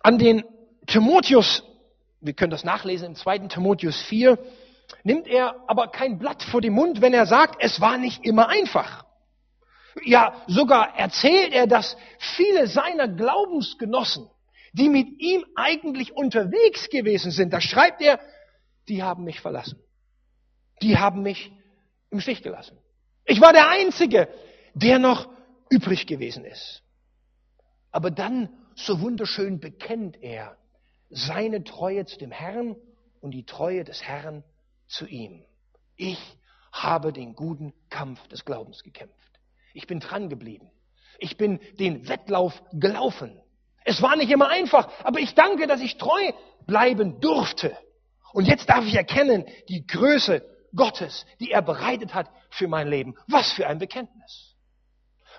an 0.00 0.18
den 0.18 0.44
Timotheus, 0.86 1.62
wir 2.20 2.34
können 2.34 2.50
das 2.50 2.64
nachlesen 2.64 3.08
im 3.08 3.14
2. 3.16 3.38
Timotheus 3.48 4.00
4, 4.02 4.38
nimmt 5.02 5.26
er 5.26 5.56
aber 5.66 5.88
kein 5.88 6.18
Blatt 6.18 6.42
vor 6.42 6.60
den 6.60 6.72
Mund, 6.72 7.00
wenn 7.00 7.12
er 7.12 7.26
sagt, 7.26 7.56
es 7.60 7.80
war 7.80 7.98
nicht 7.98 8.24
immer 8.24 8.48
einfach. 8.48 9.04
Ja, 10.04 10.34
sogar 10.46 10.96
erzählt 10.98 11.52
er, 11.52 11.66
dass 11.66 11.96
viele 12.18 12.66
seiner 12.66 13.08
Glaubensgenossen 13.08 14.28
die 14.76 14.90
mit 14.90 15.08
ihm 15.20 15.44
eigentlich 15.54 16.12
unterwegs 16.12 16.90
gewesen 16.90 17.30
sind, 17.30 17.52
da 17.52 17.60
schreibt 17.60 18.02
er, 18.02 18.20
die 18.88 19.02
haben 19.02 19.24
mich 19.24 19.40
verlassen. 19.40 19.82
Die 20.82 20.98
haben 20.98 21.22
mich 21.22 21.50
im 22.10 22.20
Stich 22.20 22.42
gelassen. 22.42 22.78
Ich 23.24 23.40
war 23.40 23.54
der 23.54 23.70
Einzige, 23.70 24.28
der 24.74 24.98
noch 24.98 25.28
übrig 25.70 26.06
gewesen 26.06 26.44
ist. 26.44 26.82
Aber 27.90 28.10
dann, 28.10 28.50
so 28.74 29.00
wunderschön 29.00 29.60
bekennt 29.60 30.22
er 30.22 30.58
seine 31.08 31.64
Treue 31.64 32.04
zu 32.04 32.18
dem 32.18 32.30
Herrn 32.30 32.76
und 33.20 33.30
die 33.30 33.46
Treue 33.46 33.82
des 33.82 34.02
Herrn 34.02 34.44
zu 34.86 35.06
ihm. 35.06 35.42
Ich 35.96 36.20
habe 36.70 37.14
den 37.14 37.34
guten 37.34 37.72
Kampf 37.88 38.28
des 38.28 38.44
Glaubens 38.44 38.82
gekämpft. 38.82 39.40
Ich 39.72 39.86
bin 39.86 40.00
dran 40.00 40.28
geblieben. 40.28 40.70
Ich 41.18 41.38
bin 41.38 41.60
den 41.78 42.08
Wettlauf 42.08 42.62
gelaufen. 42.72 43.40
Es 43.86 44.02
war 44.02 44.16
nicht 44.16 44.30
immer 44.30 44.48
einfach, 44.48 44.90
aber 45.04 45.20
ich 45.20 45.34
danke, 45.34 45.68
dass 45.68 45.80
ich 45.80 45.96
treu 45.96 46.32
bleiben 46.66 47.20
durfte. 47.20 47.78
Und 48.32 48.46
jetzt 48.46 48.68
darf 48.68 48.84
ich 48.84 48.96
erkennen 48.96 49.46
die 49.68 49.86
Größe 49.86 50.42
Gottes, 50.74 51.24
die 51.38 51.52
er 51.52 51.62
bereitet 51.62 52.12
hat 52.12 52.28
für 52.50 52.66
mein 52.66 52.88
Leben. 52.88 53.14
Was 53.28 53.52
für 53.52 53.68
ein 53.68 53.78
Bekenntnis. 53.78 54.56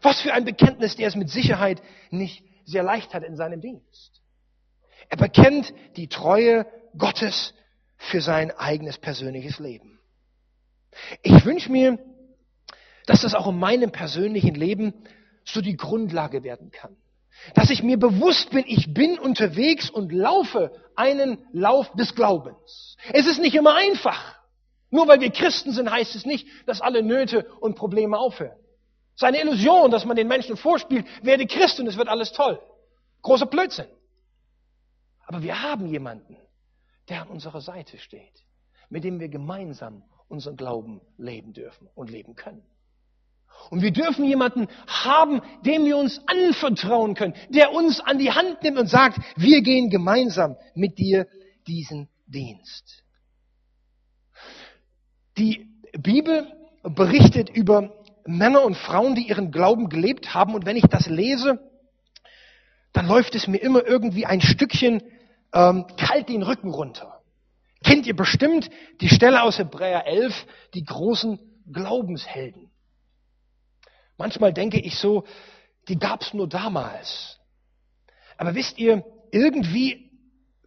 Was 0.01 0.21
für 0.21 0.33
ein 0.33 0.45
Bekenntnis, 0.45 0.95
der 0.95 1.09
es 1.09 1.15
mit 1.15 1.29
Sicherheit 1.29 1.81
nicht 2.09 2.41
sehr 2.63 2.83
leicht 2.83 3.13
hat 3.13 3.23
in 3.23 3.35
seinem 3.35 3.59
Dienst. 3.59 4.21
Er 5.09 5.17
bekennt 5.17 5.73
die 5.97 6.07
Treue 6.07 6.65
Gottes 6.97 7.53
für 7.97 8.21
sein 8.21 8.51
eigenes 8.51 8.97
persönliches 8.97 9.59
Leben. 9.59 9.99
Ich 11.21 11.43
wünsche 11.43 11.69
mir, 11.69 11.99
dass 13.07 13.21
das 13.21 13.35
auch 13.35 13.47
in 13.47 13.59
meinem 13.59 13.91
persönlichen 13.91 14.55
Leben 14.55 14.93
so 15.43 15.59
die 15.59 15.75
Grundlage 15.75 16.43
werden 16.43 16.71
kann. 16.71 16.95
Dass 17.53 17.69
ich 17.69 17.83
mir 17.83 17.97
bewusst 17.97 18.49
bin, 18.49 18.63
ich 18.67 18.93
bin 18.93 19.19
unterwegs 19.19 19.89
und 19.89 20.11
laufe 20.11 20.71
einen 20.95 21.45
Lauf 21.51 21.91
des 21.93 22.15
Glaubens. 22.15 22.97
Es 23.13 23.27
ist 23.27 23.39
nicht 23.39 23.55
immer 23.55 23.75
einfach. 23.75 24.37
Nur 24.89 25.07
weil 25.07 25.19
wir 25.21 25.31
Christen 25.31 25.71
sind, 25.71 25.91
heißt 25.91 26.15
es 26.15 26.25
nicht, 26.25 26.47
dass 26.65 26.81
alle 26.81 27.03
Nöte 27.03 27.45
und 27.59 27.75
Probleme 27.75 28.17
aufhören. 28.17 28.57
Es 29.15 29.21
ist 29.21 29.27
eine 29.27 29.41
Illusion, 29.41 29.91
dass 29.91 30.05
man 30.05 30.15
den 30.15 30.27
Menschen 30.27 30.57
vorspielt, 30.57 31.05
werde 31.23 31.47
Christ 31.47 31.79
und 31.79 31.87
es 31.87 31.97
wird 31.97 32.07
alles 32.07 32.31
toll. 32.31 32.61
Großer 33.21 33.47
Blödsinn. 33.47 33.87
Aber 35.25 35.41
wir 35.41 35.61
haben 35.61 35.87
jemanden, 35.87 36.37
der 37.09 37.23
an 37.23 37.27
unserer 37.29 37.61
Seite 37.61 37.97
steht, 37.97 38.45
mit 38.89 39.03
dem 39.03 39.19
wir 39.19 39.27
gemeinsam 39.27 40.03
unseren 40.29 40.55
Glauben 40.55 41.01
leben 41.17 41.53
dürfen 41.53 41.89
und 41.95 42.09
leben 42.09 42.35
können. 42.35 42.63
Und 43.69 43.81
wir 43.81 43.91
dürfen 43.91 44.23
jemanden 44.25 44.67
haben, 44.87 45.41
dem 45.65 45.85
wir 45.85 45.97
uns 45.97 46.21
anvertrauen 46.25 47.15
können, 47.15 47.33
der 47.49 47.73
uns 47.73 47.99
an 47.99 48.17
die 48.17 48.31
Hand 48.31 48.63
nimmt 48.63 48.77
und 48.77 48.87
sagt, 48.87 49.19
wir 49.35 49.61
gehen 49.61 49.89
gemeinsam 49.89 50.55
mit 50.73 50.97
dir 50.97 51.27
diesen 51.67 52.07
Dienst. 52.27 53.03
Die 55.37 55.67
Bibel 55.97 56.47
berichtet 56.83 57.49
über 57.49 57.93
Männer 58.25 58.63
und 58.63 58.75
Frauen, 58.75 59.15
die 59.15 59.27
ihren 59.27 59.51
Glauben 59.51 59.89
gelebt 59.89 60.33
haben. 60.33 60.53
Und 60.53 60.65
wenn 60.65 60.77
ich 60.77 60.85
das 60.85 61.07
lese, 61.07 61.59
dann 62.93 63.07
läuft 63.07 63.35
es 63.35 63.47
mir 63.47 63.57
immer 63.57 63.85
irgendwie 63.85 64.25
ein 64.25 64.41
Stückchen 64.41 65.01
ähm, 65.53 65.85
kalt 65.97 66.29
den 66.29 66.43
Rücken 66.43 66.71
runter. 66.71 67.21
Kennt 67.83 68.07
ihr 68.07 68.15
bestimmt 68.15 68.69
die 69.01 69.09
Stelle 69.09 69.43
aus 69.43 69.59
Hebräer 69.59 70.05
11, 70.07 70.45
die 70.73 70.83
großen 70.83 71.39
Glaubenshelden. 71.71 72.66
Manchmal 74.17 74.53
denke 74.53 74.79
ich 74.79 74.97
so, 74.97 75.25
die 75.87 75.97
gab's 75.97 76.33
nur 76.33 76.47
damals. 76.47 77.39
Aber 78.37 78.55
wisst 78.55 78.77
ihr, 78.77 79.03
irgendwie 79.31 80.11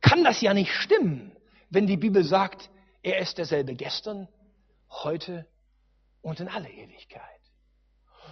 kann 0.00 0.24
das 0.24 0.40
ja 0.40 0.54
nicht 0.54 0.72
stimmen, 0.72 1.32
wenn 1.68 1.86
die 1.86 1.96
Bibel 1.96 2.24
sagt, 2.24 2.70
er 3.02 3.18
ist 3.18 3.38
derselbe 3.38 3.74
gestern, 3.74 4.28
heute 4.90 5.46
und 6.22 6.40
in 6.40 6.48
alle 6.48 6.68
Ewigkeit. 6.68 7.22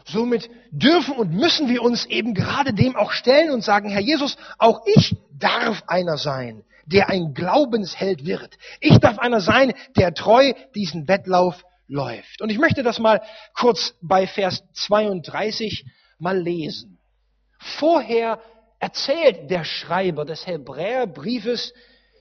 Somit 0.04 0.48
dürfen 0.70 1.16
und 1.16 1.32
müssen 1.32 1.68
wir 1.68 1.82
uns 1.82 2.06
eben 2.06 2.34
gerade 2.34 2.72
dem 2.72 2.96
auch 2.96 3.12
stellen 3.12 3.50
und 3.50 3.62
sagen, 3.62 3.90
Herr 3.90 4.00
Jesus, 4.00 4.36
auch 4.58 4.82
ich 4.86 5.16
darf 5.32 5.82
einer 5.86 6.16
sein, 6.16 6.64
der 6.86 7.10
ein 7.10 7.34
Glaubensheld 7.34 8.24
wird. 8.24 8.56
Ich 8.80 8.98
darf 8.98 9.18
einer 9.18 9.40
sein, 9.40 9.74
der 9.96 10.14
treu 10.14 10.52
diesen 10.74 11.08
Wettlauf 11.08 11.62
läuft. 11.88 12.40
Und 12.40 12.50
ich 12.50 12.58
möchte 12.58 12.82
das 12.82 12.98
mal 12.98 13.20
kurz 13.54 13.94
bei 14.00 14.26
Vers 14.26 14.62
32 14.74 15.84
mal 16.18 16.38
lesen. 16.38 16.98
Vorher 17.58 18.40
erzählt 18.78 19.50
der 19.50 19.64
Schreiber 19.64 20.24
des 20.24 20.46
Hebräerbriefes 20.46 21.72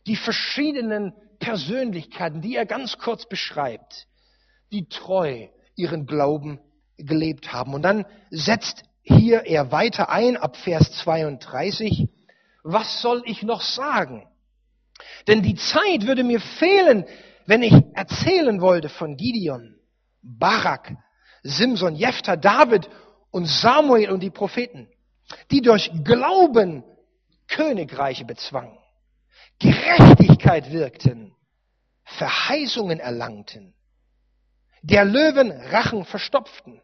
die 0.07 0.15
verschiedenen 0.15 1.13
Persönlichkeiten, 1.39 2.41
die 2.41 2.55
er 2.55 2.65
ganz 2.65 2.97
kurz 2.97 3.27
beschreibt, 3.27 4.07
die 4.71 4.87
treu 4.87 5.47
ihren 5.75 6.07
Glauben 6.07 6.59
gelebt 6.97 7.53
haben. 7.53 7.73
Und 7.73 7.83
dann 7.83 8.05
setzt 8.31 8.83
hier 9.03 9.45
er 9.45 9.71
weiter 9.71 10.09
ein 10.09 10.37
ab 10.37 10.57
Vers 10.57 10.91
32. 11.03 12.07
Was 12.63 13.01
soll 13.01 13.21
ich 13.25 13.43
noch 13.43 13.61
sagen? 13.61 14.27
Denn 15.27 15.43
die 15.43 15.55
Zeit 15.55 16.07
würde 16.07 16.23
mir 16.23 16.39
fehlen, 16.39 17.05
wenn 17.47 17.63
ich 17.63 17.73
erzählen 17.93 18.61
wollte 18.61 18.89
von 18.89 19.17
Gideon, 19.17 19.75
Barak, 20.21 20.95
Simson, 21.43 21.95
Jephthah, 21.95 22.35
David 22.35 22.89
und 23.31 23.45
Samuel 23.45 24.11
und 24.11 24.19
die 24.19 24.29
Propheten, 24.29 24.89
die 25.49 25.61
durch 25.61 25.89
Glauben 26.03 26.83
Königreiche 27.47 28.25
bezwangen, 28.25 28.77
Gerechtigkeit 29.59 30.71
wirkten, 30.71 31.33
Verheißungen 32.03 32.99
erlangten, 32.99 33.73
der 34.81 35.05
Löwen 35.05 35.51
Rachen 35.51 36.05
verstopften, 36.05 36.81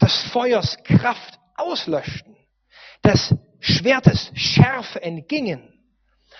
des 0.00 0.22
Feuers 0.32 0.82
Kraft 0.84 1.38
auslöschten, 1.56 2.36
des 3.04 3.34
Schwertes 3.60 4.32
Schärfe 4.34 5.02
entgingen, 5.02 5.68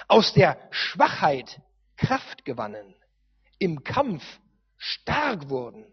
aus 0.08 0.32
der 0.32 0.58
Schwachheit 0.70 1.60
Kraft 1.96 2.44
gewannen, 2.44 2.94
im 3.62 3.84
Kampf 3.84 4.24
stark 4.76 5.48
wurden, 5.48 5.86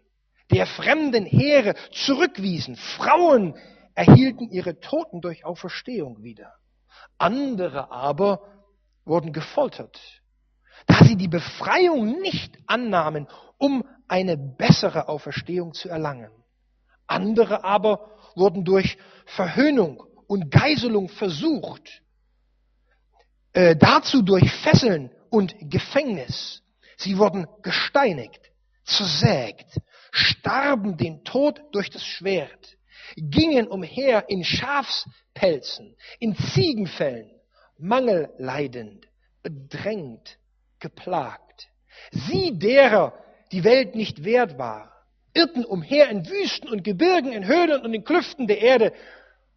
der 0.50 0.66
fremden 0.66 1.24
Heere 1.24 1.74
zurückwiesen, 1.92 2.74
Frauen 2.74 3.54
erhielten 3.94 4.50
ihre 4.50 4.80
Toten 4.80 5.20
durch 5.20 5.44
Auferstehung 5.44 6.22
wieder. 6.24 6.52
Andere 7.18 7.92
aber 7.92 8.42
wurden 9.04 9.32
gefoltert, 9.32 10.00
da 10.86 11.04
sie 11.04 11.16
die 11.16 11.28
Befreiung 11.28 12.20
nicht 12.20 12.58
annahmen, 12.66 13.28
um 13.58 13.84
eine 14.08 14.36
bessere 14.36 15.08
Auferstehung 15.08 15.72
zu 15.72 15.88
erlangen. 15.88 16.32
Andere 17.06 17.62
aber 17.62 18.10
wurden 18.34 18.64
durch 18.64 18.98
Verhöhnung 19.26 20.02
und 20.26 20.50
Geiselung 20.50 21.08
versucht, 21.08 22.02
äh, 23.52 23.76
dazu 23.76 24.22
durch 24.22 24.50
Fesseln 24.50 25.10
und 25.28 25.54
Gefängnis. 25.60 26.62
Sie 27.00 27.16
wurden 27.16 27.46
gesteinigt, 27.62 28.52
zersägt, 28.84 29.80
starben 30.10 30.98
den 30.98 31.24
Tod 31.24 31.62
durch 31.72 31.88
das 31.88 32.04
Schwert, 32.04 32.76
gingen 33.16 33.68
umher 33.68 34.28
in 34.28 34.44
Schafspelzen, 34.44 35.96
in 36.18 36.36
Ziegenfällen, 36.36 37.30
mangelleidend, 37.78 39.08
bedrängt, 39.42 40.38
geplagt. 40.78 41.70
Sie 42.10 42.58
derer, 42.58 43.14
die 43.50 43.64
Welt 43.64 43.94
nicht 43.94 44.24
wert 44.24 44.58
war, 44.58 44.92
irrten 45.32 45.64
umher 45.64 46.10
in 46.10 46.28
Wüsten 46.28 46.68
und 46.68 46.84
Gebirgen, 46.84 47.32
in 47.32 47.46
Höhlen 47.46 47.80
und 47.80 47.94
in 47.94 48.04
Klüften 48.04 48.46
der 48.46 48.60
Erde. 48.60 48.92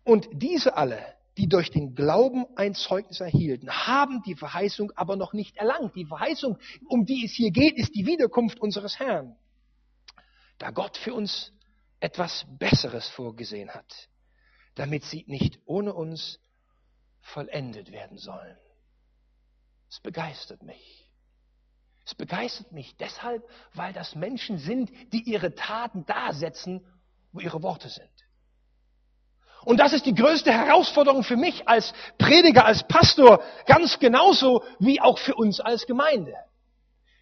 Und 0.06 0.30
diese 0.32 0.78
alle, 0.78 1.04
die 1.38 1.48
durch 1.48 1.72
den 1.72 1.96
Glauben 1.96 2.46
ein 2.56 2.76
Zeugnis 2.76 3.20
erhielten, 3.20 3.70
haben 3.70 4.22
die 4.24 4.36
Verheißung 4.36 4.92
aber 4.96 5.16
noch 5.16 5.34
nicht 5.34 5.58
erlangt. 5.58 5.96
Die 5.96 6.06
Verheißung, 6.06 6.58
um 6.88 7.06
die 7.06 7.26
es 7.26 7.32
hier 7.34 7.52
geht, 7.52 7.76
ist 7.78 7.96
die 7.96 8.06
Wiederkunft 8.06 8.60
unseres 8.60 9.00
Herrn. 9.00 9.36
Da 10.60 10.72
Gott 10.72 10.98
für 10.98 11.14
uns 11.14 11.52
etwas 12.00 12.46
Besseres 12.60 13.08
vorgesehen 13.10 13.74
hat, 13.74 14.10
damit 14.76 15.04
sie 15.06 15.24
nicht 15.28 15.60
ohne 15.66 15.94
uns 15.94 16.40
vollendet 17.22 17.92
werden 17.92 18.18
sollen. 18.18 18.58
Es 19.90 20.00
begeistert 20.02 20.62
mich. 20.62 21.10
Es 22.06 22.14
begeistert 22.14 22.72
mich 22.72 22.96
deshalb, 22.98 23.48
weil 23.74 23.94
das 23.94 24.14
Menschen 24.16 24.58
sind, 24.58 24.92
die 25.14 25.24
ihre 25.24 25.56
Taten 25.56 26.06
da 26.06 26.34
setzen, 26.34 26.86
wo 27.32 27.40
ihre 27.40 27.64
Worte 27.64 27.90
sind. 27.90 28.13
Und 29.66 29.78
das 29.78 29.94
ist 29.94 30.06
die 30.06 30.16
größte 30.16 30.52
Herausforderung 30.52 31.24
für 31.24 31.38
mich 31.38 31.68
als 31.68 31.94
Prediger, 32.18 32.66
als 32.66 32.86
Pastor, 32.88 33.42
ganz 33.66 34.00
genauso 34.00 34.64
wie 34.80 35.00
auch 35.00 35.18
für 35.18 35.36
uns 35.36 35.60
als 35.60 35.86
Gemeinde. 35.86 36.36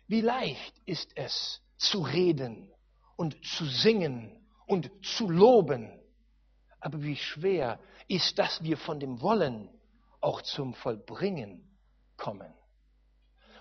Wie 0.08 0.22
leicht 0.22 0.74
ist 0.86 1.12
es 1.16 1.62
zu 1.78 2.02
reden 2.02 2.72
und 3.16 3.38
zu 3.46 3.66
singen 3.66 4.46
und 4.68 4.92
zu 5.04 5.30
loben. 5.30 6.00
Aber 6.80 7.02
wie 7.04 7.16
schwer 7.16 7.80
ist, 8.08 8.40
dass 8.40 8.64
wir 8.64 8.78
von 8.78 9.00
dem 9.00 9.22
Wollen 9.22 9.70
auch 10.20 10.42
zum 10.42 10.74
Vollbringen 10.74 11.78
kommen. 12.18 12.54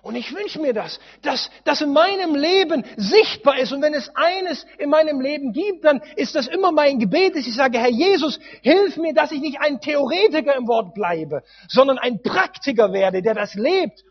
Und 0.02 0.14
ich 0.14 0.34
wünsche 0.34 0.60
mir 0.60 0.72
das, 0.72 0.98
dass 1.22 1.50
das 1.64 1.82
in 1.82 1.92
meinem 1.92 2.34
Leben 2.34 2.84
sichtbar 2.96 3.58
ist. 3.58 3.72
Und 3.72 3.82
wenn 3.82 3.92
es 3.92 4.10
eines 4.14 4.64
in 4.78 4.88
meinem 4.88 5.20
Leben 5.20 5.52
gibt, 5.52 5.84
dann 5.84 6.00
ist 6.16 6.34
das 6.34 6.46
immer 6.46 6.72
mein 6.72 6.98
Gebet, 6.98 7.36
dass 7.36 7.46
ich 7.46 7.54
sage, 7.54 7.78
Herr 7.78 7.90
Jesus, 7.90 8.40
hilf 8.62 8.96
mir, 8.96 9.12
dass 9.12 9.30
ich 9.30 9.40
nicht 9.40 9.60
ein 9.60 9.80
Theoretiker 9.80 10.56
im 10.56 10.66
Wort 10.68 10.94
bleibe, 10.94 11.42
sondern 11.68 11.98
ein 11.98 12.22
Praktiker 12.22 12.92
werde, 12.92 13.20
der 13.20 13.34
das 13.34 13.54
lebt 13.54 14.02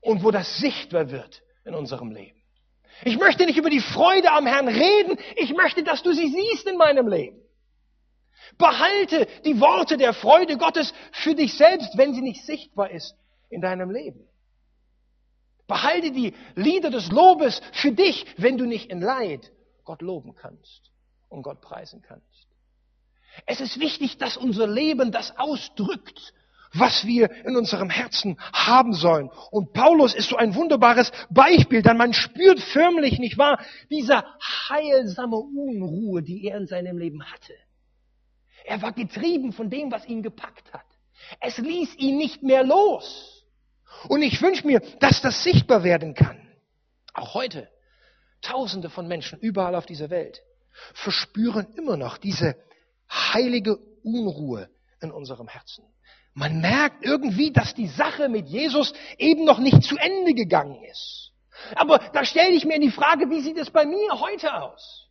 und 0.00 0.24
wo 0.24 0.30
das 0.30 0.58
sichtbar 0.58 1.10
wird 1.10 1.42
in 1.64 1.74
unserem 1.74 2.10
Leben. 2.10 2.40
Ich 3.04 3.18
möchte 3.18 3.44
nicht 3.44 3.58
über 3.58 3.70
die 3.70 3.80
Freude 3.80 4.32
am 4.32 4.46
Herrn 4.46 4.68
reden, 4.68 5.18
ich 5.36 5.54
möchte, 5.54 5.82
dass 5.82 6.02
du 6.02 6.12
sie 6.12 6.28
siehst 6.28 6.66
in 6.66 6.76
meinem 6.76 7.08
Leben. 7.08 7.42
Behalte 8.56 9.26
die 9.44 9.60
Worte 9.60 9.96
der 9.96 10.14
Freude 10.14 10.56
Gottes 10.56 10.94
für 11.12 11.34
dich 11.34 11.56
selbst, 11.56 11.96
wenn 11.96 12.14
sie 12.14 12.22
nicht 12.22 12.44
sichtbar 12.44 12.90
ist 12.90 13.14
in 13.50 13.60
deinem 13.60 13.90
Leben. 13.90 14.29
Behalte 15.70 16.10
die 16.10 16.34
Lieder 16.56 16.90
des 16.90 17.12
Lobes 17.12 17.62
für 17.72 17.92
dich, 17.92 18.26
wenn 18.36 18.58
du 18.58 18.66
nicht 18.66 18.90
in 18.90 19.00
Leid 19.00 19.52
Gott 19.84 20.02
loben 20.02 20.34
kannst 20.34 20.90
und 21.28 21.42
Gott 21.42 21.60
preisen 21.60 22.02
kannst. 22.02 22.48
Es 23.46 23.60
ist 23.60 23.78
wichtig, 23.78 24.18
dass 24.18 24.36
unser 24.36 24.66
Leben 24.66 25.12
das 25.12 25.38
ausdrückt, 25.38 26.34
was 26.72 27.06
wir 27.06 27.30
in 27.46 27.56
unserem 27.56 27.88
Herzen 27.88 28.36
haben 28.52 28.92
sollen. 28.94 29.30
Und 29.52 29.72
Paulus 29.72 30.12
ist 30.12 30.28
so 30.28 30.36
ein 30.36 30.56
wunderbares 30.56 31.12
Beispiel, 31.30 31.82
denn 31.82 31.96
man 31.96 32.14
spürt 32.14 32.58
förmlich, 32.58 33.20
nicht 33.20 33.38
wahr, 33.38 33.60
diese 33.90 34.24
heilsame 34.68 35.36
Unruhe, 35.36 36.22
die 36.22 36.46
er 36.46 36.58
in 36.58 36.66
seinem 36.66 36.98
Leben 36.98 37.22
hatte. 37.22 37.54
Er 38.64 38.82
war 38.82 38.92
getrieben 38.92 39.52
von 39.52 39.70
dem, 39.70 39.92
was 39.92 40.04
ihn 40.06 40.22
gepackt 40.22 40.72
hat. 40.72 40.86
Es 41.40 41.58
ließ 41.58 41.96
ihn 41.96 42.18
nicht 42.18 42.42
mehr 42.42 42.64
los. 42.64 43.39
Und 44.08 44.22
ich 44.22 44.40
wünsche 44.40 44.66
mir, 44.66 44.80
dass 45.00 45.20
das 45.20 45.42
sichtbar 45.42 45.84
werden 45.84 46.14
kann. 46.14 46.48
Auch 47.12 47.34
heute. 47.34 47.68
Tausende 48.42 48.88
von 48.88 49.06
Menschen 49.06 49.38
überall 49.40 49.74
auf 49.74 49.86
dieser 49.86 50.08
Welt 50.10 50.40
verspüren 50.94 51.66
immer 51.76 51.96
noch 51.96 52.16
diese 52.16 52.56
heilige 53.10 53.76
Unruhe 54.02 54.70
in 55.00 55.10
unserem 55.10 55.48
Herzen. 55.48 55.84
Man 56.34 56.60
merkt 56.60 57.04
irgendwie, 57.04 57.52
dass 57.52 57.74
die 57.74 57.88
Sache 57.88 58.28
mit 58.28 58.48
Jesus 58.48 58.94
eben 59.18 59.44
noch 59.44 59.58
nicht 59.58 59.82
zu 59.82 59.96
Ende 59.96 60.32
gegangen 60.32 60.82
ist. 60.84 61.32
Aber 61.74 61.98
da 62.12 62.24
stelle 62.24 62.54
ich 62.54 62.64
mir 62.64 62.78
die 62.78 62.90
Frage, 62.90 63.28
wie 63.30 63.40
sieht 63.40 63.58
es 63.58 63.70
bei 63.70 63.84
mir 63.84 64.20
heute 64.20 64.54
aus? 64.54 65.08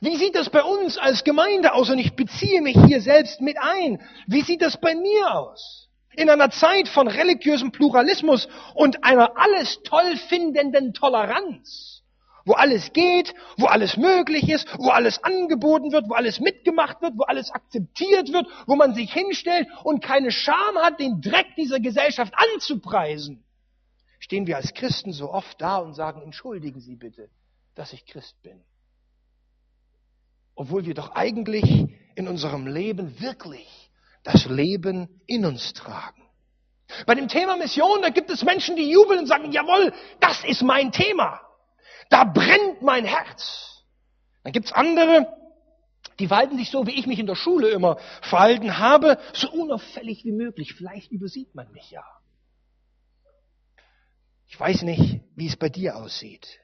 Wie 0.00 0.16
sieht 0.16 0.34
es 0.34 0.48
bei 0.48 0.62
uns 0.62 0.96
als 0.96 1.24
Gemeinde 1.24 1.74
aus? 1.74 1.90
Und 1.90 1.98
ich 1.98 2.16
beziehe 2.16 2.62
mich 2.62 2.76
hier 2.86 3.02
selbst 3.02 3.40
mit 3.42 3.58
ein. 3.60 4.00
Wie 4.26 4.40
sieht 4.40 4.62
es 4.62 4.78
bei 4.78 4.94
mir 4.94 5.34
aus? 5.34 5.89
In 6.16 6.28
einer 6.28 6.50
Zeit 6.50 6.88
von 6.88 7.06
religiösem 7.08 7.70
Pluralismus 7.72 8.48
und 8.74 9.04
einer 9.04 9.38
alles 9.38 9.80
toll 9.84 10.16
findenden 10.28 10.92
Toleranz, 10.92 12.02
wo 12.44 12.54
alles 12.54 12.92
geht, 12.92 13.34
wo 13.56 13.66
alles 13.66 13.96
möglich 13.96 14.48
ist, 14.48 14.66
wo 14.78 14.88
alles 14.88 15.22
angeboten 15.22 15.92
wird, 15.92 16.08
wo 16.08 16.14
alles 16.14 16.40
mitgemacht 16.40 17.00
wird, 17.00 17.14
wo 17.16 17.22
alles 17.22 17.50
akzeptiert 17.52 18.32
wird, 18.32 18.46
wo 18.66 18.74
man 18.74 18.94
sich 18.94 19.12
hinstellt 19.12 19.68
und 19.84 20.02
keine 20.02 20.32
Scham 20.32 20.76
hat, 20.76 20.98
den 20.98 21.20
Dreck 21.20 21.46
dieser 21.56 21.78
Gesellschaft 21.78 22.34
anzupreisen, 22.34 23.44
stehen 24.18 24.46
wir 24.46 24.56
als 24.56 24.74
Christen 24.74 25.12
so 25.12 25.32
oft 25.32 25.60
da 25.60 25.76
und 25.78 25.94
sagen, 25.94 26.22
entschuldigen 26.22 26.80
Sie 26.80 26.96
bitte, 26.96 27.30
dass 27.76 27.92
ich 27.92 28.04
Christ 28.04 28.40
bin. 28.42 28.60
Obwohl 30.56 30.84
wir 30.84 30.94
doch 30.94 31.12
eigentlich 31.12 31.88
in 32.16 32.28
unserem 32.28 32.66
Leben 32.66 33.20
wirklich 33.20 33.89
das 34.22 34.46
Leben 34.46 35.08
in 35.26 35.44
uns 35.44 35.72
tragen. 35.72 36.22
Bei 37.06 37.14
dem 37.14 37.28
Thema 37.28 37.56
Mission, 37.56 38.02
da 38.02 38.10
gibt 38.10 38.30
es 38.30 38.44
Menschen, 38.44 38.76
die 38.76 38.90
jubeln 38.90 39.20
und 39.20 39.26
sagen, 39.26 39.52
jawohl, 39.52 39.92
das 40.20 40.44
ist 40.44 40.62
mein 40.62 40.92
Thema. 40.92 41.40
Da 42.08 42.24
brennt 42.24 42.82
mein 42.82 43.04
Herz. 43.04 43.84
Dann 44.42 44.52
gibt 44.52 44.66
es 44.66 44.72
andere, 44.72 45.26
die 46.18 46.28
verhalten 46.28 46.58
sich 46.58 46.70
so, 46.70 46.86
wie 46.86 46.98
ich 46.98 47.06
mich 47.06 47.18
in 47.18 47.26
der 47.26 47.36
Schule 47.36 47.70
immer 47.70 47.98
verhalten 48.22 48.78
habe, 48.78 49.18
so 49.32 49.50
unauffällig 49.50 50.24
wie 50.24 50.32
möglich. 50.32 50.74
Vielleicht 50.74 51.10
übersieht 51.10 51.54
man 51.54 51.70
mich 51.72 51.90
ja. 51.90 52.04
Ich 54.48 54.58
weiß 54.58 54.82
nicht, 54.82 55.20
wie 55.36 55.46
es 55.46 55.56
bei 55.56 55.68
dir 55.68 55.96
aussieht. 55.96 56.60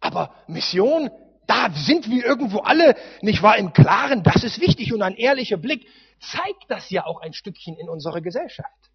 Aber 0.00 0.34
Mission, 0.48 1.10
da 1.46 1.70
sind 1.72 2.10
wir 2.10 2.24
irgendwo 2.24 2.58
alle, 2.58 2.96
nicht 3.20 3.42
wahr, 3.42 3.58
im 3.58 3.72
Klaren, 3.72 4.22
das 4.22 4.44
ist 4.44 4.60
wichtig 4.60 4.92
und 4.92 5.02
ein 5.02 5.16
ehrlicher 5.16 5.56
Blick 5.56 5.86
zeigt 6.20 6.64
das 6.68 6.88
ja 6.90 7.04
auch 7.04 7.20
ein 7.20 7.32
Stückchen 7.32 7.76
in 7.76 7.88
unserer 7.88 8.20
Gesellschaft. 8.20 8.90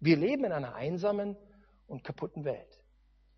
Wir 0.00 0.16
leben 0.16 0.44
in 0.44 0.52
einer 0.52 0.74
einsamen 0.74 1.36
und 1.86 2.04
kaputten 2.04 2.44
Welt. 2.44 2.68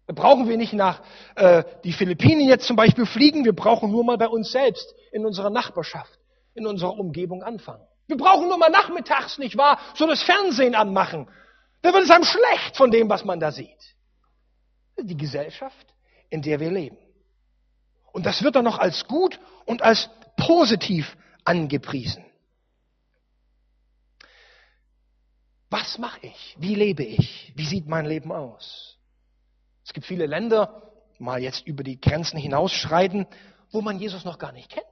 Da 0.07 0.15
brauchen 0.15 0.49
wir 0.49 0.57
nicht 0.57 0.73
nach 0.73 1.03
äh, 1.37 1.65
die 1.83 1.93
Philippinen 1.93 2.47
jetzt 2.49 2.67
zum 2.67 2.77
Beispiel 2.77 3.07
fliegen, 3.07 3.45
wir 3.45 3.55
brauchen 3.55 3.91
nur 3.91 4.05
mal 4.05 4.19
bei 4.19 4.29
uns 4.29 4.53
selbst, 4.53 4.95
in 5.13 5.25
unserer 5.25 5.51
Nachbarschaft, 5.51 6.19
in 6.55 6.67
unserer 6.67 6.99
Umgebung 6.99 7.43
anfangen. 7.43 7.87
Wir 8.07 8.17
brauchen 8.17 8.49
nur 8.49 8.59
mal 8.59 8.71
nachmittags, 8.71 9.39
nicht 9.39 9.57
wahr, 9.57 9.79
so 9.95 10.07
das 10.07 10.23
Fernsehen 10.23 10.75
anmachen. 10.75 11.29
Da 11.81 11.93
wird 11.93 12.05
es 12.05 12.11
einem 12.11 12.25
schlecht 12.25 12.77
von 12.77 12.91
dem, 12.91 13.09
was 13.09 13.25
man 13.25 13.41
da 13.41 13.51
sieht. 13.51 13.97
Die 15.01 15.17
Gesellschaft, 15.17 15.87
in 16.29 16.43
der 16.43 16.61
wir 16.61 16.71
leben. 16.71 16.99
Und 18.15 18.27
das 18.27 18.45
wird 18.45 18.55
dann 18.55 18.65
noch 18.65 18.79
als 18.79 19.09
gut 19.09 19.41
und 19.67 19.83
als 19.83 20.09
positiv 20.37 21.17
angepriesen. 21.43 22.25
Was 25.69 25.99
mache 25.99 26.29
ich? 26.29 26.57
Wie 26.57 26.77
lebe 26.77 27.03
ich? 27.03 27.53
Wie 27.57 27.67
sieht 27.67 27.89
mein 27.89 28.07
Leben 28.07 28.31
aus? 28.31 28.99
Es 29.85 29.93
gibt 29.93 30.07
viele 30.07 30.27
Länder, 30.27 30.93
mal 31.19 31.43
jetzt 31.43 31.67
über 31.67 31.83
die 31.83 32.01
Grenzen 32.01 32.39
hinausschreiten, 32.39 33.27
wo 33.73 33.81
man 33.81 33.99
Jesus 33.99 34.25
noch 34.25 34.39
gar 34.39 34.53
nicht 34.53 34.71
kennt. 34.71 34.87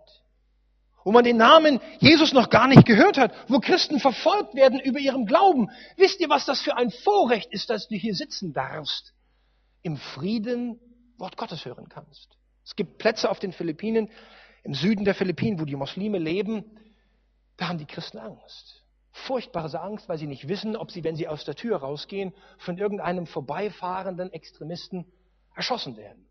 Wo 1.04 1.12
man 1.12 1.22
den 1.22 1.36
Namen 1.36 1.80
Jesus 2.00 2.32
noch 2.32 2.50
gar 2.50 2.66
nicht 2.66 2.84
gehört 2.84 3.18
hat, 3.18 3.32
wo 3.48 3.60
Christen 3.60 4.00
verfolgt 4.00 4.56
werden 4.56 4.80
über 4.80 4.98
ihrem 4.98 5.26
Glauben. 5.26 5.70
Wisst 5.96 6.18
ihr, 6.18 6.28
was 6.28 6.44
das 6.44 6.60
für 6.60 6.76
ein 6.76 6.90
Vorrecht 6.90 7.52
ist, 7.52 7.70
dass 7.70 7.86
du 7.86 7.94
hier 7.94 8.16
sitzen 8.16 8.52
darfst? 8.52 9.12
Im 9.82 9.96
Frieden 9.96 10.80
Wort 11.18 11.36
Gottes 11.36 11.64
hören 11.64 11.88
kannst. 11.88 12.36
Es 12.64 12.76
gibt 12.76 12.98
Plätze 12.98 13.30
auf 13.30 13.38
den 13.38 13.52
Philippinen, 13.52 14.10
im 14.62 14.74
Süden 14.74 15.04
der 15.04 15.14
Philippinen, 15.14 15.58
wo 15.60 15.64
die 15.64 15.76
Muslime 15.76 16.18
leben, 16.18 16.64
da 17.56 17.68
haben 17.68 17.78
die 17.78 17.86
Christen 17.86 18.18
Angst 18.18 18.82
furchtbare 19.12 19.80
Angst, 19.80 20.08
weil 20.08 20.18
sie 20.18 20.26
nicht 20.26 20.48
wissen, 20.48 20.76
ob 20.76 20.90
sie, 20.90 21.04
wenn 21.04 21.16
sie 21.16 21.28
aus 21.28 21.44
der 21.44 21.54
Tür 21.54 21.78
rausgehen, 21.78 22.34
von 22.58 22.78
irgendeinem 22.78 23.26
vorbeifahrenden 23.26 24.32
Extremisten 24.32 25.06
erschossen 25.54 25.96
werden. 25.96 26.26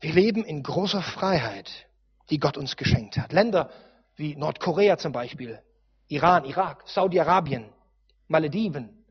Wir 0.00 0.12
leben 0.12 0.44
in 0.44 0.62
großer 0.62 1.02
Freiheit, 1.02 1.88
die 2.30 2.38
Gott 2.38 2.56
uns 2.56 2.76
geschenkt 2.76 3.16
hat. 3.16 3.32
Länder 3.32 3.70
wie 4.16 4.36
Nordkorea 4.36 4.98
zum 4.98 5.12
Beispiel, 5.12 5.60
Iran, 6.08 6.44
Irak, 6.44 6.82
Saudi-Arabien, 6.86 7.72
Malediven. 8.28 9.04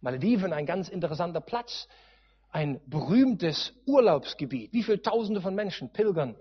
Malediven, 0.00 0.52
ein 0.52 0.66
ganz 0.66 0.88
interessanter 0.88 1.40
Platz, 1.40 1.88
ein 2.52 2.80
berühmtes 2.86 3.72
Urlaubsgebiet. 3.86 4.72
Wie 4.72 4.82
viele 4.82 5.02
Tausende 5.02 5.40
von 5.40 5.54
Menschen 5.54 5.92
pilgern 5.92 6.36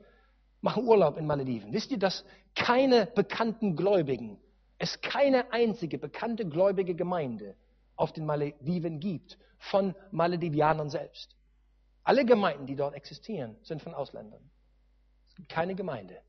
machen 0.60 0.86
Urlaub 0.88 1.18
in 1.18 1.26
Malediven. 1.26 1.74
Wisst 1.74 1.92
ihr, 1.92 1.98
dass 1.98 2.24
keine 2.54 3.08
bekannten 3.08 3.76
Gläubigen, 3.76 4.40
es 4.78 5.02
keine 5.02 5.52
einzige 5.52 5.98
bekannte 5.98 6.48
gläubige 6.48 6.96
Gemeinde 6.96 7.56
auf 7.96 8.14
den 8.14 8.26
Malediven 8.26 9.00
gibt 9.00 9.38
von 9.58 9.96
Maledivianern 10.12 10.90
selbst? 10.90 11.36
Alle 12.04 12.26
Gemeinden, 12.26 12.66
die 12.66 12.76
dort 12.76 12.94
existieren, 12.94 13.58
sind 13.64 13.82
von 13.82 13.94
Ausländern. 13.94 14.42
Es 15.30 15.36
gibt 15.36 15.50
keine 15.50 15.76
Gemeinde 15.76 16.22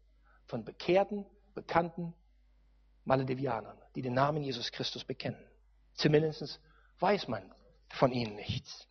von 0.47 0.65
bekehrten, 0.65 1.27
bekannten 1.55 2.15
Maledivianern, 3.05 3.77
die 3.97 4.03
den 4.03 4.15
Namen 4.15 4.43
Jesus 4.43 4.71
Christus 4.71 5.05
bekennen. 5.05 5.43
Zumindest 5.95 6.61
weiß 7.01 7.29
man 7.29 7.43
von 7.89 8.13
ihnen 8.13 8.37
nichts. 8.37 8.87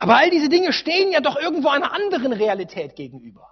Aber 0.00 0.16
all 0.16 0.30
diese 0.30 0.48
Dinge 0.48 0.72
stehen 0.72 1.12
ja 1.12 1.20
doch 1.20 1.36
irgendwo 1.36 1.68
einer 1.68 1.92
anderen 1.92 2.32
Realität 2.32 2.96
gegenüber. 2.96 3.46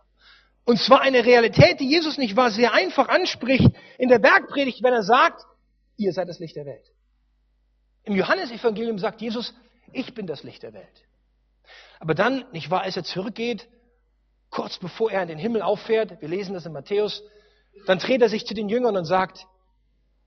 Und 0.64 0.78
zwar 0.78 1.03
eine 1.03 1.24
Realität, 1.24 1.78
die 1.78 1.88
Jesus 1.88 2.16
nicht 2.16 2.36
wahr 2.36 2.51
sehr 2.51 2.72
einfach 2.72 3.09
anspricht 3.09 3.70
in 3.99 4.09
der 4.09 4.18
Bergpredigt, 4.18 4.82
wenn 4.82 4.94
er 4.94 5.03
sagt, 5.03 5.44
ihr 5.99 6.12
seid 6.12 6.28
das 6.28 6.38
Licht 6.38 6.57
der 6.57 6.64
Welt. 6.64 6.90
Im 8.05 8.14
Johannesevangelium 8.16 8.99
sagt 8.99 9.20
Jesus, 9.20 9.55
ich 9.92 10.14
bin 10.14 10.26
das 10.26 10.42
Licht 10.42 10.62
der 10.62 10.72
Welt. 10.72 11.05
Aber 12.01 12.14
dann, 12.14 12.46
nicht 12.53 12.70
wahr, 12.70 12.80
als 12.80 12.96
er 12.96 13.05
zurückgeht, 13.05 13.68
kurz 14.49 14.78
bevor 14.78 15.11
er 15.11 15.22
in 15.22 15.28
den 15.28 15.38
Himmel 15.38 15.61
auffährt, 15.61 16.20
wir 16.22 16.28
lesen 16.28 16.55
das 16.55 16.64
in 16.64 16.72
Matthäus, 16.72 17.22
dann 17.86 17.99
dreht 17.99 18.22
er 18.22 18.30
sich 18.30 18.46
zu 18.46 18.55
den 18.55 18.70
Jüngern 18.70 18.96
und 18.96 19.05
sagt, 19.05 19.46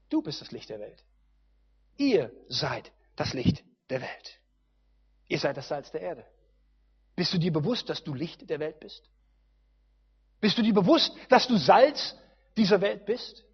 du 0.10 0.22
bist 0.22 0.40
das 0.42 0.52
Licht 0.52 0.70
der 0.70 0.80
Welt. 0.80 1.04
Ihr 1.98 2.32
seid 2.48 2.92
das 3.16 3.34
Licht 3.34 3.64
der 3.90 4.02
Welt. 4.02 4.41
Ihr 5.32 5.40
seid 5.40 5.56
das 5.56 5.70
Salz 5.70 5.90
der 5.92 6.02
Erde. 6.02 6.26
Bist 7.16 7.34
du 7.34 7.38
dir 7.38 7.54
bewusst, 7.54 7.90
dass 7.90 8.04
du 8.04 8.14
Licht 8.14 8.50
der 8.50 8.60
Welt 8.60 8.82
bist? 8.82 9.02
Bist 10.42 10.58
du 10.58 10.62
dir 10.62 10.74
bewusst, 10.74 11.16
dass 11.30 11.48
du 11.48 11.56
Salz 11.56 12.18
dieser 12.58 12.82
Welt 12.82 13.06
bist? 13.06 13.46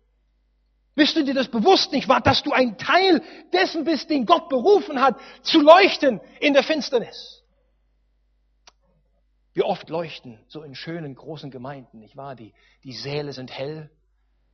Bist 0.95 1.15
du 1.15 1.23
dir 1.23 1.35
das 1.35 1.49
bewusst 1.49 1.91
nicht 1.91 2.07
wahr, 2.07 2.19
dass 2.19 2.41
du 2.41 2.51
ein 2.51 2.79
Teil 2.79 3.21
dessen 3.53 3.83
bist, 3.83 4.09
den 4.09 4.25
Gott 4.25 4.49
berufen 4.49 4.99
hat, 4.99 5.19
zu 5.43 5.61
leuchten 5.61 6.19
in 6.39 6.53
der 6.53 6.63
Finsternis? 6.63 7.43
Wie 9.53 9.61
oft 9.61 9.87
leuchten 9.87 10.43
so 10.47 10.63
in 10.63 10.73
schönen 10.73 11.13
großen 11.13 11.51
Gemeinden, 11.51 11.99
nicht 11.99 12.17
wahr? 12.17 12.35
Die, 12.35 12.55
die 12.85 12.93
Säle 12.93 13.33
sind 13.33 13.51
hell, 13.51 13.91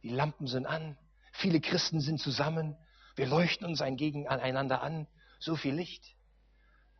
die 0.01 0.09
Lampen 0.09 0.47
sind 0.47 0.65
an, 0.65 0.97
viele 1.31 1.61
Christen 1.61 2.01
sind 2.01 2.19
zusammen, 2.19 2.75
wir 3.15 3.27
leuchten 3.27 3.65
uns 3.65 3.81
ein 3.81 3.95
gegen 3.95 4.27
aneinander 4.27 4.81
an, 4.81 5.07
so 5.39 5.55
viel 5.55 5.73
Licht. 5.73 6.17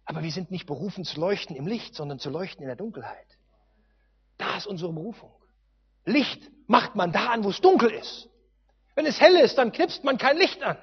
Aber 0.06 0.24
wir 0.24 0.32
sind 0.32 0.52
nicht 0.52 0.66
berufen 0.66 1.06
zu 1.06 1.20
leuchten 1.20 1.56
im 1.56 1.68
Licht, 1.68 1.96
sondern 1.96 2.20
zu 2.20 2.30
leuchten 2.30 2.62
in 2.62 2.68
der 2.68 2.76
Dunkelheit. 2.76 3.38
Da 4.38 4.58
ist 4.58 4.68
unsere 4.68 4.92
Berufung. 4.92 5.32
Licht 6.06 6.52
macht 6.68 6.96
man 6.96 7.12
da 7.12 7.28
an, 7.28 7.44
wo 7.44 7.50
es 7.50 7.62
dunkel 7.62 7.92
ist. 7.92 8.30
Wenn 8.96 9.06
es 9.06 9.20
hell 9.20 9.36
ist, 9.36 9.58
dann 9.58 9.72
knipst 9.72 10.04
man 10.04 10.18
kein 10.18 10.38
Licht 10.38 10.62
an. 10.64 10.78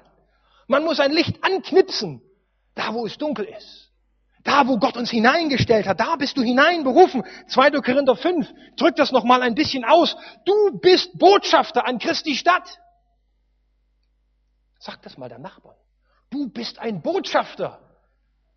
Man 0.67 0.83
muss 0.83 0.99
ein 0.99 1.11
Licht 1.11 1.43
anknipsen, 1.43 2.21
da 2.75 2.93
wo 2.93 3.05
es 3.05 3.17
dunkel 3.17 3.45
ist. 3.45 3.91
Da, 4.43 4.67
wo 4.67 4.79
Gott 4.79 4.97
uns 4.97 5.11
hineingestellt 5.11 5.85
hat, 5.85 5.99
da 5.99 6.15
bist 6.15 6.35
du 6.35 6.41
hineinberufen. 6.41 7.23
2. 7.47 7.69
Korinther 7.81 8.15
5 8.15 8.51
drückt 8.75 8.97
das 8.97 9.11
nochmal 9.11 9.43
ein 9.43 9.53
bisschen 9.53 9.85
aus. 9.85 10.15
Du 10.45 10.79
bist 10.79 11.17
Botschafter 11.19 11.85
an 11.85 11.99
Christi 11.99 12.35
Stadt. 12.35 12.79
Sag 14.79 15.01
das 15.03 15.17
mal 15.17 15.29
der 15.29 15.37
Nachbarn. 15.37 15.77
Du 16.31 16.49
bist 16.49 16.79
ein 16.79 17.03
Botschafter 17.03 17.79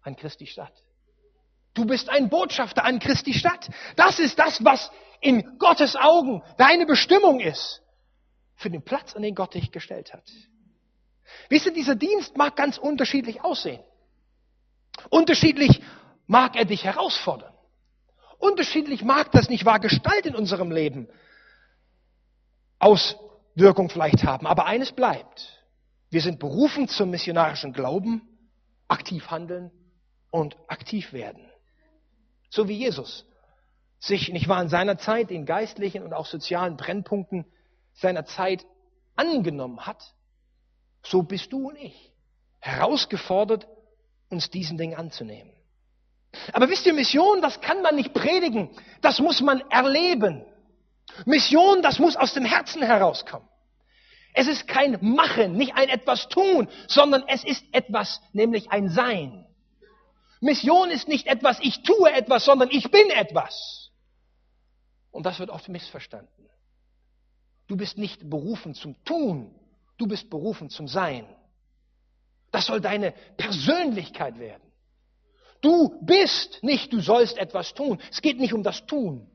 an 0.04 0.16
Christi 0.16 0.46
Stadt. 0.46 0.72
Du 1.74 1.84
bist 1.84 2.08
ein 2.08 2.28
Botschafter 2.28 2.84
an 2.84 3.00
Christi 3.00 3.34
Stadt. 3.34 3.68
Das 3.96 4.20
ist 4.20 4.38
das, 4.38 4.64
was 4.64 4.90
in 5.20 5.58
Gottes 5.58 5.96
Augen 5.96 6.42
deine 6.56 6.86
Bestimmung 6.86 7.40
ist. 7.40 7.82
Für 8.54 8.70
den 8.70 8.82
Platz, 8.82 9.14
an 9.16 9.22
den 9.22 9.34
Gott 9.34 9.54
dich 9.54 9.72
gestellt 9.72 10.12
hat. 10.12 10.22
Wisst 11.48 11.66
ihr, 11.66 11.72
dieser 11.72 11.96
Dienst 11.96 12.36
mag 12.36 12.54
ganz 12.54 12.78
unterschiedlich 12.78 13.42
aussehen. 13.42 13.82
Unterschiedlich 15.10 15.82
mag 16.26 16.54
er 16.54 16.64
dich 16.64 16.84
herausfordern. 16.84 17.52
Unterschiedlich 18.38 19.02
mag 19.02 19.32
das 19.32 19.48
nicht 19.48 19.64
wahr 19.64 19.80
Gestalt 19.80 20.26
in 20.26 20.36
unserem 20.36 20.70
Leben 20.70 21.08
Auswirkung 22.78 23.88
vielleicht 23.88 24.22
haben. 24.24 24.46
Aber 24.46 24.66
eines 24.66 24.92
bleibt. 24.92 25.64
Wir 26.10 26.20
sind 26.20 26.38
berufen 26.38 26.86
zum 26.86 27.10
missionarischen 27.10 27.72
Glauben, 27.72 28.22
aktiv 28.86 29.30
handeln 29.30 29.72
und 30.34 30.56
aktiv 30.66 31.12
werden. 31.12 31.48
So 32.50 32.66
wie 32.66 32.76
Jesus 32.76 33.24
sich 34.00 34.30
nicht 34.30 34.48
wahr 34.48 34.62
in 34.62 34.68
seiner 34.68 34.98
Zeit 34.98 35.30
den 35.30 35.46
geistlichen 35.46 36.02
und 36.02 36.12
auch 36.12 36.26
sozialen 36.26 36.76
Brennpunkten 36.76 37.46
seiner 37.92 38.24
Zeit 38.24 38.66
angenommen 39.14 39.86
hat, 39.86 40.02
so 41.04 41.22
bist 41.22 41.52
du 41.52 41.68
und 41.68 41.76
ich 41.76 42.10
herausgefordert, 42.58 43.68
uns 44.28 44.50
diesen 44.50 44.76
Dingen 44.76 44.96
anzunehmen. 44.96 45.52
Aber 46.52 46.68
wisst 46.68 46.84
ihr, 46.84 46.94
Mission, 46.94 47.40
das 47.40 47.60
kann 47.60 47.80
man 47.82 47.94
nicht 47.94 48.12
predigen, 48.12 48.70
das 49.02 49.20
muss 49.20 49.40
man 49.40 49.60
erleben. 49.70 50.44
Mission, 51.26 51.80
das 51.80 52.00
muss 52.00 52.16
aus 52.16 52.34
dem 52.34 52.44
Herzen 52.44 52.82
herauskommen. 52.82 53.48
Es 54.32 54.48
ist 54.48 54.66
kein 54.66 54.98
Machen, 55.00 55.52
nicht 55.52 55.76
ein 55.76 55.88
etwas 55.88 56.26
tun, 56.26 56.68
sondern 56.88 57.22
es 57.28 57.44
ist 57.44 57.64
etwas, 57.70 58.20
nämlich 58.32 58.72
ein 58.72 58.88
Sein. 58.88 59.46
Mission 60.44 60.90
ist 60.90 61.08
nicht 61.08 61.26
etwas, 61.26 61.58
ich 61.60 61.82
tue 61.82 62.12
etwas, 62.12 62.44
sondern 62.44 62.68
ich 62.70 62.90
bin 62.90 63.10
etwas. 63.10 63.90
Und 65.10 65.24
das 65.24 65.38
wird 65.38 65.48
oft 65.48 65.68
missverstanden. 65.68 66.50
Du 67.66 67.76
bist 67.76 67.96
nicht 67.96 68.28
berufen 68.28 68.74
zum 68.74 69.02
Tun, 69.04 69.54
du 69.96 70.06
bist 70.06 70.28
berufen 70.28 70.68
zum 70.68 70.86
Sein. 70.86 71.26
Das 72.50 72.66
soll 72.66 72.82
deine 72.82 73.12
Persönlichkeit 73.38 74.38
werden. 74.38 74.62
Du 75.62 75.98
bist 76.02 76.62
nicht, 76.62 76.92
du 76.92 77.00
sollst 77.00 77.38
etwas 77.38 77.72
tun. 77.72 77.98
Es 78.10 78.20
geht 78.20 78.38
nicht 78.38 78.52
um 78.52 78.62
das 78.62 78.84
Tun, 78.84 79.26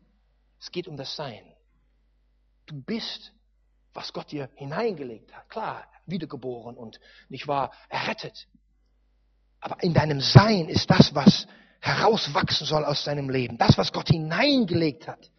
es 0.60 0.72
geht 0.72 0.88
um 0.88 0.96
das 0.96 1.16
Sein. 1.16 1.44
Du 2.68 2.80
bist, 2.84 3.34
was 3.94 4.14
Gott 4.14 4.32
dir 4.32 4.48
hineingelegt 4.54 5.34
hat. 5.34 5.50
Klar, 5.50 5.88
wiedergeboren 6.06 6.78
und 6.78 7.00
nicht 7.30 7.48
wahr, 7.48 7.72
errettet. 7.90 8.48
Aber 9.60 9.82
in 9.84 9.94
deinem 9.94 10.22
Sein 10.22 10.70
ist 10.70 10.90
das, 10.90 11.14
was 11.14 11.48
herauswachsen 11.80 12.66
soll 12.66 12.86
aus 12.86 13.04
deinem 13.04 13.30
Leben. 13.30 13.58
Das, 13.58 13.78
was 13.78 13.92
Gott 13.92 14.10
hineingelegt 14.10 15.08
hat. 15.08 15.30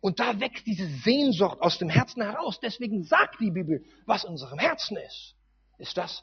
Und 0.00 0.20
da 0.20 0.38
wächst 0.38 0.66
diese 0.66 0.86
Sehnsucht 0.86 1.60
aus 1.60 1.78
dem 1.78 1.88
Herzen 1.88 2.22
heraus. 2.22 2.60
Deswegen 2.60 3.04
sagt 3.04 3.40
die 3.40 3.50
Bibel, 3.50 3.84
was 4.06 4.24
in 4.24 4.30
unserem 4.30 4.58
Herzen 4.58 4.96
ist, 4.96 5.34
ist 5.78 5.96
das, 5.96 6.22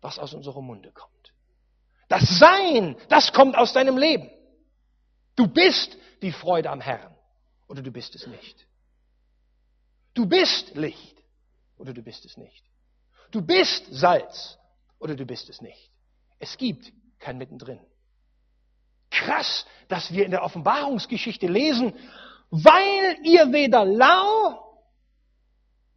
was 0.00 0.18
aus 0.18 0.32
unserem 0.32 0.64
Munde 0.64 0.90
kommt. 0.92 1.10
Das 2.08 2.38
Sein, 2.38 2.96
das 3.08 3.32
kommt 3.32 3.56
aus 3.56 3.72
deinem 3.72 3.96
Leben. 3.96 4.30
Du 5.36 5.46
bist 5.46 5.96
die 6.22 6.32
Freude 6.32 6.70
am 6.70 6.80
Herrn 6.80 7.14
oder 7.68 7.82
du 7.82 7.90
bist 7.90 8.14
es 8.14 8.26
nicht. 8.26 8.66
Du 10.14 10.26
bist 10.26 10.74
Licht 10.74 11.22
oder 11.76 11.92
du 11.92 12.02
bist 12.02 12.24
es 12.24 12.36
nicht. 12.36 12.64
Du 13.30 13.42
bist 13.42 13.86
Salz 13.90 14.58
oder 14.98 15.14
du 15.14 15.24
bist 15.24 15.48
es 15.48 15.60
nicht. 15.60 15.90
Es 16.40 16.56
gibt 16.56 16.92
kein 17.20 17.38
Mittendrin. 17.38 17.78
Krass, 19.10 19.66
dass 19.88 20.12
wir 20.12 20.24
in 20.24 20.30
der 20.30 20.42
Offenbarungsgeschichte 20.42 21.46
lesen, 21.46 21.94
weil 22.50 23.18
ihr 23.22 23.52
weder 23.52 23.84
lau, 23.84 24.80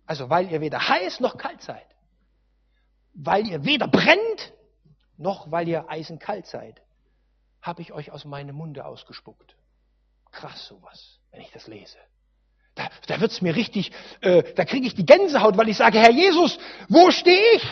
also 0.05 0.29
weil 0.29 0.51
ihr 0.51 0.61
weder 0.61 0.87
heiß 0.87 1.21
noch 1.21 1.37
kalt 1.37 1.61
seid, 1.61 1.87
weil 3.13 3.47
ihr 3.47 3.63
weder 3.63 3.87
brennt, 3.87 4.53
noch 5.17 5.49
weil 5.49 5.67
ihr 5.67 5.89
eisenkalt 5.89 6.45
seid, 6.45 6.81
habe 7.61 7.81
ich 7.81 7.93
euch 7.93 8.11
aus 8.11 8.25
meinem 8.25 8.55
Munde 8.55 8.85
ausgespuckt. 8.85 9.55
Krass 10.31 10.65
sowas, 10.65 11.19
wenn 11.31 11.41
ich 11.41 11.51
das 11.51 11.67
lese. 11.67 11.97
Da, 12.75 12.89
da 13.07 13.21
wird's 13.21 13.41
mir 13.41 13.55
richtig, 13.55 13.91
äh, 14.21 14.43
da 14.55 14.65
kriege 14.65 14.87
ich 14.87 14.95
die 14.95 15.05
Gänsehaut, 15.05 15.55
weil 15.55 15.69
ich 15.69 15.77
sage, 15.77 15.99
Herr 15.99 16.11
Jesus, 16.11 16.57
wo 16.89 17.11
stehe 17.11 17.55
ich? 17.55 17.63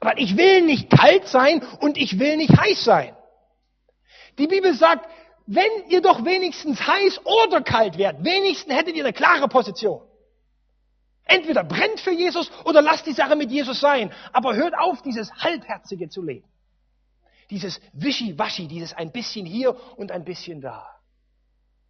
Weil 0.00 0.18
ich 0.18 0.36
will 0.36 0.62
nicht 0.62 0.90
kalt 0.90 1.26
sein 1.28 1.62
und 1.80 1.96
ich 1.96 2.18
will 2.18 2.36
nicht 2.36 2.56
heiß 2.56 2.84
sein. 2.84 3.16
Die 4.38 4.46
Bibel 4.46 4.74
sagt, 4.74 5.08
wenn 5.46 5.88
ihr 5.88 6.02
doch 6.02 6.24
wenigstens 6.24 6.84
heiß 6.86 7.20
oder 7.24 7.62
kalt 7.62 7.96
wärt, 7.98 8.22
wenigstens 8.24 8.74
hättet 8.74 8.96
ihr 8.96 9.04
eine 9.04 9.12
klare 9.12 9.48
Position. 9.48 10.02
Entweder 11.24 11.64
brennt 11.64 12.00
für 12.00 12.12
Jesus 12.12 12.50
oder 12.64 12.82
lasst 12.82 13.06
die 13.06 13.12
Sache 13.12 13.36
mit 13.36 13.50
Jesus 13.50 13.80
sein. 13.80 14.12
Aber 14.32 14.54
hört 14.54 14.76
auf, 14.78 15.02
dieses 15.02 15.32
Halbherzige 15.34 16.08
zu 16.08 16.22
leben. 16.22 16.48
Dieses 17.50 17.80
Wischiwaschi, 17.92 18.68
dieses 18.68 18.92
ein 18.92 19.12
bisschen 19.12 19.46
hier 19.46 19.76
und 19.96 20.12
ein 20.12 20.24
bisschen 20.24 20.60
da. 20.60 20.88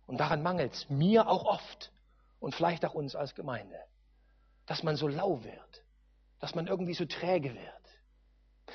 Und 0.07 0.19
daran 0.19 0.43
mangelt 0.43 0.75
es 0.75 0.89
mir 0.89 1.29
auch 1.29 1.45
oft 1.45 1.93
und 2.41 2.55
vielleicht 2.55 2.85
auch 2.85 2.95
uns 2.95 3.17
als 3.17 3.35
Gemeinde, 3.35 3.79
dass 4.67 4.83
man 4.83 4.97
so 4.97 5.09
lau 5.09 5.43
wird, 5.43 5.83
dass 6.41 6.55
man 6.55 6.67
irgendwie 6.67 6.95
so 6.95 7.05
träge 7.05 7.55
wird. 7.55 7.76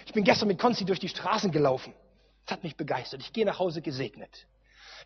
Ich 0.05 0.13
bin 0.13 0.23
gestern 0.23 0.47
mit 0.47 0.59
Konzi 0.59 0.85
durch 0.85 0.99
die 0.99 1.09
Straßen 1.09 1.51
gelaufen. 1.51 1.93
Das 2.45 2.57
hat 2.57 2.63
mich 2.63 2.75
begeistert. 2.75 3.21
Ich 3.21 3.33
gehe 3.33 3.45
nach 3.45 3.59
Hause 3.59 3.81
gesegnet. 3.81 4.47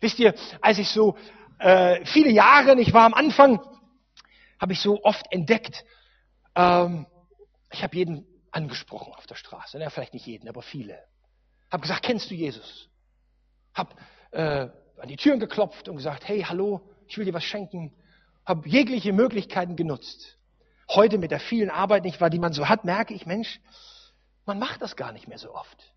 Wisst 0.00 0.18
ihr, 0.18 0.34
als 0.60 0.78
ich 0.78 0.88
so 0.88 1.16
äh, 1.58 2.04
viele 2.04 2.30
Jahre, 2.30 2.78
ich 2.80 2.92
war 2.92 3.04
am 3.04 3.14
Anfang 3.14 3.60
habe 4.58 4.72
ich 4.72 4.80
so 4.80 5.02
oft 5.04 5.30
entdeckt. 5.30 5.84
Ähm, 6.54 7.06
ich 7.70 7.82
habe 7.82 7.96
jeden 7.96 8.26
angesprochen 8.50 9.12
auf 9.14 9.26
der 9.26 9.34
Straße. 9.34 9.78
Ja, 9.78 9.90
vielleicht 9.90 10.14
nicht 10.14 10.26
jeden, 10.26 10.48
aber 10.48 10.62
viele. 10.62 10.98
Habe 11.70 11.82
gesagt, 11.82 12.02
kennst 12.02 12.30
du 12.30 12.34
Jesus? 12.34 12.88
Habe 13.74 13.94
äh, 14.30 14.68
an 14.98 15.08
die 15.08 15.16
Türen 15.16 15.40
geklopft 15.40 15.88
und 15.88 15.96
gesagt, 15.96 16.26
hey, 16.26 16.42
hallo, 16.42 16.80
ich 17.06 17.18
will 17.18 17.24
dir 17.24 17.34
was 17.34 17.44
schenken. 17.44 17.92
Habe 18.46 18.68
jegliche 18.68 19.12
Möglichkeiten 19.12 19.76
genutzt. 19.76 20.38
Heute 20.88 21.18
mit 21.18 21.32
der 21.32 21.40
vielen 21.40 21.68
Arbeit, 21.68 22.04
nicht 22.04 22.20
wahr, 22.20 22.30
die 22.30 22.38
man 22.38 22.52
so 22.52 22.68
hat, 22.68 22.84
merke 22.84 23.12
ich, 23.12 23.26
Mensch, 23.26 23.60
man 24.46 24.58
macht 24.58 24.80
das 24.80 24.96
gar 24.96 25.12
nicht 25.12 25.28
mehr 25.28 25.38
so 25.38 25.52
oft. 25.52 25.92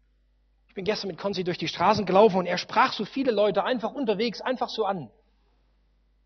Ich 0.67 0.73
bin 0.73 0.85
gestern 0.85 1.07
mit 1.07 1.17
Konzi 1.17 1.43
durch 1.43 1.57
die 1.57 1.67
Straßen 1.67 2.05
gelaufen 2.05 2.37
und 2.37 2.45
er 2.45 2.57
sprach 2.57 2.93
so 2.93 3.05
viele 3.05 3.31
Leute 3.31 3.63
einfach 3.63 3.91
unterwegs, 3.93 4.41
einfach 4.41 4.69
so 4.69 4.85
an. 4.85 5.09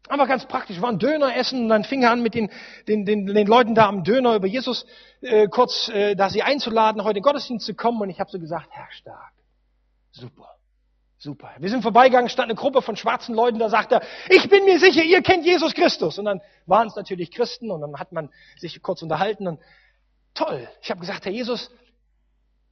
Aber 0.09 0.27
ganz 0.27 0.45
praktisch, 0.45 0.77
wir 0.77 0.83
waren 0.83 0.99
Döner 0.99 1.35
essen 1.35 1.63
und 1.63 1.69
dann 1.69 1.85
fing 1.85 2.03
er 2.03 2.11
an 2.11 2.21
mit 2.21 2.33
den, 2.33 2.51
den, 2.87 3.05
den, 3.05 3.25
den 3.25 3.47
Leuten 3.47 3.73
da 3.73 3.87
am 3.87 4.03
Döner 4.03 4.35
über 4.35 4.47
Jesus 4.47 4.85
äh, 5.21 5.47
kurz 5.47 5.87
äh, 5.89 6.15
da 6.15 6.29
sie 6.29 6.43
einzuladen, 6.43 7.01
heute 7.03 7.11
in 7.11 7.15
den 7.15 7.23
Gottesdienst 7.23 7.65
zu 7.65 7.73
kommen. 7.73 8.01
Und 8.01 8.09
ich 8.09 8.19
habe 8.19 8.29
so 8.29 8.37
gesagt, 8.37 8.67
Herr 8.71 8.91
Stark, 8.91 9.31
super, 10.11 10.49
super. 11.17 11.51
Wir 11.57 11.69
sind 11.69 11.83
vorbeigegangen, 11.83 12.29
stand 12.29 12.49
eine 12.49 12.55
Gruppe 12.55 12.81
von 12.81 12.97
schwarzen 12.97 13.33
Leuten, 13.33 13.59
da 13.59 13.69
sagt 13.69 13.93
er, 13.93 14.01
ich 14.27 14.49
bin 14.49 14.65
mir 14.65 14.77
sicher, 14.77 15.03
ihr 15.03 15.21
kennt 15.21 15.45
Jesus 15.45 15.73
Christus. 15.73 16.19
Und 16.19 16.25
dann 16.25 16.41
waren 16.65 16.89
es 16.89 16.97
natürlich 16.97 17.31
Christen 17.31 17.71
und 17.71 17.79
dann 17.79 17.97
hat 17.97 18.11
man 18.11 18.29
sich 18.57 18.81
kurz 18.81 19.01
unterhalten 19.01 19.47
und 19.47 19.61
toll. 20.33 20.67
Ich 20.81 20.91
habe 20.91 20.99
gesagt, 20.99 21.23
Herr 21.23 21.31
Jesus, 21.31 21.71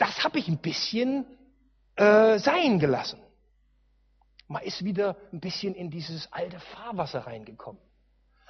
das 0.01 0.23
habe 0.23 0.39
ich 0.39 0.47
ein 0.47 0.57
bisschen 0.57 1.25
äh, 1.95 2.39
sein 2.39 2.79
gelassen. 2.79 3.21
Man 4.47 4.63
ist 4.63 4.83
wieder 4.83 5.15
ein 5.31 5.39
bisschen 5.39 5.75
in 5.75 5.91
dieses 5.91 6.31
alte 6.33 6.59
Fahrwasser 6.59 7.19
reingekommen. 7.19 7.79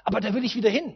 Aber 0.05 0.21
da 0.21 0.33
will 0.33 0.45
ich 0.45 0.55
wieder 0.55 0.69
hin. 0.69 0.95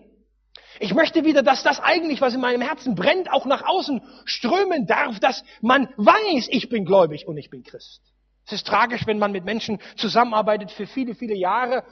Ich 0.79 0.93
möchte 0.93 1.25
wieder, 1.25 1.43
dass 1.43 1.61
das 1.61 1.81
eigentlich, 1.81 2.21
was 2.21 2.33
in 2.33 2.39
meinem 2.39 2.61
Herzen 2.61 2.95
brennt, 2.95 3.31
auch 3.31 3.45
nach 3.45 3.63
außen 3.63 4.01
strömen 4.23 4.87
darf, 4.87 5.19
dass 5.19 5.43
man 5.61 5.89
weiß, 5.97 6.47
ich 6.49 6.69
bin 6.69 6.85
gläubig 6.85 7.27
und 7.27 7.37
ich 7.37 7.49
bin 7.49 7.63
Christ. 7.63 8.01
Es 8.45 8.53
ist 8.53 8.67
tragisch, 8.67 9.05
wenn 9.05 9.19
man 9.19 9.33
mit 9.33 9.43
Menschen 9.43 9.79
zusammenarbeitet 9.97 10.71
für 10.71 10.87
viele, 10.87 11.15
viele 11.15 11.35
Jahre 11.35 11.83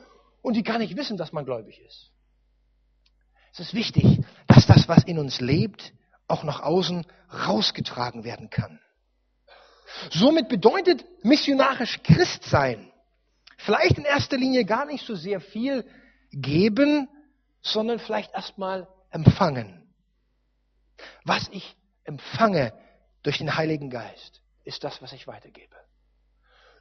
und 0.41 0.55
die 0.55 0.63
gar 0.63 0.77
nicht 0.77 0.95
wissen, 0.95 1.17
dass 1.17 1.33
man 1.33 1.43
gläubig 1.43 1.81
ist. 1.85 2.11
Es 3.51 3.59
ist 3.59 3.73
wichtig, 3.73 4.21
dass 4.47 4.65
das, 4.67 4.87
was 4.87 5.03
in 5.03 5.19
uns 5.19 5.41
lebt, 5.41 5.93
auch 6.33 6.43
nach 6.43 6.61
außen 6.61 7.05
rausgetragen 7.31 8.23
werden 8.23 8.49
kann. 8.49 8.79
Somit 10.09 10.49
bedeutet 10.49 11.05
missionarisch 11.23 12.01
Christ 12.03 12.43
sein 12.43 12.91
vielleicht 13.63 13.97
in 13.97 14.05
erster 14.05 14.37
Linie 14.37 14.65
gar 14.65 14.85
nicht 14.85 15.05
so 15.05 15.15
sehr 15.15 15.39
viel 15.39 15.85
geben, 16.31 17.07
sondern 17.61 17.99
vielleicht 17.99 18.33
erstmal 18.33 18.87
empfangen. 19.09 19.93
Was 21.23 21.49
ich 21.51 21.75
empfange 22.03 22.73
durch 23.23 23.37
den 23.37 23.55
Heiligen 23.55 23.89
Geist, 23.89 24.41
ist 24.63 24.83
das, 24.83 25.01
was 25.01 25.13
ich 25.13 25.27
weitergebe. 25.27 25.75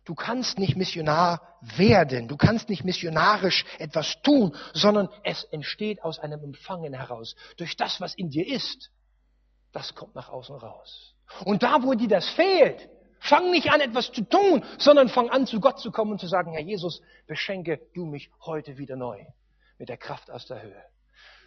Du 0.04 0.16
kannst 0.16 0.58
nicht 0.58 0.76
Missionar 0.76 1.56
werden, 1.60 2.26
du 2.26 2.36
kannst 2.36 2.68
nicht 2.68 2.84
missionarisch 2.84 3.64
etwas 3.78 4.20
tun, 4.22 4.56
sondern 4.72 5.08
es 5.22 5.44
entsteht 5.44 6.02
aus 6.02 6.18
einem 6.18 6.42
Empfangen 6.42 6.92
heraus. 6.92 7.36
Durch 7.56 7.76
das, 7.76 8.00
was 8.00 8.14
in 8.14 8.28
dir 8.28 8.46
ist, 8.46 8.90
das 9.72 9.94
kommt 9.94 10.14
nach 10.14 10.28
außen 10.28 10.56
raus. 10.56 11.14
Und 11.44 11.62
da, 11.62 11.82
wo 11.82 11.94
dir 11.94 12.08
das 12.08 12.28
fehlt, 12.30 12.88
fang 13.20 13.50
nicht 13.50 13.70
an, 13.70 13.80
etwas 13.80 14.12
zu 14.12 14.22
tun, 14.22 14.64
sondern 14.78 15.08
fang 15.08 15.30
an, 15.30 15.46
zu 15.46 15.60
Gott 15.60 15.80
zu 15.80 15.90
kommen 15.90 16.12
und 16.12 16.20
zu 16.20 16.26
sagen, 16.26 16.52
Herr 16.52 16.62
Jesus, 16.62 17.00
beschenke 17.26 17.80
du 17.94 18.04
mich 18.04 18.30
heute 18.44 18.78
wieder 18.78 18.96
neu 18.96 19.18
mit 19.78 19.88
der 19.88 19.96
Kraft 19.96 20.30
aus 20.30 20.46
der 20.46 20.62
Höhe. 20.62 20.82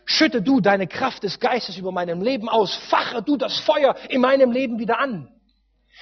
Schütte 0.06 0.42
du 0.42 0.62
deine 0.62 0.88
Kraft 0.88 1.24
des 1.24 1.40
Geistes 1.40 1.78
über 1.78 1.92
meinem 1.92 2.22
Leben 2.22 2.48
aus. 2.48 2.76
Fache 2.76 3.24
du 3.24 3.38
das 3.38 3.60
Feuer 3.60 3.96
in 4.10 4.22
meinem 4.22 4.52
Leben 4.52 4.78
wieder 4.80 5.00
an. 5.00 5.30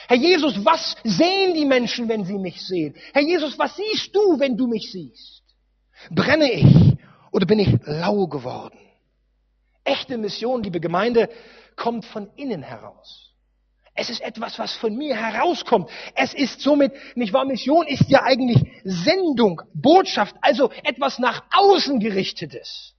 Herr 0.07 0.17
Jesus, 0.17 0.65
was 0.65 0.97
sehen 1.03 1.53
die 1.53 1.65
Menschen, 1.65 2.09
wenn 2.09 2.25
sie 2.25 2.37
mich 2.37 2.65
sehen? 2.65 2.95
Herr 3.13 3.21
Jesus, 3.21 3.57
was 3.57 3.75
siehst 3.75 4.13
du, 4.15 4.39
wenn 4.39 4.57
du 4.57 4.67
mich 4.67 4.91
siehst? 4.91 5.43
Brenne 6.09 6.51
ich 6.51 6.97
oder 7.31 7.45
bin 7.45 7.59
ich 7.59 7.69
lau 7.85 8.27
geworden? 8.27 8.77
Echte 9.85 10.17
Mission, 10.17 10.63
liebe 10.63 10.79
Gemeinde, 10.79 11.29
kommt 11.75 12.05
von 12.05 12.29
innen 12.35 12.63
heraus. 12.63 13.33
Es 13.95 14.09
ist 14.09 14.21
etwas, 14.21 14.57
was 14.57 14.73
von 14.75 14.95
mir 14.95 15.15
herauskommt. 15.15 15.89
Es 16.15 16.33
ist 16.33 16.61
somit, 16.61 16.93
nicht 17.15 17.31
wahr, 17.31 17.45
Mission 17.45 17.85
ist 17.85 18.09
ja 18.09 18.23
eigentlich 18.23 18.57
Sendung, 18.83 19.61
Botschaft, 19.73 20.35
also 20.41 20.71
etwas 20.83 21.19
nach 21.19 21.43
außen 21.51 21.99
gerichtetes. 21.99 22.95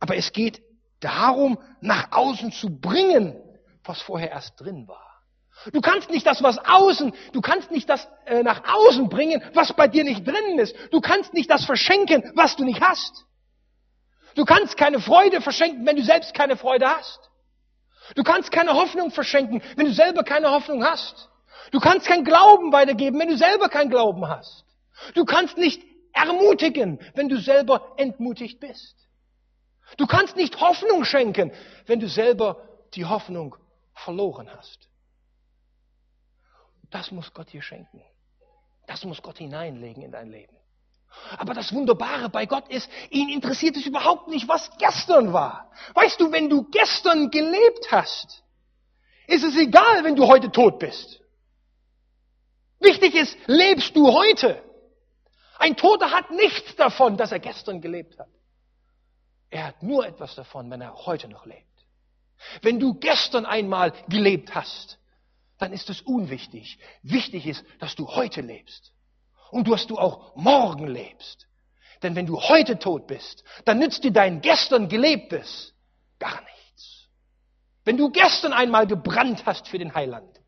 Aber 0.00 0.16
es 0.16 0.32
geht 0.32 0.62
darum, 1.00 1.58
nach 1.80 2.10
außen 2.12 2.52
zu 2.52 2.80
bringen, 2.80 3.36
was 3.84 4.00
vorher 4.00 4.30
erst 4.30 4.58
drin 4.60 4.88
war. 4.88 5.06
Du 5.72 5.80
kannst 5.80 6.10
nicht 6.10 6.26
das, 6.26 6.42
was 6.42 6.58
außen, 6.58 7.12
du 7.32 7.40
kannst 7.40 7.70
nicht 7.70 7.88
das 7.88 8.06
äh, 8.26 8.42
nach 8.42 8.62
außen 8.72 9.08
bringen, 9.08 9.42
was 9.54 9.72
bei 9.72 9.88
dir 9.88 10.04
nicht 10.04 10.26
drinnen 10.26 10.58
ist. 10.58 10.74
Du 10.90 11.00
kannst 11.00 11.34
nicht 11.34 11.50
das 11.50 11.64
verschenken, 11.64 12.30
was 12.34 12.56
du 12.56 12.64
nicht 12.64 12.80
hast. 12.80 13.24
Du 14.34 14.44
kannst 14.44 14.76
keine 14.76 15.00
Freude 15.00 15.40
verschenken, 15.40 15.86
wenn 15.86 15.96
du 15.96 16.02
selbst 16.02 16.34
keine 16.34 16.56
Freude 16.56 16.88
hast. 16.88 17.18
Du 18.14 18.22
kannst 18.22 18.50
keine 18.50 18.74
Hoffnung 18.74 19.10
verschenken, 19.10 19.62
wenn 19.76 19.86
du 19.86 19.92
selber 19.92 20.22
keine 20.22 20.50
Hoffnung 20.50 20.84
hast. 20.84 21.28
Du 21.72 21.80
kannst 21.80 22.06
keinen 22.06 22.24
Glauben 22.24 22.72
weitergeben, 22.72 23.18
wenn 23.18 23.28
du 23.28 23.36
selber 23.36 23.68
keinen 23.68 23.90
Glauben 23.90 24.28
hast. 24.28 24.64
Du 25.14 25.24
kannst 25.24 25.58
nicht 25.58 25.82
ermutigen, 26.12 27.00
wenn 27.14 27.28
du 27.28 27.38
selber 27.38 27.94
entmutigt 27.96 28.60
bist. 28.60 28.94
Du 29.96 30.06
kannst 30.06 30.36
nicht 30.36 30.60
Hoffnung 30.60 31.04
schenken, 31.04 31.52
wenn 31.86 32.00
du 32.00 32.08
selber 32.08 32.68
die 32.94 33.04
Hoffnung 33.04 33.56
verloren 33.94 34.50
hast. 34.56 34.88
Das 36.90 37.10
muss 37.10 37.32
Gott 37.32 37.52
dir 37.52 37.62
schenken. 37.62 38.02
Das 38.86 39.04
muss 39.04 39.20
Gott 39.20 39.38
hineinlegen 39.38 40.02
in 40.02 40.12
dein 40.12 40.30
Leben. 40.30 40.56
Aber 41.38 41.54
das 41.54 41.72
Wunderbare 41.72 42.28
bei 42.28 42.46
Gott 42.46 42.68
ist, 42.68 42.88
ihn 43.10 43.28
interessiert 43.28 43.76
es 43.76 43.86
überhaupt 43.86 44.28
nicht, 44.28 44.48
was 44.48 44.70
gestern 44.78 45.32
war. 45.32 45.70
Weißt 45.94 46.20
du, 46.20 46.30
wenn 46.30 46.48
du 46.48 46.64
gestern 46.70 47.30
gelebt 47.30 47.90
hast, 47.90 48.42
ist 49.26 49.44
es 49.44 49.56
egal, 49.56 50.04
wenn 50.04 50.16
du 50.16 50.26
heute 50.26 50.50
tot 50.50 50.78
bist. 50.78 51.20
Wichtig 52.78 53.14
ist, 53.14 53.36
lebst 53.46 53.96
du 53.96 54.12
heute? 54.12 54.62
Ein 55.58 55.76
Toter 55.76 56.10
hat 56.12 56.30
nichts 56.30 56.76
davon, 56.76 57.16
dass 57.16 57.32
er 57.32 57.40
gestern 57.40 57.80
gelebt 57.80 58.18
hat. 58.18 58.28
Er 59.50 59.66
hat 59.66 59.82
nur 59.82 60.06
etwas 60.06 60.34
davon, 60.34 60.70
wenn 60.70 60.80
er 60.80 61.06
heute 61.06 61.28
noch 61.28 61.46
lebt. 61.46 61.64
Wenn 62.62 62.78
du 62.78 62.94
gestern 62.94 63.46
einmal 63.46 63.92
gelebt 64.08 64.54
hast, 64.54 64.98
dann 65.58 65.72
ist 65.72 65.88
es 65.88 66.02
unwichtig. 66.02 66.78
Wichtig 67.02 67.46
ist, 67.46 67.64
dass 67.80 67.96
du 67.96 68.06
heute 68.08 68.42
lebst 68.42 68.92
und 69.56 69.68
dass 69.68 69.86
du 69.86 69.98
auch 69.98 70.36
morgen 70.36 70.86
lebst. 70.86 71.48
Denn 72.02 72.14
wenn 72.14 72.26
du 72.26 72.38
heute 72.38 72.78
tot 72.78 73.06
bist, 73.06 73.42
dann 73.64 73.78
nützt 73.78 74.04
dir 74.04 74.12
dein 74.12 74.42
gestern 74.42 74.88
gelebtes 74.88 75.72
gar 76.18 76.42
nichts. 76.42 77.08
Wenn 77.84 77.96
du 77.96 78.10
gestern 78.10 78.52
einmal 78.52 78.86
gebrannt 78.86 79.46
hast 79.46 79.66
für 79.66 79.78
den 79.78 79.94
Heiland, 79.94 80.40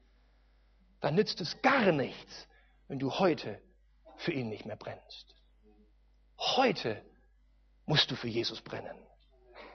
dann 1.01 1.15
nützt 1.15 1.41
es 1.41 1.61
gar 1.63 1.91
nichts, 1.91 2.47
wenn 2.89 2.99
du 2.99 3.19
heute 3.19 3.63
für 4.17 4.33
ihn 4.33 4.51
nicht 4.51 4.67
mehr 4.67 4.77
brennst. 4.77 5.35
Heute 6.39 7.03
musst 7.87 8.11
du 8.11 8.17
für 8.17 8.29
Jesus 8.29 8.61
brennen. 8.61 8.99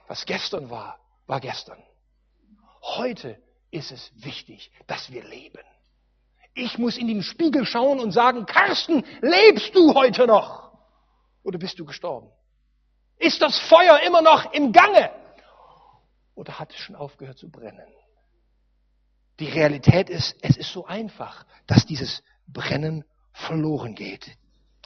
Was 0.07 0.25
gestern 0.25 0.69
war, 0.69 0.99
war 1.25 1.39
gestern. 1.39 1.81
Heute 2.81 3.41
ist 3.71 3.91
es 3.91 4.11
wichtig, 4.13 4.71
dass 4.85 5.11
wir 5.11 5.23
leben. 5.23 5.63
Ich 6.53 6.77
muss 6.77 6.97
in 6.97 7.07
den 7.07 7.23
Spiegel 7.23 7.65
schauen 7.65 7.99
und 7.99 8.11
sagen, 8.11 8.45
Carsten, 8.45 9.03
lebst 9.21 9.75
du 9.75 9.93
heute 9.93 10.27
noch? 10.27 10.71
Oder 11.43 11.57
bist 11.57 11.79
du 11.79 11.85
gestorben? 11.85 12.29
Ist 13.17 13.41
das 13.41 13.57
Feuer 13.57 13.99
immer 14.05 14.21
noch 14.21 14.53
im 14.53 14.71
Gange? 14.71 15.11
Oder 16.35 16.59
hat 16.59 16.71
es 16.71 16.77
schon 16.77 16.95
aufgehört 16.95 17.37
zu 17.37 17.49
brennen? 17.49 17.87
Die 19.39 19.49
Realität 19.49 20.09
ist, 20.09 20.35
es 20.41 20.57
ist 20.57 20.71
so 20.71 20.85
einfach, 20.85 21.45
dass 21.67 21.85
dieses 21.85 22.23
Brennen 22.47 23.03
verloren 23.33 23.95
geht. 23.95 24.37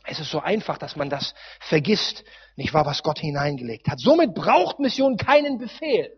Es 0.06 0.20
ist 0.20 0.32
so 0.32 0.40
einfach, 0.40 0.78
dass 0.78 0.96
man 0.96 1.10
das 1.10 1.36
vergisst, 1.60 2.24
nicht 2.56 2.74
wahr, 2.74 2.86
was 2.86 3.04
Gott 3.04 3.20
hineingelegt 3.20 3.90
hat. 3.90 4.00
Somit 4.00 4.34
braucht 4.34 4.80
Mission 4.80 5.18
keinen 5.18 5.58
Befehl. 5.58 6.18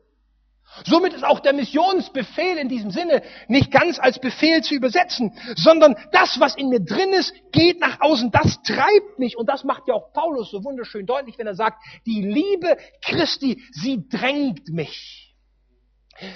Somit 0.86 1.14
ist 1.14 1.24
auch 1.24 1.40
der 1.40 1.54
Missionsbefehl 1.54 2.58
in 2.58 2.70
diesem 2.70 2.92
Sinne 2.92 3.24
nicht 3.48 3.72
ganz 3.72 4.00
als 4.00 4.20
Befehl 4.20 4.64
zu 4.64 4.76
übersetzen, 4.76 5.34
sondern 5.56 5.96
das, 6.12 6.40
was 6.40 6.56
in 6.56 6.70
mir 6.70 6.80
drin 6.80 7.12
ist, 7.14 7.34
geht 7.52 7.80
nach 7.80 8.00
außen. 8.02 8.32
Das 8.32 8.62
treibt 8.64 9.20
mich 9.20 9.38
und 9.38 9.48
das 9.48 9.64
macht 9.64 9.88
ja 9.88 9.96
auch 9.96 10.14
Paulus 10.14 10.52
so 10.52 10.64
wunderschön 10.64 11.06
deutlich, 11.06 11.38
wenn 11.38 11.48
er 11.48 11.56
sagt, 11.56 11.84
die 12.06 12.22
Liebe 12.22 12.78
Christi, 13.02 13.64
sie 13.72 14.08
drängt 14.08 14.70
mich. 14.70 15.36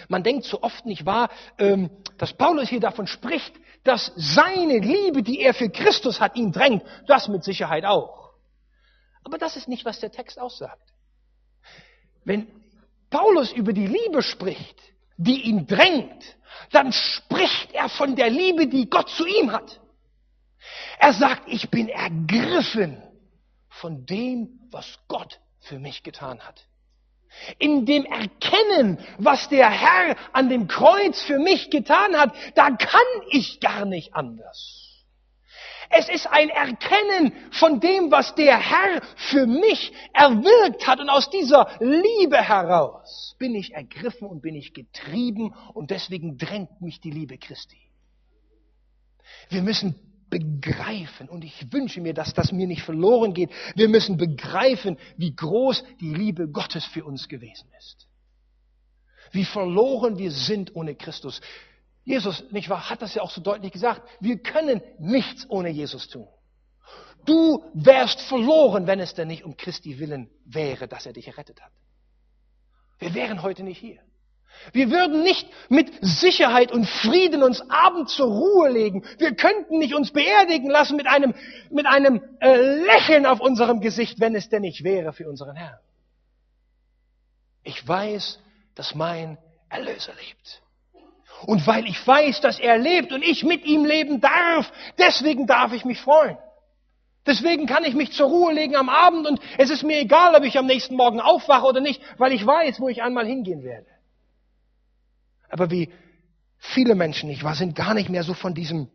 Man 0.08 0.24
denkt 0.24 0.46
so 0.46 0.62
oft 0.62 0.86
nicht 0.86 1.06
wahr, 1.06 1.30
ähm, 1.58 1.90
dass 2.18 2.34
Paulus 2.34 2.70
hier 2.70 2.80
davon 2.80 3.08
spricht, 3.08 3.54
dass 3.84 4.14
seine 4.16 4.80
Liebe, 4.80 5.24
die 5.24 5.42
er 5.42 5.54
für 5.54 5.70
Christus 5.70 6.22
hat, 6.22 6.38
ihn 6.38 6.52
drängt. 6.52 6.84
Das 7.08 7.28
mit 7.28 7.44
Sicherheit 7.44 7.86
auch. 7.86 8.32
Aber 9.26 9.38
das 9.38 9.58
ist 9.58 9.68
nicht, 9.68 9.86
was 9.86 10.00
der 10.00 10.12
Text 10.12 10.40
aussagt. 10.40 10.94
Wenn 12.24 12.63
Paulus 13.14 13.52
über 13.54 13.74
die 13.74 13.86
Liebe 13.86 14.24
spricht, 14.24 14.82
die 15.18 15.44
ihn 15.44 15.68
drängt, 15.68 16.36
dann 16.72 16.92
spricht 16.92 17.72
er 17.72 17.88
von 17.88 18.16
der 18.16 18.32
Liebe, 18.32 18.66
die 18.66 18.90
Gott 18.90 19.08
zu 19.10 19.24
ihm 19.28 19.52
hat. 19.52 19.80
Er 20.98 21.14
sagt, 21.14 21.44
ich 21.46 21.70
bin 21.70 21.90
ergriffen 21.90 23.04
von 23.70 24.08
dem, 24.08 24.68
was 24.72 24.98
Gott 25.08 25.40
für 25.60 25.78
mich 25.78 26.02
getan 26.02 26.40
hat. 26.42 26.66
In 27.60 27.86
dem 27.86 28.04
Erkennen, 28.06 28.98
was 29.20 29.48
der 29.48 29.70
Herr 29.70 30.16
an 30.32 30.50
dem 30.50 30.68
Kreuz 30.68 31.22
für 31.22 31.38
mich 31.38 31.70
getan 31.70 32.18
hat, 32.18 32.34
da 32.56 32.72
kann 32.72 33.02
ich 33.30 33.60
gar 33.60 33.86
nicht 33.86 34.16
anders. 34.16 34.83
Es 35.96 36.10
ist 36.10 36.28
ein 36.28 36.50
Erkennen 36.50 37.34
von 37.52 37.80
dem, 37.80 38.12
was 38.12 38.34
der 38.36 38.58
Herr 38.58 39.02
für 39.16 39.46
mich 39.46 39.92
erwirkt 40.14 40.88
hat. 40.88 41.00
Und 41.00 41.10
aus 41.10 41.30
dieser 41.30 41.68
Liebe 41.80 42.38
heraus 42.38 43.36
bin 43.38 43.56
ich 43.56 43.74
ergriffen 43.74 44.28
und 44.28 44.42
bin 44.42 44.56
ich 44.56 44.74
getrieben 44.74 45.54
und 45.74 45.92
deswegen 45.92 46.38
drängt 46.38 46.82
mich 46.82 47.00
die 47.00 47.12
Liebe 47.12 47.38
Christi. 47.38 47.78
Wir 49.50 49.62
müssen 49.62 49.96
begreifen, 50.30 51.30
und 51.30 51.44
ich 51.44 51.72
wünsche 51.72 52.02
mir, 52.02 52.16
dass 52.16 52.34
das 52.34 52.52
mir 52.52 52.66
nicht 52.66 52.82
verloren 52.82 53.36
geht, 53.36 53.52
wir 53.76 53.88
müssen 53.88 54.18
begreifen, 54.18 54.98
wie 55.16 55.36
groß 55.36 55.84
die 56.02 56.14
Liebe 56.14 56.48
Gottes 56.48 56.86
für 56.86 57.06
uns 57.06 57.30
gewesen 57.30 57.70
ist. 57.78 58.08
Wie 59.32 59.46
verloren 59.46 60.18
wir 60.18 60.32
sind 60.32 60.76
ohne 60.76 60.96
Christus. 60.96 61.40
Jesus, 62.04 62.44
nicht 62.52 62.70
wahr, 62.70 62.90
hat 62.90 63.02
das 63.02 63.16
ja 63.16 63.22
auch 63.22 63.32
so 63.32 63.42
deutlich 63.42 63.72
gesagt. 63.72 64.02
Wir 64.20 64.38
können 64.38 64.82
nichts 65.00 65.46
ohne 65.50 65.70
Jesus 65.70 66.10
tun. 66.10 66.28
Du 67.26 67.64
wärst 67.74 68.22
verloren, 68.22 68.88
wenn 68.88 69.00
es 69.00 69.14
denn 69.14 69.30
nicht 69.30 69.46
um 69.46 69.56
Christi 69.56 70.00
Willen 70.00 70.30
wäre, 70.46 70.88
dass 70.88 71.06
er 71.06 71.14
dich 71.14 71.28
errettet 71.28 71.62
hat. 71.62 71.72
Wir 73.00 73.14
wären 73.14 73.42
heute 73.42 73.64
nicht 73.64 73.80
hier. 73.80 74.00
Wir 74.72 74.92
würden 74.92 75.24
nicht 75.24 75.48
mit 75.70 75.92
Sicherheit 76.02 76.72
und 76.72 76.88
Frieden 76.88 77.42
uns 77.42 77.62
abends 77.70 78.16
zur 78.16 78.28
Ruhe 78.28 78.70
legen. 78.70 79.04
Wir 79.18 79.36
könnten 79.36 79.80
nicht 79.80 79.96
uns 79.96 80.12
beerdigen 80.12 80.70
lassen 80.70 80.96
mit 80.96 81.08
einem, 81.08 81.34
mit 81.70 81.86
einem 81.86 82.22
äh, 82.40 82.56
Lächeln 82.56 83.26
auf 83.26 83.40
unserem 83.40 83.82
Gesicht, 83.82 84.20
wenn 84.20 84.36
es 84.36 84.50
denn 84.50 84.62
nicht 84.62 84.84
wäre 84.84 85.12
für 85.12 85.28
unseren 85.28 85.56
Herrn. 85.56 85.80
Ich 87.64 87.86
weiß, 87.88 88.40
dass 88.76 88.94
mein 88.94 89.38
Erlöser 89.70 90.14
lebt. 90.14 90.62
Und 91.46 91.66
weil 91.68 91.86
ich 91.86 92.06
weiß, 92.06 92.42
dass 92.42 92.60
er 92.60 92.78
lebt 92.78 93.12
und 93.12 93.24
ich 93.24 93.44
mit 93.44 93.66
ihm 93.66 93.86
leben 93.86 94.22
darf, 94.22 94.72
deswegen 94.98 95.48
darf 95.48 95.74
ich 95.74 95.86
mich 95.86 96.00
freuen. 96.00 96.38
Deswegen 97.26 97.68
kann 97.68 97.86
ich 97.86 97.94
mich 97.94 98.12
zur 98.12 98.28
Ruhe 98.28 98.54
legen 98.54 98.76
am 98.76 98.90
Abend 98.90 99.28
und 99.28 99.40
es 99.58 99.70
ist 99.70 99.84
mir 99.84 100.00
egal, 100.00 100.36
ob 100.36 100.44
ich 100.44 100.58
am 100.58 100.66
nächsten 100.66 100.96
Morgen 100.96 101.22
aufwache 101.22 101.66
oder 101.66 101.80
nicht, 101.80 102.02
weil 102.18 102.34
ich 102.34 102.46
weiß, 102.46 102.80
wo 102.80 102.90
ich 102.90 103.02
einmal 103.02 103.26
hingehen 103.26 103.64
werde. 103.64 103.88
Aber 105.50 105.72
wie 105.72 105.90
viele 106.58 106.96
Menschen, 106.96 107.30
nicht 107.30 107.44
wahr, 107.44 107.56
sind 107.56 107.76
gar 107.76 107.94
nicht 107.94 108.10
mehr 108.10 108.24
so 108.24 108.34
von 108.34 108.54
diesem 108.54 108.90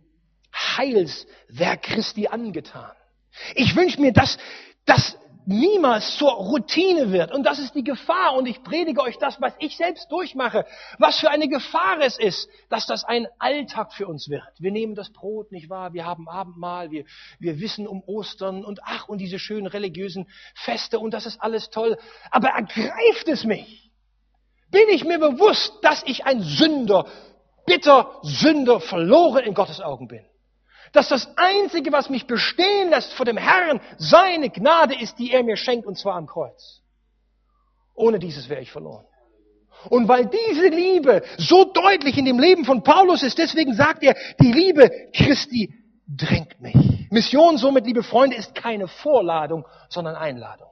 Heilswerk 0.54 1.82
Christi 1.82 2.26
angetan. 2.26 2.92
Ich 3.54 3.76
wünsche 3.76 4.00
mir, 4.00 4.12
dass, 4.12 4.38
dass 4.84 5.16
niemals 5.48 6.16
zur 6.16 6.30
Routine 6.30 7.10
wird. 7.10 7.32
Und 7.32 7.44
das 7.44 7.58
ist 7.58 7.74
die 7.74 7.82
Gefahr. 7.82 8.34
Und 8.36 8.46
ich 8.46 8.62
predige 8.62 9.00
euch 9.00 9.16
das, 9.18 9.40
was 9.40 9.54
ich 9.58 9.76
selbst 9.76 10.12
durchmache. 10.12 10.66
Was 10.98 11.18
für 11.18 11.30
eine 11.30 11.48
Gefahr 11.48 12.00
es 12.00 12.18
ist, 12.18 12.48
dass 12.68 12.86
das 12.86 13.04
ein 13.04 13.26
Alltag 13.38 13.94
für 13.94 14.06
uns 14.06 14.28
wird. 14.28 14.44
Wir 14.58 14.70
nehmen 14.70 14.94
das 14.94 15.10
Brot, 15.10 15.50
nicht 15.50 15.70
wahr? 15.70 15.94
Wir 15.94 16.04
haben 16.04 16.28
Abendmahl, 16.28 16.90
wir, 16.90 17.04
wir 17.38 17.58
wissen 17.60 17.88
um 17.88 18.02
Ostern 18.06 18.62
und 18.62 18.80
ach, 18.84 19.08
und 19.08 19.18
diese 19.18 19.38
schönen 19.38 19.66
religiösen 19.66 20.28
Feste 20.54 20.98
und 20.98 21.14
das 21.14 21.24
ist 21.24 21.40
alles 21.40 21.70
toll. 21.70 21.96
Aber 22.30 22.48
ergreift 22.48 23.26
es 23.28 23.44
mich? 23.44 23.90
Bin 24.70 24.88
ich 24.90 25.04
mir 25.04 25.18
bewusst, 25.18 25.72
dass 25.80 26.02
ich 26.04 26.26
ein 26.26 26.42
Sünder, 26.42 27.06
bitter 27.64 28.20
Sünder, 28.22 28.80
verloren 28.80 29.44
in 29.44 29.54
Gottes 29.54 29.80
Augen 29.80 30.08
bin? 30.08 30.26
Dass 30.92 31.08
das 31.08 31.28
Einzige, 31.36 31.92
was 31.92 32.10
mich 32.10 32.26
bestehen 32.26 32.90
lässt 32.90 33.12
vor 33.12 33.26
dem 33.26 33.36
Herrn, 33.36 33.80
seine 33.98 34.50
Gnade 34.50 34.94
ist, 35.00 35.18
die 35.18 35.32
er 35.32 35.42
mir 35.42 35.56
schenkt, 35.56 35.86
und 35.86 35.98
zwar 35.98 36.14
am 36.14 36.26
Kreuz. 36.26 36.82
Ohne 37.94 38.18
dieses 38.18 38.48
wäre 38.48 38.60
ich 38.60 38.70
verloren. 38.70 39.04
Und 39.90 40.08
weil 40.08 40.26
diese 40.26 40.68
Liebe 40.68 41.22
so 41.36 41.64
deutlich 41.64 42.18
in 42.18 42.24
dem 42.24 42.38
Leben 42.38 42.64
von 42.64 42.82
Paulus 42.82 43.22
ist, 43.22 43.38
deswegen 43.38 43.74
sagt 43.74 44.02
er, 44.02 44.16
die 44.40 44.52
Liebe 44.52 44.90
Christi 45.12 45.72
drängt 46.08 46.60
mich. 46.60 46.76
Mission 47.10 47.58
somit, 47.58 47.86
liebe 47.86 48.02
Freunde, 48.02 48.36
ist 48.36 48.54
keine 48.54 48.88
Vorladung, 48.88 49.64
sondern 49.88 50.16
Einladung. 50.16 50.68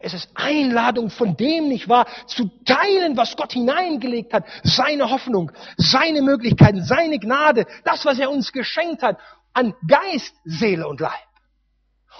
Es 0.00 0.14
ist 0.14 0.28
Einladung 0.34 1.10
von 1.10 1.36
dem, 1.36 1.68
nicht 1.68 1.88
wahr, 1.88 2.06
zu 2.26 2.48
teilen, 2.64 3.16
was 3.16 3.36
Gott 3.36 3.52
hineingelegt 3.52 4.32
hat. 4.32 4.44
Seine 4.62 5.10
Hoffnung, 5.10 5.50
seine 5.76 6.22
Möglichkeiten, 6.22 6.84
seine 6.84 7.18
Gnade, 7.18 7.66
das, 7.84 8.04
was 8.04 8.18
er 8.18 8.30
uns 8.30 8.52
geschenkt 8.52 9.02
hat, 9.02 9.18
an 9.52 9.74
Geist, 9.88 10.34
Seele 10.44 10.86
und 10.86 11.00
Leib. 11.00 11.12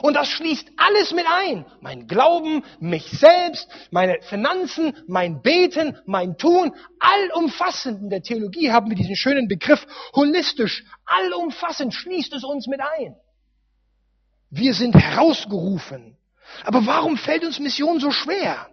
Und 0.00 0.14
das 0.14 0.28
schließt 0.28 0.68
alles 0.76 1.12
mit 1.12 1.24
ein. 1.26 1.66
Mein 1.80 2.06
Glauben, 2.06 2.64
mich 2.78 3.10
selbst, 3.10 3.68
meine 3.90 4.20
Finanzen, 4.22 4.96
mein 5.06 5.42
Beten, 5.42 5.96
mein 6.04 6.36
Tun, 6.36 6.72
allumfassend. 7.00 8.02
In 8.02 8.10
der 8.10 8.22
Theologie 8.22 8.70
haben 8.70 8.90
wir 8.90 8.96
diesen 8.96 9.16
schönen 9.16 9.48
Begriff 9.48 9.86
holistisch. 10.14 10.84
Allumfassend 11.04 11.94
schließt 11.94 12.32
es 12.34 12.44
uns 12.44 12.66
mit 12.68 12.80
ein. 12.80 13.16
Wir 14.50 14.74
sind 14.74 14.94
herausgerufen 14.94 16.17
aber 16.64 16.86
warum 16.86 17.16
fällt 17.16 17.44
uns 17.44 17.58
Mission 17.58 18.00
so 18.00 18.10
schwer? 18.10 18.68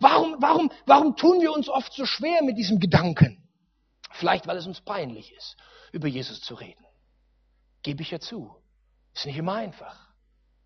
Warum, 0.00 0.36
warum, 0.38 0.70
warum 0.86 1.16
tun 1.16 1.40
wir 1.40 1.52
uns 1.52 1.68
oft 1.68 1.92
so 1.92 2.06
schwer 2.06 2.42
mit 2.42 2.56
diesem 2.56 2.78
Gedanken? 2.78 3.42
Vielleicht, 4.12 4.46
weil 4.46 4.56
es 4.56 4.66
uns 4.66 4.80
peinlich 4.80 5.32
ist, 5.32 5.56
über 5.92 6.06
Jesus 6.06 6.40
zu 6.40 6.54
reden. 6.54 6.84
Gebe 7.82 8.02
ich 8.02 8.10
ja 8.10 8.20
zu. 8.20 8.54
Ist 9.14 9.26
nicht 9.26 9.36
immer 9.36 9.54
einfach. 9.54 10.08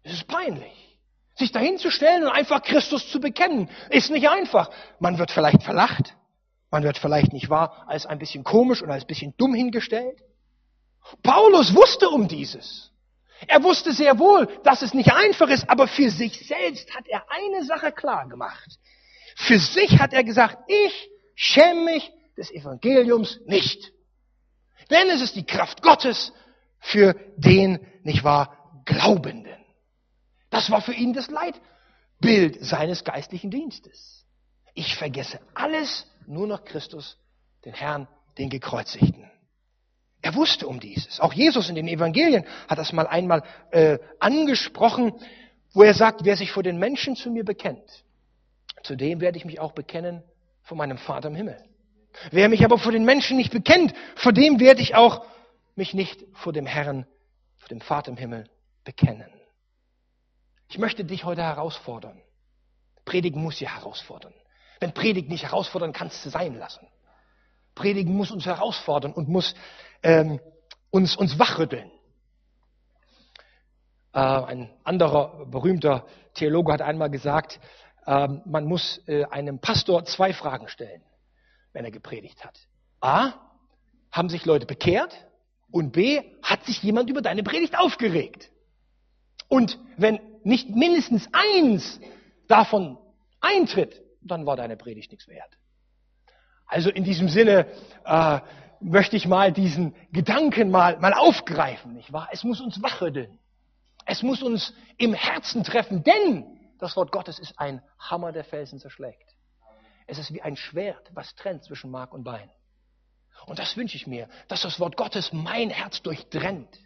Es 0.03 0.13
ist 0.13 0.27
peinlich. 0.27 0.99
Sich 1.37 1.53
dahin 1.53 1.79
zu 1.79 1.91
stellen 1.91 2.25
und 2.25 2.31
einfach 2.31 2.63
Christus 2.63 3.11
zu 3.11 3.21
bekennen, 3.21 3.71
ist 3.91 4.11
nicht 4.11 4.29
einfach. 4.29 4.71
Man 4.99 5.19
wird 5.19 5.31
vielleicht 5.31 5.63
verlacht. 5.63 6.15
Man 6.71 6.83
wird 6.83 6.99
vielleicht 6.99 7.33
nicht 7.33 7.49
wahr 7.49 7.85
als 7.87 8.05
ein 8.07 8.19
bisschen 8.19 8.45
komisch 8.45 8.83
und 8.83 8.91
als 8.91 9.05
ein 9.05 9.07
bisschen 9.07 9.35
dumm 9.39 9.55
hingestellt. 9.55 10.21
Paulus 11.23 11.75
wusste 11.75 12.09
um 12.11 12.29
dieses. 12.29 12.93
Er 13.47 13.63
wusste 13.63 13.93
sehr 13.93 14.19
wohl, 14.19 14.49
dass 14.65 14.83
es 14.83 14.95
nicht 14.95 15.13
einfach 15.13 15.49
ist, 15.49 15.69
aber 15.71 15.87
für 15.87 16.11
sich 16.11 16.47
selbst 16.47 16.95
hat 16.95 17.07
er 17.07 17.25
eine 17.31 17.65
Sache 17.65 17.93
klar 17.93 18.29
gemacht. 18.29 18.79
Für 19.37 19.59
sich 19.59 20.01
hat 20.01 20.13
er 20.13 20.25
gesagt, 20.25 20.59
ich 20.67 21.11
schäme 21.37 21.85
mich 21.85 22.11
des 22.37 22.51
Evangeliums 22.51 23.39
nicht. 23.47 23.93
Denn 24.91 25.09
es 25.11 25.21
ist 25.21 25.37
die 25.37 25.47
Kraft 25.47 25.83
Gottes 25.83 26.33
für 26.81 27.15
den, 27.37 27.87
nicht 28.03 28.25
wahr, 28.25 28.83
Glaubenden. 28.85 29.65
Das 30.51 30.71
war 30.71 30.81
für 30.81 30.95
ihn 30.95 31.13
das 31.13 31.29
Leitbild 31.29 32.65
seines 32.65 33.05
geistlichen 33.05 33.51
Dienstes. 33.51 34.25
Ich 34.75 34.97
vergesse 34.97 35.41
alles, 35.55 36.07
nur 36.27 36.47
noch 36.47 36.65
Christus, 36.65 37.19
den 37.65 37.75
Herrn, 37.75 38.09
den 38.39 38.49
Gekreuzigten. 38.49 39.28
Er 40.29 40.35
wusste 40.35 40.67
um 40.67 40.79
dieses. 40.79 41.21
Auch 41.21 41.33
Jesus 41.33 41.71
in 41.71 41.75
den 41.75 41.89
Evangelien 41.89 42.45
hat 42.69 42.77
das 42.77 42.93
mal 42.93 43.07
einmal 43.07 43.43
äh, 43.71 43.99
angesprochen, 44.21 45.15
wo 45.73 45.83
er 45.83 45.95
sagt, 45.95 46.23
wer 46.23 46.37
sich 46.37 46.53
vor 46.53 46.63
den 46.63 46.79
Menschen 46.79 47.17
zu 47.17 47.31
mir 47.31 47.47
bekennt, 47.47 48.05
zu 48.83 48.95
dem 48.95 49.23
werde 49.23 49.39
ich 49.39 49.47
mich 49.47 49.59
auch 49.59 49.73
bekennen 49.73 50.23
vor 50.65 50.77
meinem 50.77 50.99
Vater 50.99 51.29
im 51.29 51.35
Himmel. 51.35 51.57
Wer 52.31 52.51
mich 52.51 52.63
aber 52.63 52.77
vor 52.77 52.93
den 52.93 53.07
Menschen 53.07 53.39
nicht 53.39 53.53
bekennt, 53.53 53.95
vor 54.17 54.35
dem 54.35 54.61
werde 54.61 54.83
ich 54.83 54.95
auch 54.95 55.25
mich 55.77 55.95
nicht 55.95 56.23
vor 56.35 56.53
dem 56.53 56.67
Herrn, 56.67 57.07
vor 57.57 57.69
dem 57.69 57.81
Vater 57.81 58.11
im 58.11 58.19
Himmel 58.19 58.51
bekennen. 58.85 59.33
Ich 60.69 60.77
möchte 60.77 61.07
dich 61.07 61.25
heute 61.25 61.43
herausfordern. 61.43 62.21
Predigen 63.07 63.43
muss 63.43 63.61
ja 63.61 63.75
herausfordern. 63.77 64.35
Wenn 64.79 64.93
Predigen 64.93 65.31
nicht 65.31 65.45
herausfordern, 65.45 65.95
kannst 65.95 66.23
du 66.27 66.29
sein 66.29 66.55
lassen. 66.59 66.87
Predigen 67.79 68.15
muss 68.15 68.31
uns 68.31 68.45
herausfordern 68.45 69.13
und 69.13 69.29
muss 69.29 69.55
ähm, 70.03 70.41
uns, 70.91 71.17
uns 71.17 71.39
wachrütteln. 71.39 71.91
Äh, 74.13 74.19
ein 74.19 74.71
anderer 74.83 75.47
berühmter 75.47 76.07
Theologe 76.35 76.73
hat 76.73 76.83
einmal 76.83 77.09
gesagt, 77.09 77.61
äh, 78.05 78.29
man 78.45 78.65
muss 78.65 79.01
äh, 79.07 79.25
einem 79.27 79.61
Pastor 79.61 80.05
zwei 80.05 80.33
Fragen 80.33 80.69
stellen, 80.69 81.03
wenn 81.73 81.85
er 81.85 81.93
gepredigt 81.93 82.45
hat. 82.45 82.59
A, 83.01 83.35
haben 84.11 84.29
sich 84.29 84.45
Leute 84.45 84.67
bekehrt? 84.67 85.15
Und 85.71 85.93
B, 85.93 86.23
hat 86.43 86.65
sich 86.65 86.83
jemand 86.83 87.11
über 87.11 87.23
deine 87.23 87.43
Predigt 87.45 87.79
aufgeregt? 87.79 88.51
Und 89.49 89.79
wenn 89.97 90.19
nicht 90.43 90.71
mindestens 90.71 91.29
eins 91.33 92.01
davon 92.49 92.99
eintritt, 93.41 94.03
dann 94.23 94.47
war 94.47 94.57
deine 94.57 94.77
Predigt 94.77 95.13
nichts 95.13 95.29
wert. 95.29 95.59
Also 96.69 96.91
in 96.91 97.03
diesem 97.03 97.29
Sinne, 97.29 97.67
äh, 98.05 98.41
möchte 98.81 99.17
ich 99.17 99.27
mal 99.27 99.53
diesen 99.53 99.95
Gedanken 100.13 100.71
mal, 100.71 100.99
mal 100.99 101.15
aufgreifen, 101.15 101.95
nicht 101.95 102.13
wahr? 102.13 102.29
Es 102.31 102.45
muss 102.45 102.61
uns 102.61 102.83
wachrütteln. 102.83 103.39
Es 104.07 104.23
muss 104.23 104.43
uns 104.43 104.73
im 104.97 105.15
Herzen 105.15 105.65
treffen, 105.65 106.03
denn 106.03 106.59
das 106.79 106.97
Wort 106.97 107.13
Gottes 107.13 107.39
ist 107.39 107.59
ein 107.59 107.83
Hammer, 107.99 108.33
der 108.33 108.45
Felsen 108.45 108.79
zerschlägt. 108.79 109.35
Es 110.07 110.19
ist 110.19 110.33
wie 110.33 110.41
ein 110.41 110.57
Schwert, 110.57 111.11
was 111.13 111.35
trennt 111.35 111.65
zwischen 111.65 111.91
Mark 111.91 112.15
und 112.15 112.25
Bein. 112.25 112.51
Und 113.47 113.59
das 113.59 113.77
wünsche 113.77 113.97
ich 113.97 114.07
mir, 114.07 114.29
dass 114.49 114.63
das 114.63 114.81
Wort 114.81 114.97
Gottes 114.97 115.33
mein 115.33 115.71
Herz 115.71 116.03
durchtrennt. 116.03 116.79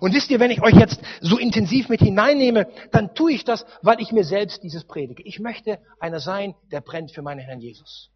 Und 0.00 0.14
wisst 0.14 0.30
ihr, 0.30 0.40
wenn 0.40 0.50
ich 0.50 0.62
euch 0.62 0.74
jetzt 0.74 1.00
so 1.20 1.36
intensiv 1.36 1.90
mit 1.90 2.00
hineinnehme, 2.00 2.68
dann 2.90 3.14
tue 3.14 3.32
ich 3.32 3.44
das, 3.44 3.66
weil 3.82 4.00
ich 4.00 4.12
mir 4.12 4.24
selbst 4.24 4.62
dieses 4.62 4.84
predige. 4.86 5.22
Ich 5.24 5.40
möchte 5.40 5.78
einer 6.00 6.20
sein, 6.20 6.54
der 6.72 6.80
brennt 6.80 7.12
für 7.12 7.20
meinen 7.20 7.40
Herrn 7.40 7.60
Jesus. 7.60 8.10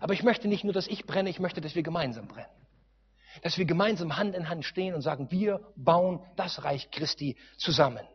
Aber 0.00 0.14
ich 0.14 0.22
möchte 0.22 0.48
nicht 0.48 0.64
nur, 0.64 0.72
dass 0.72 0.86
ich 0.86 1.06
brenne, 1.06 1.30
ich 1.30 1.40
möchte, 1.40 1.60
dass 1.60 1.74
wir 1.74 1.82
gemeinsam 1.82 2.28
brennen. 2.28 2.50
Dass 3.42 3.58
wir 3.58 3.64
gemeinsam 3.64 4.16
Hand 4.16 4.34
in 4.34 4.48
Hand 4.48 4.64
stehen 4.64 4.94
und 4.94 5.02
sagen, 5.02 5.30
wir 5.30 5.60
bauen 5.76 6.20
das 6.36 6.64
Reich 6.64 6.90
Christi 6.90 7.36
zusammen. 7.56 8.06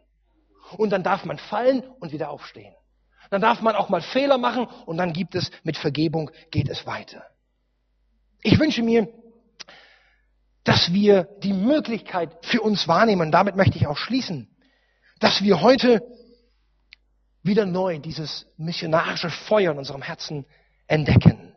Und 0.77 0.91
dann 0.91 1.03
darf 1.03 1.25
man 1.25 1.38
fallen 1.38 1.84
und 1.99 2.11
wieder 2.11 2.29
aufstehen. 2.29 2.73
Dann 3.29 3.41
darf 3.41 3.61
man 3.61 3.75
auch 3.75 3.89
mal 3.89 4.01
Fehler 4.01 4.38
machen 4.38 4.67
und 4.86 4.97
dann 4.97 5.13
gibt 5.13 5.36
es 5.36 5.51
mit 5.63 5.77
Vergebung 5.77 6.32
geht 6.49 6.69
es 6.69 6.86
weiter. 6.86 7.23
Ich 8.43 8.59
wünsche 8.59 8.82
mir, 8.82 9.07
dass 10.63 10.91
wir 10.93 11.23
die 11.41 11.53
Möglichkeit 11.53 12.45
für 12.45 12.61
uns 12.61 12.88
wahrnehmen, 12.88 13.21
und 13.21 13.32
damit 13.32 13.55
möchte 13.55 13.77
ich 13.77 13.88
auch 13.88 13.97
schließen, 13.97 14.55
dass 15.19 15.43
wir 15.43 15.61
heute 15.61 16.01
wieder 17.43 17.65
neu 17.65 17.99
dieses 17.99 18.45
missionarische 18.57 19.29
Feuer 19.29 19.71
in 19.71 19.77
unserem 19.79 20.01
Herzen 20.01 20.45
entdecken. 20.88 21.51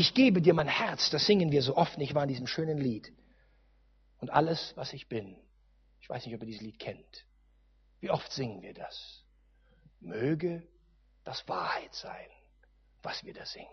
Ich 0.00 0.14
gebe 0.14 0.40
dir 0.40 0.54
mein 0.54 0.66
Herz, 0.66 1.10
das 1.10 1.26
singen 1.26 1.52
wir 1.52 1.60
so 1.60 1.76
oft 1.76 1.98
nicht 1.98 2.14
wahr 2.14 2.22
in 2.22 2.30
diesem 2.30 2.46
schönen 2.46 2.78
Lied. 2.78 3.12
Und 4.16 4.30
alles, 4.30 4.72
was 4.74 4.94
ich 4.94 5.10
bin. 5.10 5.36
Ich 6.00 6.08
weiß 6.08 6.24
nicht, 6.24 6.34
ob 6.34 6.40
ihr 6.40 6.46
dieses 6.46 6.62
Lied 6.62 6.78
kennt. 6.78 7.26
Wie 8.00 8.08
oft 8.08 8.32
singen 8.32 8.62
wir 8.62 8.72
das? 8.72 9.22
Möge 10.00 10.66
das 11.22 11.46
Wahrheit 11.48 11.94
sein, 11.94 12.30
was 13.02 13.22
wir 13.26 13.34
da 13.34 13.44
singen. 13.44 13.68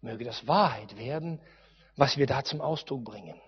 Möge 0.00 0.24
das 0.24 0.46
Wahrheit 0.46 0.96
werden, 0.96 1.42
was 1.94 2.16
wir 2.16 2.26
da 2.26 2.42
zum 2.42 2.62
Ausdruck 2.62 3.04
bringen. 3.04 3.38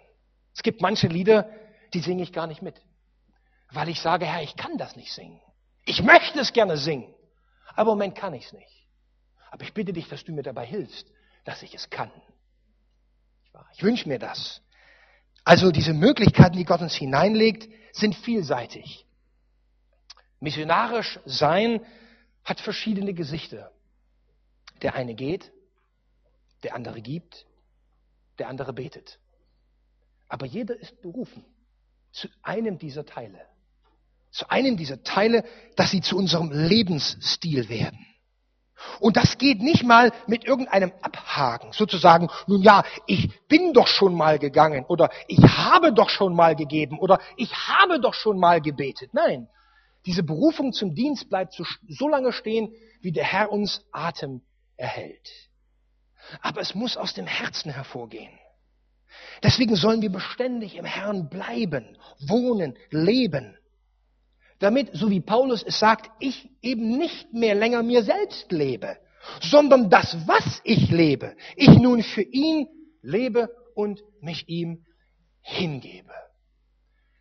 Es 0.55 0.62
gibt 0.62 0.83
manche 0.83 1.07
Lieder, 1.07 1.51
die 1.95 2.01
singe 2.01 2.24
ich 2.24 2.35
gar 2.35 2.47
nicht 2.47 2.61
mit, 2.61 2.78
weil 3.70 3.89
ich 3.89 4.03
sage, 4.03 4.26
Herr, 4.26 4.43
ich 4.43 4.55
kann 4.55 4.76
das 4.76 4.97
nicht 4.97 5.14
singen. 5.14 5.41
Ich 5.87 6.03
möchte 6.03 6.41
es 6.41 6.53
gerne 6.53 6.76
singen, 6.76 7.14
aber 7.68 7.93
im 7.93 7.97
Moment 7.97 8.16
kann 8.16 8.35
ich 8.35 8.45
es 8.45 8.53
nicht. 8.53 8.87
Aber 9.51 9.62
ich 9.62 9.72
bitte 9.72 9.95
dich, 9.95 10.11
dass 10.11 10.24
du 10.24 10.33
mir 10.35 10.43
dabei 10.43 10.66
hilfst, 10.66 11.11
dass 11.45 11.62
ich 11.62 11.74
es 11.74 11.91
kann. 11.91 12.11
Ich 13.72 13.82
wünsche 13.82 14.09
mir 14.09 14.18
das. 14.18 14.61
Also 15.45 15.70
diese 15.70 15.95
Möglichkeiten, 15.95 16.57
die 16.57 16.64
Gott 16.64 16.80
uns 16.80 16.95
hineinlegt, 16.95 17.68
sind 17.93 18.14
vielseitig. 18.14 19.07
Missionarisch 20.38 21.18
sein 21.24 21.84
hat 22.45 22.61
verschiedene 22.61 23.14
Gesichter. 23.14 23.72
Der 24.82 24.95
eine 24.95 25.14
geht, 25.14 25.53
der 26.62 26.74
andere 26.74 27.01
gibt, 27.03 27.47
der 28.38 28.49
andere 28.49 28.72
betet. 28.72 29.18
Aber 30.28 30.47
jeder 30.47 30.78
ist 30.78 31.01
berufen 31.03 31.45
zu 32.12 32.28
einem 32.43 32.78
dieser 32.78 33.05
Teile. 33.05 33.41
Zu 34.30 34.49
einem 34.49 34.76
dieser 34.76 35.03
Teile, 35.03 35.45
dass 35.76 35.91
sie 35.91 36.01
zu 36.01 36.16
unserem 36.16 36.51
Lebensstil 36.53 37.68
werden. 37.68 38.07
Und 38.99 39.16
das 39.16 39.39
geht 39.39 39.62
nicht 39.62 39.85
mal 39.85 40.12
mit 40.26 40.45
irgendeinem 40.45 40.93
Abhaken, 41.03 41.72
sozusagen, 41.72 42.28
nun 42.47 42.62
ja, 42.62 42.83
ich 43.07 43.31
bin 43.47 43.72
doch 43.72 43.87
schon 43.87 44.14
mal 44.14 44.39
gegangen 44.39 44.85
oder 44.87 45.11
ich 45.28 45.43
habe 45.43 45.93
doch 45.93 46.09
schon 46.09 46.35
mal 46.35 46.57
gegeben 46.57 46.99
oder 46.99 47.18
ich 47.37 47.53
habe 47.68 48.01
doch 48.01 48.14
schon 48.14 48.39
mal 48.39 48.61
gebetet. 48.61 49.11
Nein, 49.12 49.49
diese 50.07 50.22
Berufung 50.22 50.72
zum 50.72 50.95
Dienst 50.95 51.28
bleibt 51.28 51.55
so, 51.55 52.09
lange 52.09 52.33
stehen, 52.33 52.72
wie 53.01 53.12
der 53.12 53.24
Herr 53.24 53.53
uns 53.53 53.85
Atem 53.93 54.43
erhält. 54.76 55.31
Aber 56.41 56.61
es 56.61 56.74
muss 56.74 56.97
aus 56.97 57.14
dem 57.14 57.26
Herzen 57.26 57.72
hervorgehen. 57.72 58.33
Deswegen 59.43 59.76
sollen 59.76 60.03
wir 60.03 60.11
beständig 60.11 60.76
im 60.76 60.85
Herrn 60.85 61.28
bleiben, 61.28 61.97
wohnen, 62.20 62.76
leben 62.91 63.57
damit, 64.61 64.90
so 64.92 65.11
wie 65.11 65.20
Paulus 65.20 65.62
es 65.62 65.80
sagt, 65.80 66.11
ich 66.20 66.48
eben 66.62 66.96
nicht 66.96 67.32
mehr 67.32 67.54
länger 67.54 67.82
mir 67.82 68.02
selbst 68.02 68.52
lebe, 68.52 68.96
sondern 69.40 69.90
das, 69.90 70.16
was 70.26 70.61
ich 70.64 70.90
lebe, 70.90 71.36
ich 71.56 71.70
nun 71.70 72.02
für 72.02 72.22
ihn 72.22 72.68
lebe 73.02 73.48
und 73.74 74.02
mich 74.20 74.48
ihm 74.48 74.84
hingebe. 75.42 76.12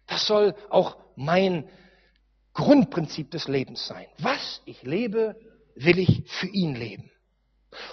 Das 0.05 0.27
soll 0.27 0.53
auch 0.69 0.97
mein 1.15 1.69
Grundprinzip 2.53 3.31
des 3.31 3.47
Lebens 3.47 3.87
sein. 3.87 4.05
Was 4.17 4.61
ich 4.65 4.83
lebe, 4.83 5.35
will 5.75 5.97
ich 5.99 6.23
für 6.27 6.47
ihn 6.47 6.75
leben. 6.75 7.09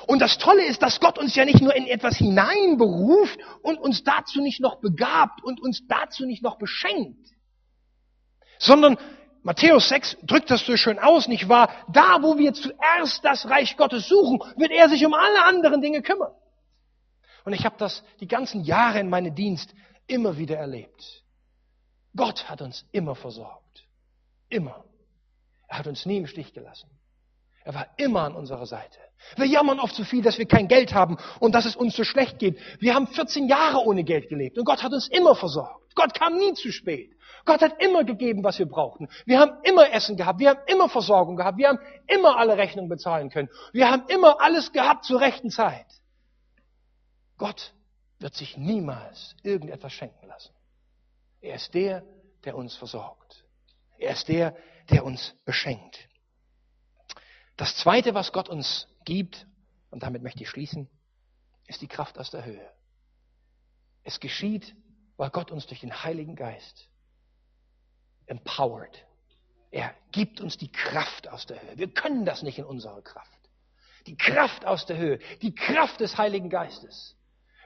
Und 0.07 0.21
das 0.21 0.39
Tolle 0.39 0.65
ist, 0.65 0.83
dass 0.83 1.01
Gott 1.01 1.19
uns 1.19 1.35
ja 1.37 1.45
nicht 1.45 1.61
nur 1.61 1.75
in 1.75 1.87
etwas 1.87 2.17
hineinberuft 2.17 3.39
und 3.63 3.79
uns 3.79 4.03
dazu 4.03 4.41
nicht 4.41 4.61
noch 4.61 4.81
begabt 4.81 5.45
und 5.45 5.61
uns 5.61 5.87
dazu 5.87 6.25
nicht 6.25 6.43
noch 6.43 6.59
beschenkt, 6.59 7.29
sondern 8.59 8.97
Matthäus 9.47 9.89
6 9.91 10.17
drückt 10.25 10.51
das 10.51 10.67
so 10.67 10.77
schön 10.77 10.99
aus, 10.99 11.29
nicht 11.29 11.49
wahr? 11.49 11.71
Da, 11.87 12.21
wo 12.21 12.37
wir 12.37 12.53
zuerst 12.53 13.25
das 13.25 13.49
Reich 13.49 13.77
Gottes 13.77 14.09
suchen, 14.09 14.41
wird 14.57 14.73
er 14.73 14.89
sich 14.89 15.07
um 15.07 15.15
alle 15.15 15.45
anderen 15.45 15.81
Dinge 15.81 16.03
kümmern. 16.03 16.33
Und 17.45 17.53
ich 17.53 17.65
habe 17.65 17.77
das 17.79 18.03
die 18.19 18.27
ganzen 18.27 18.65
Jahre 18.65 18.99
in 18.99 19.09
meinem 19.09 19.37
Dienst 19.37 19.73
immer 20.09 20.37
wieder 20.37 20.57
erlebt. 20.57 21.23
Gott 22.17 22.51
hat 22.51 22.61
uns 22.61 22.85
immer 22.91 23.15
versorgt. 23.15 23.87
Immer. 24.49 24.85
Er 25.69 25.79
hat 25.79 25.87
uns 25.87 26.07
nie 26.07 26.17
im 26.17 26.27
Stich 26.27 26.53
gelassen. 26.53 26.91
Er 27.63 27.75
war 27.75 27.87
immer 27.99 28.23
an 28.23 28.35
unserer 28.35 28.67
Seite. 28.67 28.99
Wir 29.37 29.47
jammern 29.47 29.79
oft 29.79 29.95
so 29.95 30.03
viel, 30.03 30.23
dass 30.25 30.39
wir 30.39 30.47
kein 30.47 30.67
Geld 30.67 30.93
haben 30.93 31.19
und 31.39 31.55
dass 31.55 31.67
es 31.67 31.77
uns 31.77 31.95
so 31.95 32.03
schlecht 32.03 32.41
geht. 32.41 32.59
Wir 32.81 32.97
haben 32.97 33.07
14 33.07 33.47
Jahre 33.47 33.79
ohne 33.79 34.03
Geld 34.03 34.29
gelebt 34.29 34.59
und 34.59 34.65
Gott 34.65 34.83
hat 34.83 34.93
uns 34.93 35.07
immer 35.07 35.37
versorgt. 35.37 35.95
Gott 35.95 36.19
kam 36.19 36.37
nie 36.37 36.53
zu 36.55 36.73
spät. 36.73 37.16
Gott 37.47 37.63
hat 37.63 37.81
immer 37.81 38.05
gegeben, 38.05 38.43
was 38.45 38.59
wir 38.59 38.67
brauchten. 38.67 39.09
Wir 39.25 39.39
haben 39.39 39.63
immer 39.63 39.91
Essen 39.93 40.17
gehabt. 40.17 40.41
Wir 40.41 40.51
haben 40.51 40.61
immer 40.67 40.89
Versorgung 40.89 41.37
gehabt. 41.37 41.57
Wir 41.57 41.69
haben 41.69 41.79
immer 42.09 42.37
alle 42.37 42.59
Rechnungen 42.59 42.91
bezahlen 42.91 43.31
können. 43.31 43.49
Wir 43.73 43.89
haben 43.89 44.07
immer 44.09 44.41
alles 44.41 44.73
gehabt 44.73 45.05
zur 45.05 45.21
rechten 45.21 45.51
Zeit. 45.51 45.87
Gott 47.39 47.73
wird 48.19 48.35
sich 48.35 48.57
niemals 48.57 49.37
irgendetwas 49.45 49.93
schenken 49.93 50.27
lassen. 50.27 50.53
Er 51.41 51.55
ist 51.55 51.73
der, 51.73 52.03
der 52.45 52.57
uns 52.57 52.75
versorgt. 52.75 53.45
Er 53.99 54.13
ist 54.13 54.29
der, 54.29 54.57
der 54.91 55.05
uns 55.05 55.35
beschenkt. 55.45 56.09
Das 57.57 57.77
Zweite, 57.77 58.15
was 58.15 58.33
Gott 58.33 58.49
uns 58.49 58.89
gibt, 59.05 59.47
und 59.91 60.03
damit 60.03 60.23
möchte 60.23 60.43
ich 60.43 60.51
schließen, 60.51 60.89
ist 61.69 61.81
die 61.81 61.89
Kraft 61.89 62.19
aus 62.19 62.31
der 62.31 62.45
Höhe. 62.45 62.71
Es 64.03 64.19
geschieht, 64.19 64.75
weil 65.17 65.31
Gott 65.31 65.53
uns 65.53 65.67
durch 65.67 65.81
den 65.81 66.03
Heiligen 66.03 66.35
Geist 66.35 66.89
empowered. 68.27 69.05
Er 69.71 69.95
gibt 70.13 70.41
uns 70.41 70.57
die 70.57 70.71
Kraft 70.71 71.29
aus 71.29 71.47
der 71.47 71.61
Höhe. 71.61 71.77
Wir 71.77 71.89
können 71.89 72.25
das 72.25 72.43
nicht 72.43 72.59
in 72.59 72.65
unserer 72.65 73.03
Kraft. 73.03 73.31
Die 74.07 74.17
Kraft 74.17 74.65
aus 74.65 74.87
der 74.87 74.97
Höhe, 74.97 75.19
die 75.43 75.55
Kraft 75.55 76.01
des 76.01 76.17
Heiligen 76.17 76.49
Geistes. 76.49 77.17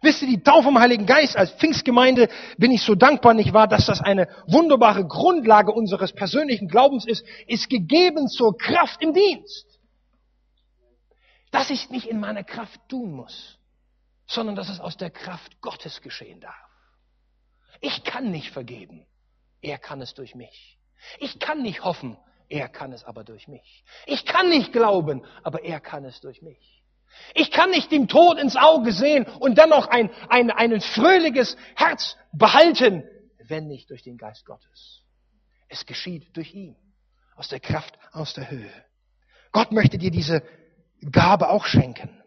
Wisst 0.02 0.22
ihr, 0.22 0.28
die 0.28 0.42
Taufe 0.42 0.64
vom 0.64 0.78
Heiligen 0.78 1.04
Geist 1.04 1.36
als 1.36 1.50
Pfingstgemeinde 1.52 2.30
bin 2.56 2.70
ich 2.70 2.82
so 2.82 2.94
dankbar, 2.94 3.34
nicht 3.34 3.52
wahr, 3.52 3.68
dass 3.68 3.84
das 3.84 4.00
eine 4.00 4.28
wunderbare 4.46 5.06
Grundlage 5.06 5.72
unseres 5.72 6.12
persönlichen 6.12 6.68
Glaubens 6.68 7.06
ist, 7.06 7.24
ist 7.46 7.68
gegeben 7.68 8.28
zur 8.28 8.56
Kraft 8.56 9.02
im 9.02 9.12
Dienst. 9.12 9.66
Dass 11.50 11.68
ich 11.68 11.84
es 11.84 11.90
nicht 11.90 12.06
in 12.06 12.18
meiner 12.18 12.44
Kraft 12.44 12.80
tun 12.88 13.12
muss, 13.12 13.58
sondern 14.26 14.56
dass 14.56 14.70
es 14.70 14.80
aus 14.80 14.96
der 14.96 15.10
Kraft 15.10 15.60
Gottes 15.60 16.00
geschehen 16.00 16.40
darf. 16.40 16.54
Ich 17.82 18.02
kann 18.04 18.30
nicht 18.30 18.52
vergeben. 18.52 19.06
Er 19.62 19.78
kann 19.78 20.00
es 20.00 20.14
durch 20.14 20.34
mich. 20.34 20.78
Ich 21.18 21.38
kann 21.38 21.62
nicht 21.62 21.84
hoffen, 21.84 22.16
er 22.48 22.68
kann 22.68 22.92
es 22.92 23.04
aber 23.04 23.24
durch 23.24 23.48
mich. 23.48 23.84
Ich 24.06 24.26
kann 24.26 24.48
nicht 24.48 24.72
glauben, 24.72 25.24
aber 25.42 25.62
er 25.62 25.80
kann 25.80 26.04
es 26.04 26.20
durch 26.20 26.42
mich. 26.42 26.82
Ich 27.34 27.50
kann 27.50 27.70
nicht 27.70 27.90
dem 27.90 28.08
Tod 28.08 28.38
ins 28.38 28.56
Auge 28.56 28.92
sehen 28.92 29.26
und 29.26 29.58
dennoch 29.58 29.88
ein, 29.88 30.10
ein, 30.28 30.50
ein 30.50 30.80
fröhliches 30.80 31.56
Herz 31.74 32.16
behalten, 32.32 33.04
wenn 33.44 33.66
nicht 33.66 33.90
durch 33.90 34.02
den 34.02 34.16
Geist 34.16 34.44
Gottes. 34.46 35.02
Es 35.68 35.86
geschieht 35.86 36.36
durch 36.36 36.54
ihn, 36.54 36.76
aus 37.36 37.48
der 37.48 37.60
Kraft, 37.60 37.98
aus 38.12 38.34
der 38.34 38.50
Höhe. 38.50 38.70
Gott 39.52 39.72
möchte 39.72 39.98
dir 39.98 40.10
diese 40.10 40.42
Gabe 41.10 41.48
auch 41.48 41.64
schenken. 41.64 42.19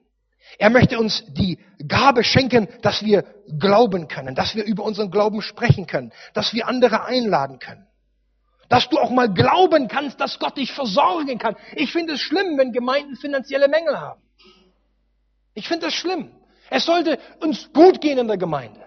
Er 0.57 0.69
möchte 0.69 0.99
uns 0.99 1.23
die 1.29 1.59
Gabe 1.87 2.23
schenken, 2.23 2.67
dass 2.81 3.03
wir 3.03 3.23
glauben 3.59 4.07
können, 4.07 4.35
dass 4.35 4.55
wir 4.55 4.63
über 4.63 4.83
unseren 4.83 5.09
Glauben 5.09 5.41
sprechen 5.41 5.87
können, 5.87 6.11
dass 6.33 6.53
wir 6.53 6.67
andere 6.67 7.05
einladen 7.05 7.59
können. 7.59 7.87
Dass 8.69 8.89
du 8.89 8.97
auch 8.97 9.09
mal 9.09 9.31
glauben 9.31 9.87
kannst, 9.87 10.19
dass 10.19 10.39
Gott 10.39 10.57
dich 10.57 10.71
versorgen 10.71 11.37
kann. 11.37 11.55
Ich 11.75 11.91
finde 11.91 12.13
es 12.13 12.21
schlimm, 12.21 12.57
wenn 12.57 12.71
Gemeinden 12.71 13.15
finanzielle 13.15 13.67
Mängel 13.67 13.99
haben. 13.99 14.21
Ich 15.53 15.67
finde 15.67 15.87
es 15.87 15.93
schlimm. 15.93 16.31
Es 16.69 16.85
sollte 16.85 17.19
uns 17.39 17.71
gut 17.73 18.01
gehen 18.01 18.17
in 18.17 18.27
der 18.27 18.37
Gemeinde, 18.37 18.83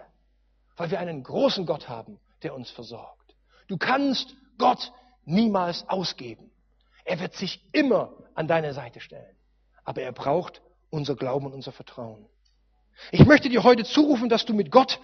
weil 0.76 0.90
wir 0.90 0.98
einen 0.98 1.22
großen 1.22 1.66
Gott 1.66 1.88
haben, 1.88 2.18
der 2.42 2.54
uns 2.54 2.70
versorgt. 2.70 3.36
Du 3.68 3.76
kannst 3.76 4.34
Gott 4.58 4.92
niemals 5.24 5.88
ausgeben. 5.88 6.50
Er 7.04 7.20
wird 7.20 7.34
sich 7.34 7.62
immer 7.72 8.12
an 8.34 8.48
deine 8.48 8.72
Seite 8.74 9.00
stellen. 9.00 9.36
Aber 9.84 10.02
er 10.02 10.12
braucht 10.12 10.60
unser 10.96 11.14
Glauben 11.14 11.46
und 11.46 11.52
unser 11.52 11.72
Vertrauen. 11.72 12.26
Ich 13.12 13.24
möchte 13.26 13.48
dir 13.48 13.62
heute 13.62 13.84
zurufen, 13.84 14.28
dass 14.28 14.44
du 14.44 14.54
mit 14.54 14.70
Gott 14.70 15.00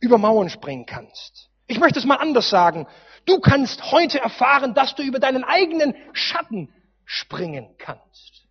über 0.00 0.18
Mauern 0.18 0.48
springen 0.48 0.86
kannst. 0.86 1.50
Ich 1.66 1.78
möchte 1.78 1.98
es 1.98 2.04
mal 2.04 2.16
anders 2.16 2.50
sagen. 2.50 2.86
Du 3.26 3.40
kannst 3.40 3.90
heute 3.92 4.20
erfahren, 4.20 4.74
dass 4.74 4.94
du 4.94 5.02
über 5.02 5.18
deinen 5.18 5.44
eigenen 5.44 5.94
Schatten 6.12 6.72
springen 7.04 7.74
kannst. 7.78 8.46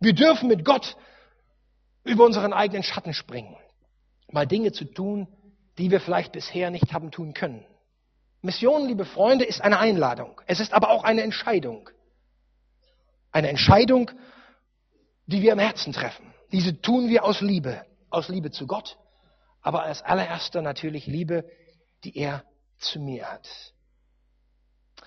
Wir 0.00 0.12
dürfen 0.12 0.48
mit 0.48 0.64
Gott 0.64 0.96
über 2.04 2.24
unseren 2.24 2.52
eigenen 2.52 2.82
Schatten 2.82 3.14
springen. 3.14 3.56
Mal 4.30 4.46
Dinge 4.46 4.72
zu 4.72 4.84
tun, 4.84 5.28
die 5.78 5.90
wir 5.90 6.00
vielleicht 6.00 6.32
bisher 6.32 6.70
nicht 6.70 6.92
haben 6.92 7.10
tun 7.10 7.34
können. 7.34 7.64
Mission, 8.42 8.86
liebe 8.86 9.04
Freunde, 9.04 9.44
ist 9.44 9.62
eine 9.62 9.78
Einladung. 9.78 10.40
Es 10.46 10.60
ist 10.60 10.74
aber 10.74 10.90
auch 10.90 11.02
eine 11.02 11.22
Entscheidung. 11.22 11.88
Eine 13.32 13.48
Entscheidung, 13.48 14.10
die 15.26 15.42
wir 15.42 15.52
im 15.52 15.58
Herzen 15.58 15.92
treffen. 15.92 16.32
Diese 16.52 16.80
tun 16.80 17.08
wir 17.08 17.24
aus 17.24 17.40
Liebe, 17.40 17.84
aus 18.10 18.28
Liebe 18.28 18.50
zu 18.50 18.66
Gott, 18.66 18.98
aber 19.62 19.82
als 19.82 20.02
allererster 20.02 20.62
natürlich 20.62 21.06
Liebe, 21.06 21.44
die 22.04 22.16
er 22.16 22.44
zu 22.78 23.00
mir 23.00 23.30
hat. 23.30 23.48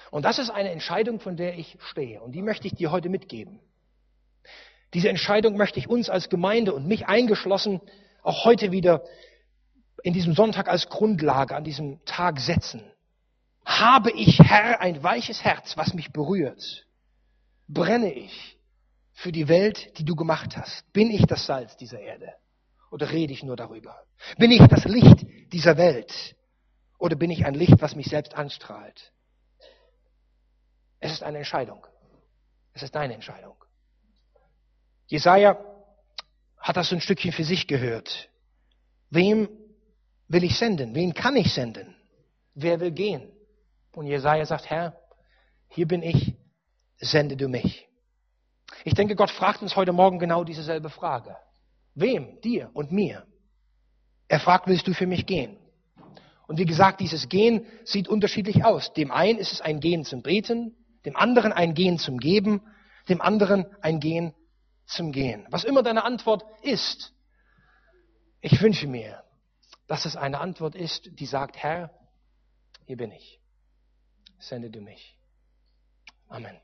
Und 0.09 0.23
das 0.23 0.39
ist 0.39 0.49
eine 0.49 0.71
Entscheidung, 0.71 1.19
von 1.19 1.37
der 1.37 1.57
ich 1.57 1.77
stehe 1.79 2.21
und 2.21 2.31
die 2.31 2.41
möchte 2.41 2.67
ich 2.67 2.73
dir 2.73 2.91
heute 2.91 3.09
mitgeben. 3.09 3.59
Diese 4.93 5.09
Entscheidung 5.09 5.57
möchte 5.57 5.79
ich 5.79 5.89
uns 5.89 6.09
als 6.09 6.29
Gemeinde 6.29 6.73
und 6.73 6.87
mich 6.87 7.07
eingeschlossen 7.07 7.81
auch 8.23 8.45
heute 8.45 8.71
wieder 8.71 9.03
in 10.03 10.13
diesem 10.13 10.33
Sonntag 10.33 10.67
als 10.67 10.89
Grundlage 10.89 11.55
an 11.55 11.63
diesem 11.63 12.03
Tag 12.05 12.39
setzen. 12.39 12.83
Habe 13.65 14.11
ich, 14.11 14.39
Herr, 14.39 14.79
ein 14.79 15.03
weiches 15.03 15.43
Herz, 15.43 15.75
was 15.75 15.93
mich 15.93 16.13
berührt? 16.13 16.85
Brenne 17.67 18.13
ich 18.13 18.56
für 19.17 19.31
die 19.31 19.47
Welt, 19.47 19.97
die 19.97 20.05
du 20.05 20.15
gemacht 20.15 20.55
hast? 20.55 20.93
Bin 20.93 21.09
ich 21.09 21.25
das 21.25 21.47
Salz 21.47 21.75
dieser 21.75 21.99
Erde? 21.99 22.31
Oder 22.91 23.11
rede 23.11 23.33
ich 23.33 23.41
nur 23.41 23.55
darüber? 23.55 24.05
Bin 24.37 24.51
ich 24.51 24.61
das 24.67 24.85
Licht 24.85 25.25
dieser 25.51 25.75
Welt? 25.75 26.35
Oder 26.99 27.15
bin 27.15 27.31
ich 27.31 27.43
ein 27.43 27.55
Licht, 27.55 27.81
was 27.81 27.95
mich 27.95 28.05
selbst 28.05 28.35
anstrahlt? 28.35 29.11
Es 30.99 31.13
ist 31.13 31.23
eine 31.23 31.39
Entscheidung. 31.39 31.87
Es 32.73 32.83
ist 32.83 32.93
deine 32.93 33.15
Entscheidung. 33.15 33.55
Jesaja 35.07 35.57
hat 36.59 36.77
das 36.77 36.89
so 36.89 36.95
ein 36.95 37.01
Stückchen 37.01 37.31
für 37.31 37.43
sich 37.43 37.65
gehört. 37.65 38.29
Wem 39.09 39.49
will 40.27 40.43
ich 40.43 40.59
senden? 40.59 40.93
Wen 40.93 41.15
kann 41.15 41.35
ich 41.35 41.51
senden? 41.51 41.95
Wer 42.53 42.79
will 42.79 42.91
gehen? 42.91 43.31
Und 43.93 44.05
Jesaja 44.05 44.45
sagt, 44.45 44.69
Herr, 44.69 44.95
hier 45.69 45.87
bin 45.87 46.03
ich, 46.03 46.35
sende 46.97 47.35
du 47.35 47.47
mich. 47.47 47.86
Ich 48.83 48.93
denke, 48.93 49.15
Gott 49.15 49.31
fragt 49.31 49.61
uns 49.61 49.75
heute 49.75 49.93
Morgen 49.93 50.19
genau 50.19 50.43
dieselbe 50.43 50.89
Frage. 50.89 51.35
Wem? 51.95 52.39
Dir 52.41 52.69
und 52.73 52.91
mir. 52.91 53.25
Er 54.27 54.39
fragt, 54.39 54.67
willst 54.67 54.87
du 54.87 54.93
für 54.93 55.07
mich 55.07 55.25
gehen? 55.25 55.57
Und 56.47 56.59
wie 56.59 56.65
gesagt, 56.65 57.01
dieses 57.01 57.29
Gehen 57.29 57.65
sieht 57.83 58.07
unterschiedlich 58.07 58.63
aus. 58.63 58.93
Dem 58.93 59.11
einen 59.11 59.39
ist 59.39 59.51
es 59.51 59.61
ein 59.61 59.79
Gehen 59.79 60.05
zum 60.05 60.21
Beten, 60.21 60.75
dem 61.05 61.15
anderen 61.15 61.51
ein 61.51 61.73
Gehen 61.73 61.97
zum 61.97 62.17
Geben, 62.19 62.61
dem 63.09 63.21
anderen 63.21 63.65
ein 63.81 63.99
Gehen 63.99 64.33
zum 64.85 65.11
Gehen. 65.11 65.45
Was 65.49 65.63
immer 65.63 65.83
deine 65.83 66.03
Antwort 66.03 66.43
ist, 66.61 67.13
ich 68.41 68.61
wünsche 68.61 68.87
mir, 68.87 69.23
dass 69.87 70.05
es 70.05 70.15
eine 70.15 70.39
Antwort 70.39 70.75
ist, 70.75 71.09
die 71.19 71.25
sagt, 71.25 71.57
Herr, 71.57 71.91
hier 72.85 72.97
bin 72.97 73.11
ich. 73.11 73.41
Sende 74.39 74.69
du 74.69 74.81
mich. 74.81 75.17
Amen. 76.29 76.57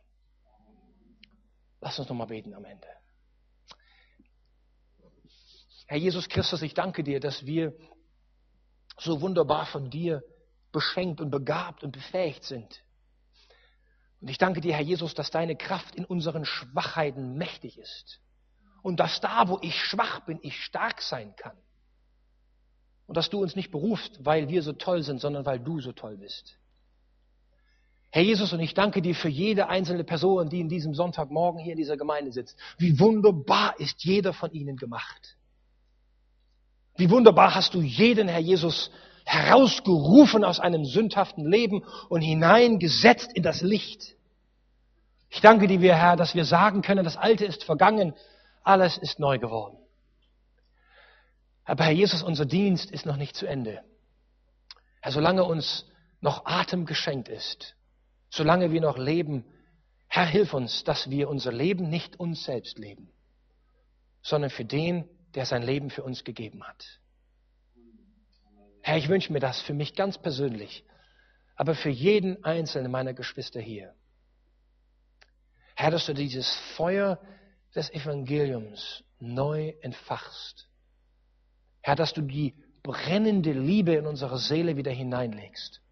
Lass 1.83 1.99
uns 1.99 2.07
nochmal 2.07 2.27
beten 2.27 2.53
am 2.53 2.63
Ende. 2.63 2.87
Herr 5.85 5.97
Jesus 5.97 6.29
Christus, 6.29 6.61
ich 6.61 6.73
danke 6.73 7.03
dir, 7.03 7.19
dass 7.19 7.45
wir 7.45 7.73
so 8.97 9.19
wunderbar 9.19 9.65
von 9.65 9.89
dir 9.89 10.23
beschenkt 10.71 11.19
und 11.19 11.29
begabt 11.29 11.83
und 11.83 11.91
befähigt 11.91 12.45
sind. 12.45 12.81
Und 14.21 14.29
ich 14.29 14.37
danke 14.37 14.61
dir, 14.61 14.73
Herr 14.75 14.81
Jesus, 14.81 15.13
dass 15.13 15.29
deine 15.29 15.57
Kraft 15.57 15.93
in 15.95 16.05
unseren 16.05 16.45
Schwachheiten 16.45 17.37
mächtig 17.37 17.77
ist. 17.77 18.21
Und 18.81 19.01
dass 19.01 19.19
da, 19.19 19.49
wo 19.49 19.59
ich 19.61 19.75
schwach 19.75 20.21
bin, 20.21 20.39
ich 20.41 20.63
stark 20.63 21.01
sein 21.01 21.35
kann. 21.35 21.57
Und 23.07 23.17
dass 23.17 23.29
du 23.29 23.41
uns 23.41 23.57
nicht 23.57 23.71
berufst, 23.71 24.23
weil 24.23 24.47
wir 24.47 24.63
so 24.63 24.71
toll 24.71 25.03
sind, 25.03 25.19
sondern 25.19 25.45
weil 25.45 25.59
du 25.59 25.81
so 25.81 25.91
toll 25.91 26.15
bist. 26.17 26.57
Herr 28.13 28.21
Jesus, 28.21 28.53
und 28.53 28.59
ich 28.59 28.75
danke 28.75 29.01
dir 29.01 29.15
für 29.15 29.27
jede 29.27 29.69
einzelne 29.69 30.03
Person, 30.03 30.47
die 30.47 30.59
in 30.59 30.69
diesem 30.69 30.93
Sonntagmorgen 30.93 31.59
hier 31.59 31.71
in 31.71 31.79
dieser 31.79 31.97
Gemeinde 31.97 32.31
sitzt. 32.31 32.55
Wie 32.77 32.99
wunderbar 32.99 33.73
ist 33.79 34.03
jeder 34.03 34.33
von 34.33 34.51
ihnen 34.51 34.77
gemacht. 34.77 35.35
Wie 36.95 37.09
wunderbar 37.09 37.55
hast 37.55 37.73
du 37.73 37.81
jeden, 37.81 38.27
Herr 38.27 38.39
Jesus, 38.39 38.91
herausgerufen 39.25 40.43
aus 40.43 40.59
einem 40.59 40.85
sündhaften 40.85 41.49
Leben 41.49 41.83
und 42.07 42.21
hineingesetzt 42.21 43.31
in 43.33 43.41
das 43.41 43.61
Licht. 43.61 44.15
Ich 45.31 45.41
danke 45.41 45.65
dir, 45.65 45.95
Herr, 45.95 46.15
dass 46.15 46.35
wir 46.35 46.45
sagen 46.45 46.83
können, 46.83 47.03
das 47.03 47.17
Alte 47.17 47.45
ist 47.45 47.63
vergangen, 47.63 48.13
alles 48.61 48.99
ist 48.99 49.17
neu 49.17 49.39
geworden. 49.39 49.75
Aber 51.65 51.85
Herr 51.85 51.93
Jesus, 51.93 52.21
unser 52.21 52.45
Dienst 52.45 52.91
ist 52.91 53.07
noch 53.07 53.17
nicht 53.17 53.35
zu 53.35 53.47
Ende. 53.47 53.81
Herr, 55.01 55.11
solange 55.11 55.45
uns 55.45 55.87
noch 56.21 56.45
Atem 56.45 56.85
geschenkt 56.85 57.27
ist, 57.27 57.75
solange 58.33 58.71
wir 58.71 58.81
noch 58.81 58.97
leben, 58.97 59.45
Herr, 60.07 60.25
hilf 60.25 60.55
uns, 60.55 60.83
dass 60.83 61.09
wir 61.11 61.29
unser 61.29 61.51
Leben 61.51 61.89
nicht 61.89 62.19
uns 62.19 62.43
selbst 62.43 62.79
leben, 62.79 63.11
sondern 64.23 64.49
für 64.49 64.65
den, 64.65 65.07
der 65.35 65.45
sein 65.45 65.61
Leben 65.61 65.91
für 65.91 66.03
uns 66.03 66.23
gegeben 66.23 66.63
hat. 66.63 66.99
Herr, 68.81 68.97
ich 68.97 69.07
wünsche 69.07 69.31
mir 69.31 69.39
das 69.39 69.61
für 69.61 69.75
mich 69.75 69.93
ganz 69.93 70.17
persönlich, 70.17 70.83
aber 71.55 71.75
für 71.75 71.89
jeden 71.89 72.43
einzelnen 72.43 72.91
meiner 72.91 73.13
Geschwister 73.13 73.61
hier. 73.61 73.93
Herr, 75.75 75.91
dass 75.91 76.07
du 76.07 76.13
dieses 76.13 76.51
Feuer 76.75 77.19
des 77.75 77.91
Evangeliums 77.91 79.03
neu 79.19 79.73
entfachst. 79.81 80.67
Herr, 81.81 81.95
dass 81.95 82.13
du 82.13 82.21
die 82.21 82.55
brennende 82.81 83.51
Liebe 83.51 83.93
in 83.93 84.07
unsere 84.07 84.39
Seele 84.39 84.75
wieder 84.75 84.91
hineinlegst. 84.91 85.82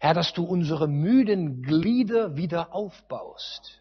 Herr, 0.00 0.14
dass 0.14 0.32
du 0.32 0.44
unsere 0.44 0.88
müden 0.88 1.62
Glieder 1.62 2.36
wieder 2.36 2.74
aufbaust. 2.74 3.80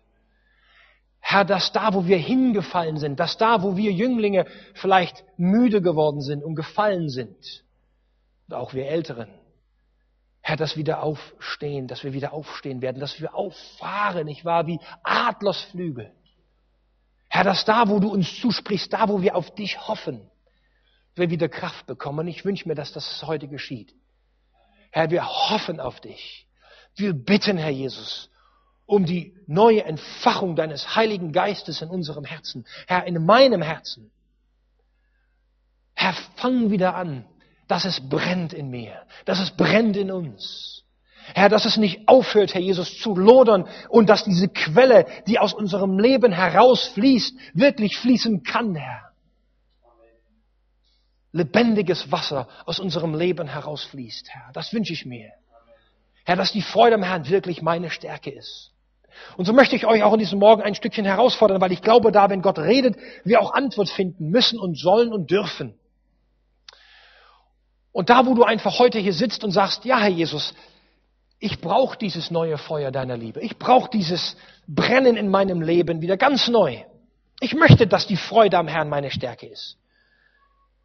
Herr, 1.20 1.45
dass 1.45 1.72
da, 1.72 1.93
wo 1.93 2.07
wir 2.07 2.18
hingefallen 2.18 2.97
sind, 2.97 3.20
dass 3.20 3.38
da, 3.38 3.62
wo 3.62 3.78
wir 3.78 3.91
Jünglinge 3.91 4.45
vielleicht 4.74 5.24
müde 5.38 5.82
geworden 5.82 6.22
sind 6.22 6.43
und 6.43 6.55
gefallen 6.55 7.10
sind, 7.10 7.64
und 8.47 8.55
auch 8.55 8.74
wir 8.74 8.88
Älteren, 8.88 9.30
Herr, 10.41 10.57
dass 10.57 10.76
wir 10.76 10.80
wieder 10.82 11.03
aufstehen, 11.03 11.88
dass 11.88 12.03
wir 12.03 12.14
wieder 12.14 12.34
aufstehen 12.34 12.82
werden, 12.82 12.99
dass 12.99 13.22
wir 13.22 13.36
auffahren, 13.36 14.26
nicht 14.26 14.45
wahr, 14.45 14.66
wie 14.66 14.80
Adlersflügel. 15.03 16.12
Herr, 17.28 17.43
dass 17.43 17.66
da, 17.66 17.88
wo 17.88 17.99
du 17.99 18.10
uns 18.10 18.39
zusprichst, 18.39 18.91
da, 18.91 19.07
wo 19.07 19.22
wir 19.22 19.36
auf 19.36 19.53
dich 19.53 19.88
hoffen, 19.88 20.22
wir 21.14 21.30
wieder 21.30 21.49
Kraft 21.49 21.86
bekommen. 21.86 22.20
Und 22.20 22.28
ich 22.30 22.43
wünsche 22.45 22.68
mir, 22.68 22.76
dass 22.76 22.91
das 22.91 23.24
heute 23.28 23.47
geschieht. 23.47 23.93
Herr, 24.92 25.10
wir 25.12 25.28
hoffen 25.28 25.80
auf 25.80 26.00
dich. 26.00 26.48
Wir 26.96 27.14
bitten, 27.14 27.58
Herr 27.58 27.70
Jesus, 27.70 28.30
um 28.86 29.06
die 29.06 29.36
neue 29.48 29.84
Entfachung 29.84 30.56
deines 30.56 30.96
Heiligen 30.96 31.32
Geistes 31.32 31.82
in 31.82 31.90
unserem 31.90 32.26
Herzen. 32.26 32.66
Herr, 32.88 33.06
in 33.06 33.24
meinem 33.26 33.62
Herzen. 33.62 34.12
Herr, 35.94 36.14
fang 36.38 36.72
wieder 36.72 36.96
an, 36.96 37.26
dass 37.68 37.86
es 37.86 38.02
brennt 38.10 38.52
in 38.54 38.70
mir, 38.70 39.06
dass 39.26 39.40
es 39.40 39.52
brennt 39.52 39.96
in 39.96 40.12
uns. 40.12 40.84
Herr, 41.36 41.50
dass 41.50 41.66
es 41.66 41.78
nicht 41.78 42.08
aufhört, 42.08 42.54
Herr 42.54 42.62
Jesus, 42.62 42.98
zu 42.98 43.16
lodern 43.16 43.68
und 43.90 44.10
dass 44.10 44.24
diese 44.24 44.50
Quelle, 44.50 45.06
die 45.28 45.38
aus 45.38 45.54
unserem 45.54 46.00
Leben 46.00 46.32
herausfließt, 46.32 47.38
wirklich 47.54 47.98
fließen 47.98 48.44
kann, 48.44 48.76
Herr. 48.76 49.09
Lebendiges 51.32 52.12
Wasser 52.12 52.48
aus 52.66 52.80
unserem 52.80 53.14
Leben 53.14 53.48
herausfließt, 53.48 54.30
Herr. 54.30 54.50
Das 54.54 54.74
wünsche 54.74 54.94
ich 54.94 55.06
mir. 55.06 55.32
Herr, 56.26 56.36
dass 56.36 56.52
die 56.52 56.62
Freude 56.62 56.96
am 56.96 57.04
Herrn 57.04 57.30
wirklich 57.30 57.62
meine 57.62 57.90
Stärke 57.90 58.32
ist. 58.32 58.72
Und 59.38 59.46
so 59.46 59.54
möchte 59.54 59.76
ich 59.76 59.86
euch 59.86 60.04
auch 60.04 60.14
in 60.14 60.20
diesem 60.20 60.40
Morgen 60.40 60.62
ein 60.62 60.76
Stückchen 60.76 61.06
herausfordern, 61.06 61.62
weil 61.62 61.72
ich 61.72 61.82
glaube, 61.82 62.12
da, 62.12 62.30
wenn 62.30 62.42
Gott 62.42 62.60
redet, 62.60 62.96
wir 63.24 63.42
auch 63.42 63.54
Antwort 63.54 63.90
finden 63.90 64.30
müssen 64.30 64.60
und 64.60 64.78
sollen 64.78 65.12
und 65.12 65.30
dürfen. 65.30 65.76
Und 67.92 68.10
da, 68.10 68.26
wo 68.26 68.34
du 68.34 68.44
einfach 68.44 68.80
heute 68.80 69.00
hier 69.00 69.14
sitzt 69.14 69.44
und 69.44 69.52
sagst, 69.52 69.86
ja, 69.86 70.00
Herr 70.00 70.10
Jesus, 70.10 70.54
ich 71.40 71.60
brauche 71.62 71.98
dieses 71.98 72.32
neue 72.32 72.58
Feuer 72.58 72.92
deiner 72.92 73.18
Liebe. 73.18 73.42
Ich 73.42 73.58
brauche 73.58 73.90
dieses 73.90 74.36
Brennen 74.68 75.16
in 75.16 75.30
meinem 75.30 75.62
Leben 75.62 76.02
wieder 76.02 76.18
ganz 76.18 76.48
neu. 76.48 76.84
Ich 77.40 77.54
möchte, 77.56 77.88
dass 77.88 78.08
die 78.08 78.18
Freude 78.18 78.58
am 78.58 78.68
Herrn 78.68 78.90
meine 78.90 79.10
Stärke 79.10 79.48
ist. 79.48 79.78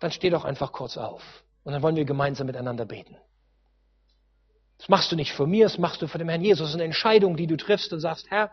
Dann 0.05 0.13
steh 0.13 0.29
doch 0.29 0.45
einfach 0.45 0.71
kurz 0.71 0.99
auf. 0.99 1.23
Und 1.63 1.73
dann 1.73 1.81
wollen 1.81 1.97
wir 1.97 2.05
gemeinsam 2.05 2.47
miteinander 2.47 2.85
beten. 2.85 3.17
Das 4.77 4.91
machst 4.91 5.11
du 5.11 5.17
nicht 5.17 5.33
für 5.33 5.47
mir, 5.47 5.65
das 5.65 5.79
machst 5.79 6.03
du 6.03 6.09
für 6.09 6.19
den 6.19 6.29
Herrn 6.29 6.43
Jesus. 6.43 6.67
Das 6.67 6.69
ist 6.69 6.75
eine 6.75 6.85
Entscheidung, 6.85 7.39
die 7.39 7.47
du 7.47 7.57
triffst 7.57 7.91
und 7.91 8.01
sagst, 8.01 8.31
Herr, 8.31 8.53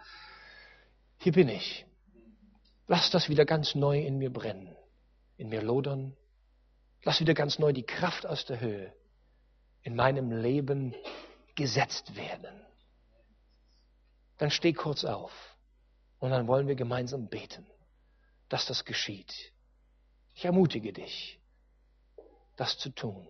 hier 1.17 1.33
bin 1.33 1.49
ich. 1.49 1.85
Lass 2.87 3.09
das 3.09 3.27
wieder 3.27 3.43
ganz 3.43 3.75
neu 3.75 3.99
in 3.99 4.17
mir 4.17 4.31
brennen, 4.31 4.73
in 5.35 5.49
mir 5.49 5.61
lodern, 5.61 6.15
Lass 7.03 7.19
wieder 7.19 7.33
ganz 7.33 7.59
neu 7.59 7.73
die 7.73 7.83
Kraft 7.85 8.25
aus 8.25 8.45
der 8.45 8.61
Höhe 8.61 8.93
in 9.81 9.93
meinem 9.93 10.31
Leben 10.31 10.95
gesetzt 11.55 12.15
werden. 12.15 12.61
Dann 14.37 14.51
steh 14.51 14.71
kurz 14.71 15.03
auf 15.03 15.33
und 16.19 16.29
dann 16.29 16.47
wollen 16.47 16.67
wir 16.67 16.75
gemeinsam 16.75 17.27
beten, 17.27 17.65
dass 18.47 18.67
das 18.67 18.85
geschieht. 18.85 19.51
Ich 20.35 20.45
ermutige 20.45 20.93
dich, 20.93 21.40
das 22.61 22.77
zu 22.77 22.91
tun. 22.91 23.27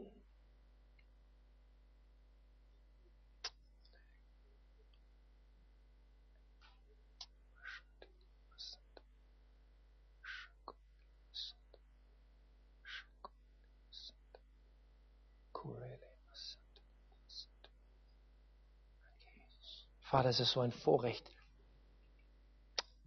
Vater, 20.01 20.27
es 20.27 20.41
ist 20.41 20.51
so 20.51 20.59
ein 20.59 20.73
Vorrecht, 20.73 21.32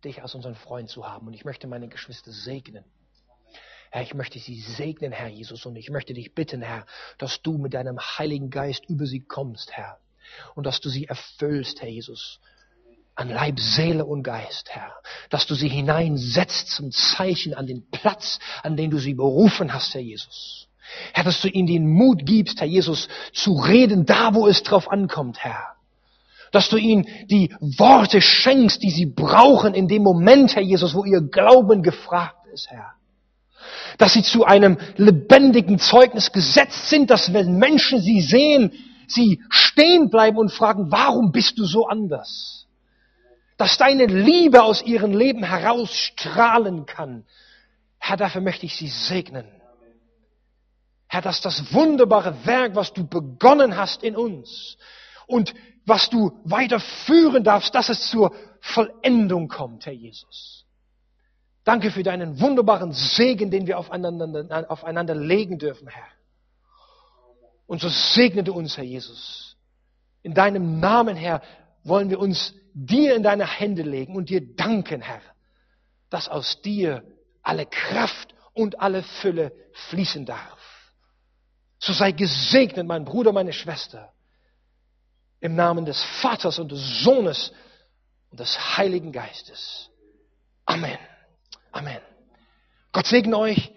dich 0.03 0.23
als 0.23 0.35
unseren 0.35 0.55
Freund 0.55 0.89
zu 0.89 1.07
haben. 1.07 1.27
Und 1.27 1.35
ich 1.35 1.45
möchte 1.45 1.67
meine 1.67 1.87
Geschwister 1.87 2.33
segnen. 2.33 2.83
Herr, 3.95 4.03
ich 4.03 4.13
möchte 4.13 4.41
sie 4.41 4.59
segnen, 4.59 5.13
Herr 5.13 5.29
Jesus. 5.29 5.67
Und 5.67 5.77
ich 5.77 5.89
möchte 5.89 6.15
dich 6.15 6.35
bitten, 6.35 6.63
Herr, 6.63 6.85
dass 7.17 7.43
du 7.43 7.59
mit 7.59 7.75
deinem 7.75 8.01
Heiligen 8.01 8.51
Geist 8.51 8.83
über 8.89 9.07
sie 9.07 9.21
kommst, 9.21 9.71
Herr. 9.71 9.99
Und 10.57 10.67
dass 10.67 10.81
du 10.81 10.89
sie 10.89 11.05
erfüllst, 11.05 11.81
Herr 11.81 11.89
Jesus. 11.89 12.41
an 13.15 13.29
Leib, 13.29 13.61
Seele 13.61 14.05
und 14.05 14.25
Geist, 14.25 14.71
Herr. 14.71 14.93
Dass 15.31 15.47
du 15.47 15.55
sie 15.55 15.69
hineinsetzt 15.69 16.71
zum 16.71 16.91
Zeichen 16.91 17.55
an 17.55 17.69
den 17.69 17.89
Platz, 17.89 18.41
an 18.65 18.77
den 18.77 18.91
du 18.91 18.99
sie 18.99 19.15
berufen 19.15 19.73
hast, 19.73 19.95
Herr 19.95 20.01
Jesus. 20.01 20.67
Herr, 21.13 21.23
dass 21.23 21.41
du 21.41 21.49
ihnen 21.49 21.69
den 21.69 21.87
Mut 21.87 22.27
gibst, 22.27 22.59
Herr 22.59 22.67
Jesus, 22.67 23.07
zu 23.33 23.53
reden, 23.53 24.07
da 24.07 24.35
wo 24.35 24.49
es 24.49 24.65
drauf 24.65 24.91
ankommt, 24.91 25.39
Herr. 25.39 25.77
Dass 26.51 26.69
du 26.69 26.79
ihnen 26.79 27.07
die 27.31 27.55
Worte 27.61 28.21
schenkst, 28.21 28.83
die 28.83 28.91
sie 28.91 29.07
brauchen 29.07 29.73
in 29.73 29.87
dem 29.87 30.03
Moment, 30.03 30.57
Herr 30.57 30.63
Jesus, 30.63 30.97
wo 30.97 31.05
ihr 31.05 31.21
Glauben 31.21 31.85
gefragt 31.85 32.45
ist, 32.53 32.69
Herr. 32.73 32.95
Dass 33.99 34.13
sie 34.13 34.23
zu 34.23 34.45
einem 34.45 34.79
lebendigen 34.97 35.79
Zeugnis 35.79 36.33
gesetzt 36.33 36.89
sind, 36.89 37.11
dass 37.11 37.33
wenn 37.33 37.59
Menschen 37.59 38.01
sie 38.01 38.21
sehen, 38.21 38.73
sie 39.07 39.43
stehen 39.51 40.11
bleiben 40.11 40.39
und 40.39 40.53
fragen, 40.53 40.91
warum 40.91 41.33
bist 41.33 41.59
du 41.59 41.65
so 41.65 41.87
anders? 41.87 42.67
Dass 43.57 43.79
deine 43.79 44.07
Liebe 44.07 44.63
aus 44.63 44.83
ihrem 44.83 45.13
Leben 45.13 45.45
herausstrahlen 45.45 46.87
kann. 46.87 47.25
Herr, 47.99 48.17
dafür 48.17 48.41
möchte 48.41 48.67
ich 48.67 48.75
sie 48.77 48.89
segnen. 48.89 49.47
Herr, 51.07 51.23
dass 51.23 51.41
das 51.41 51.73
wunderbare 51.73 52.45
Werk, 52.45 52.75
was 52.75 52.93
du 52.93 53.07
begonnen 53.07 53.77
hast 53.77 54.03
in 54.03 54.17
uns 54.17 54.77
und 55.27 55.55
was 55.87 56.11
du 56.11 56.33
weiterführen 56.45 57.45
darfst, 57.45 57.75
dass 57.75 57.89
es 57.89 58.11
zur 58.11 58.35
Vollendung 58.61 59.49
kommt, 59.49 59.87
Herr 59.87 59.93
Jesus. 59.93 60.64
Danke 61.65 61.91
für 61.91 62.03
deinen 62.03 62.41
wunderbaren 62.41 62.93
Segen, 62.93 63.51
den 63.51 63.67
wir 63.67 63.79
aufeinander, 63.79 64.71
aufeinander 64.71 65.15
legen 65.15 65.59
dürfen, 65.59 65.89
Herr. 65.89 66.07
Und 67.67 67.81
so 67.81 67.89
segne 67.89 68.45
du 68.45 68.53
uns, 68.53 68.77
Herr 68.77 68.85
Jesus. 68.85 69.57
In 70.23 70.35
deinem 70.35 70.79
Namen, 70.79 71.17
Herr, 71.17 71.41
wollen 71.83 72.11
wir 72.11 72.19
uns 72.19 72.55
dir 72.75 73.15
in 73.15 73.23
deine 73.23 73.47
Hände 73.47 73.83
legen 73.83 74.15
und 74.15 74.29
dir 74.29 74.55
danken, 74.55 75.01
Herr, 75.01 75.23
dass 76.11 76.29
aus 76.29 76.61
dir 76.61 77.03
alle 77.43 77.67
Kraft 77.67 78.35
und 78.53 78.81
alle 78.81 79.03
Fülle 79.03 79.53
fließen 79.89 80.27
darf. 80.27 80.59
So 81.79 81.93
sei 81.93 82.13
gesegnet, 82.13 82.87
mein 82.87 83.05
Bruder, 83.05 83.33
meine 83.33 83.53
Schwester, 83.53 84.13
im 85.41 85.55
Namen 85.55 85.85
des 85.85 86.03
Vaters 86.23 86.59
und 86.59 86.73
des 86.73 87.03
Sohnes 87.03 87.53
und 88.31 88.41
des 88.41 88.77
Heiligen 88.77 89.13
Geistes. 89.13 89.91
Amen. 90.65 90.99
Amen. 91.75 92.01
Gott 92.93 93.07
segne 93.07 93.37
euch. 93.37 93.73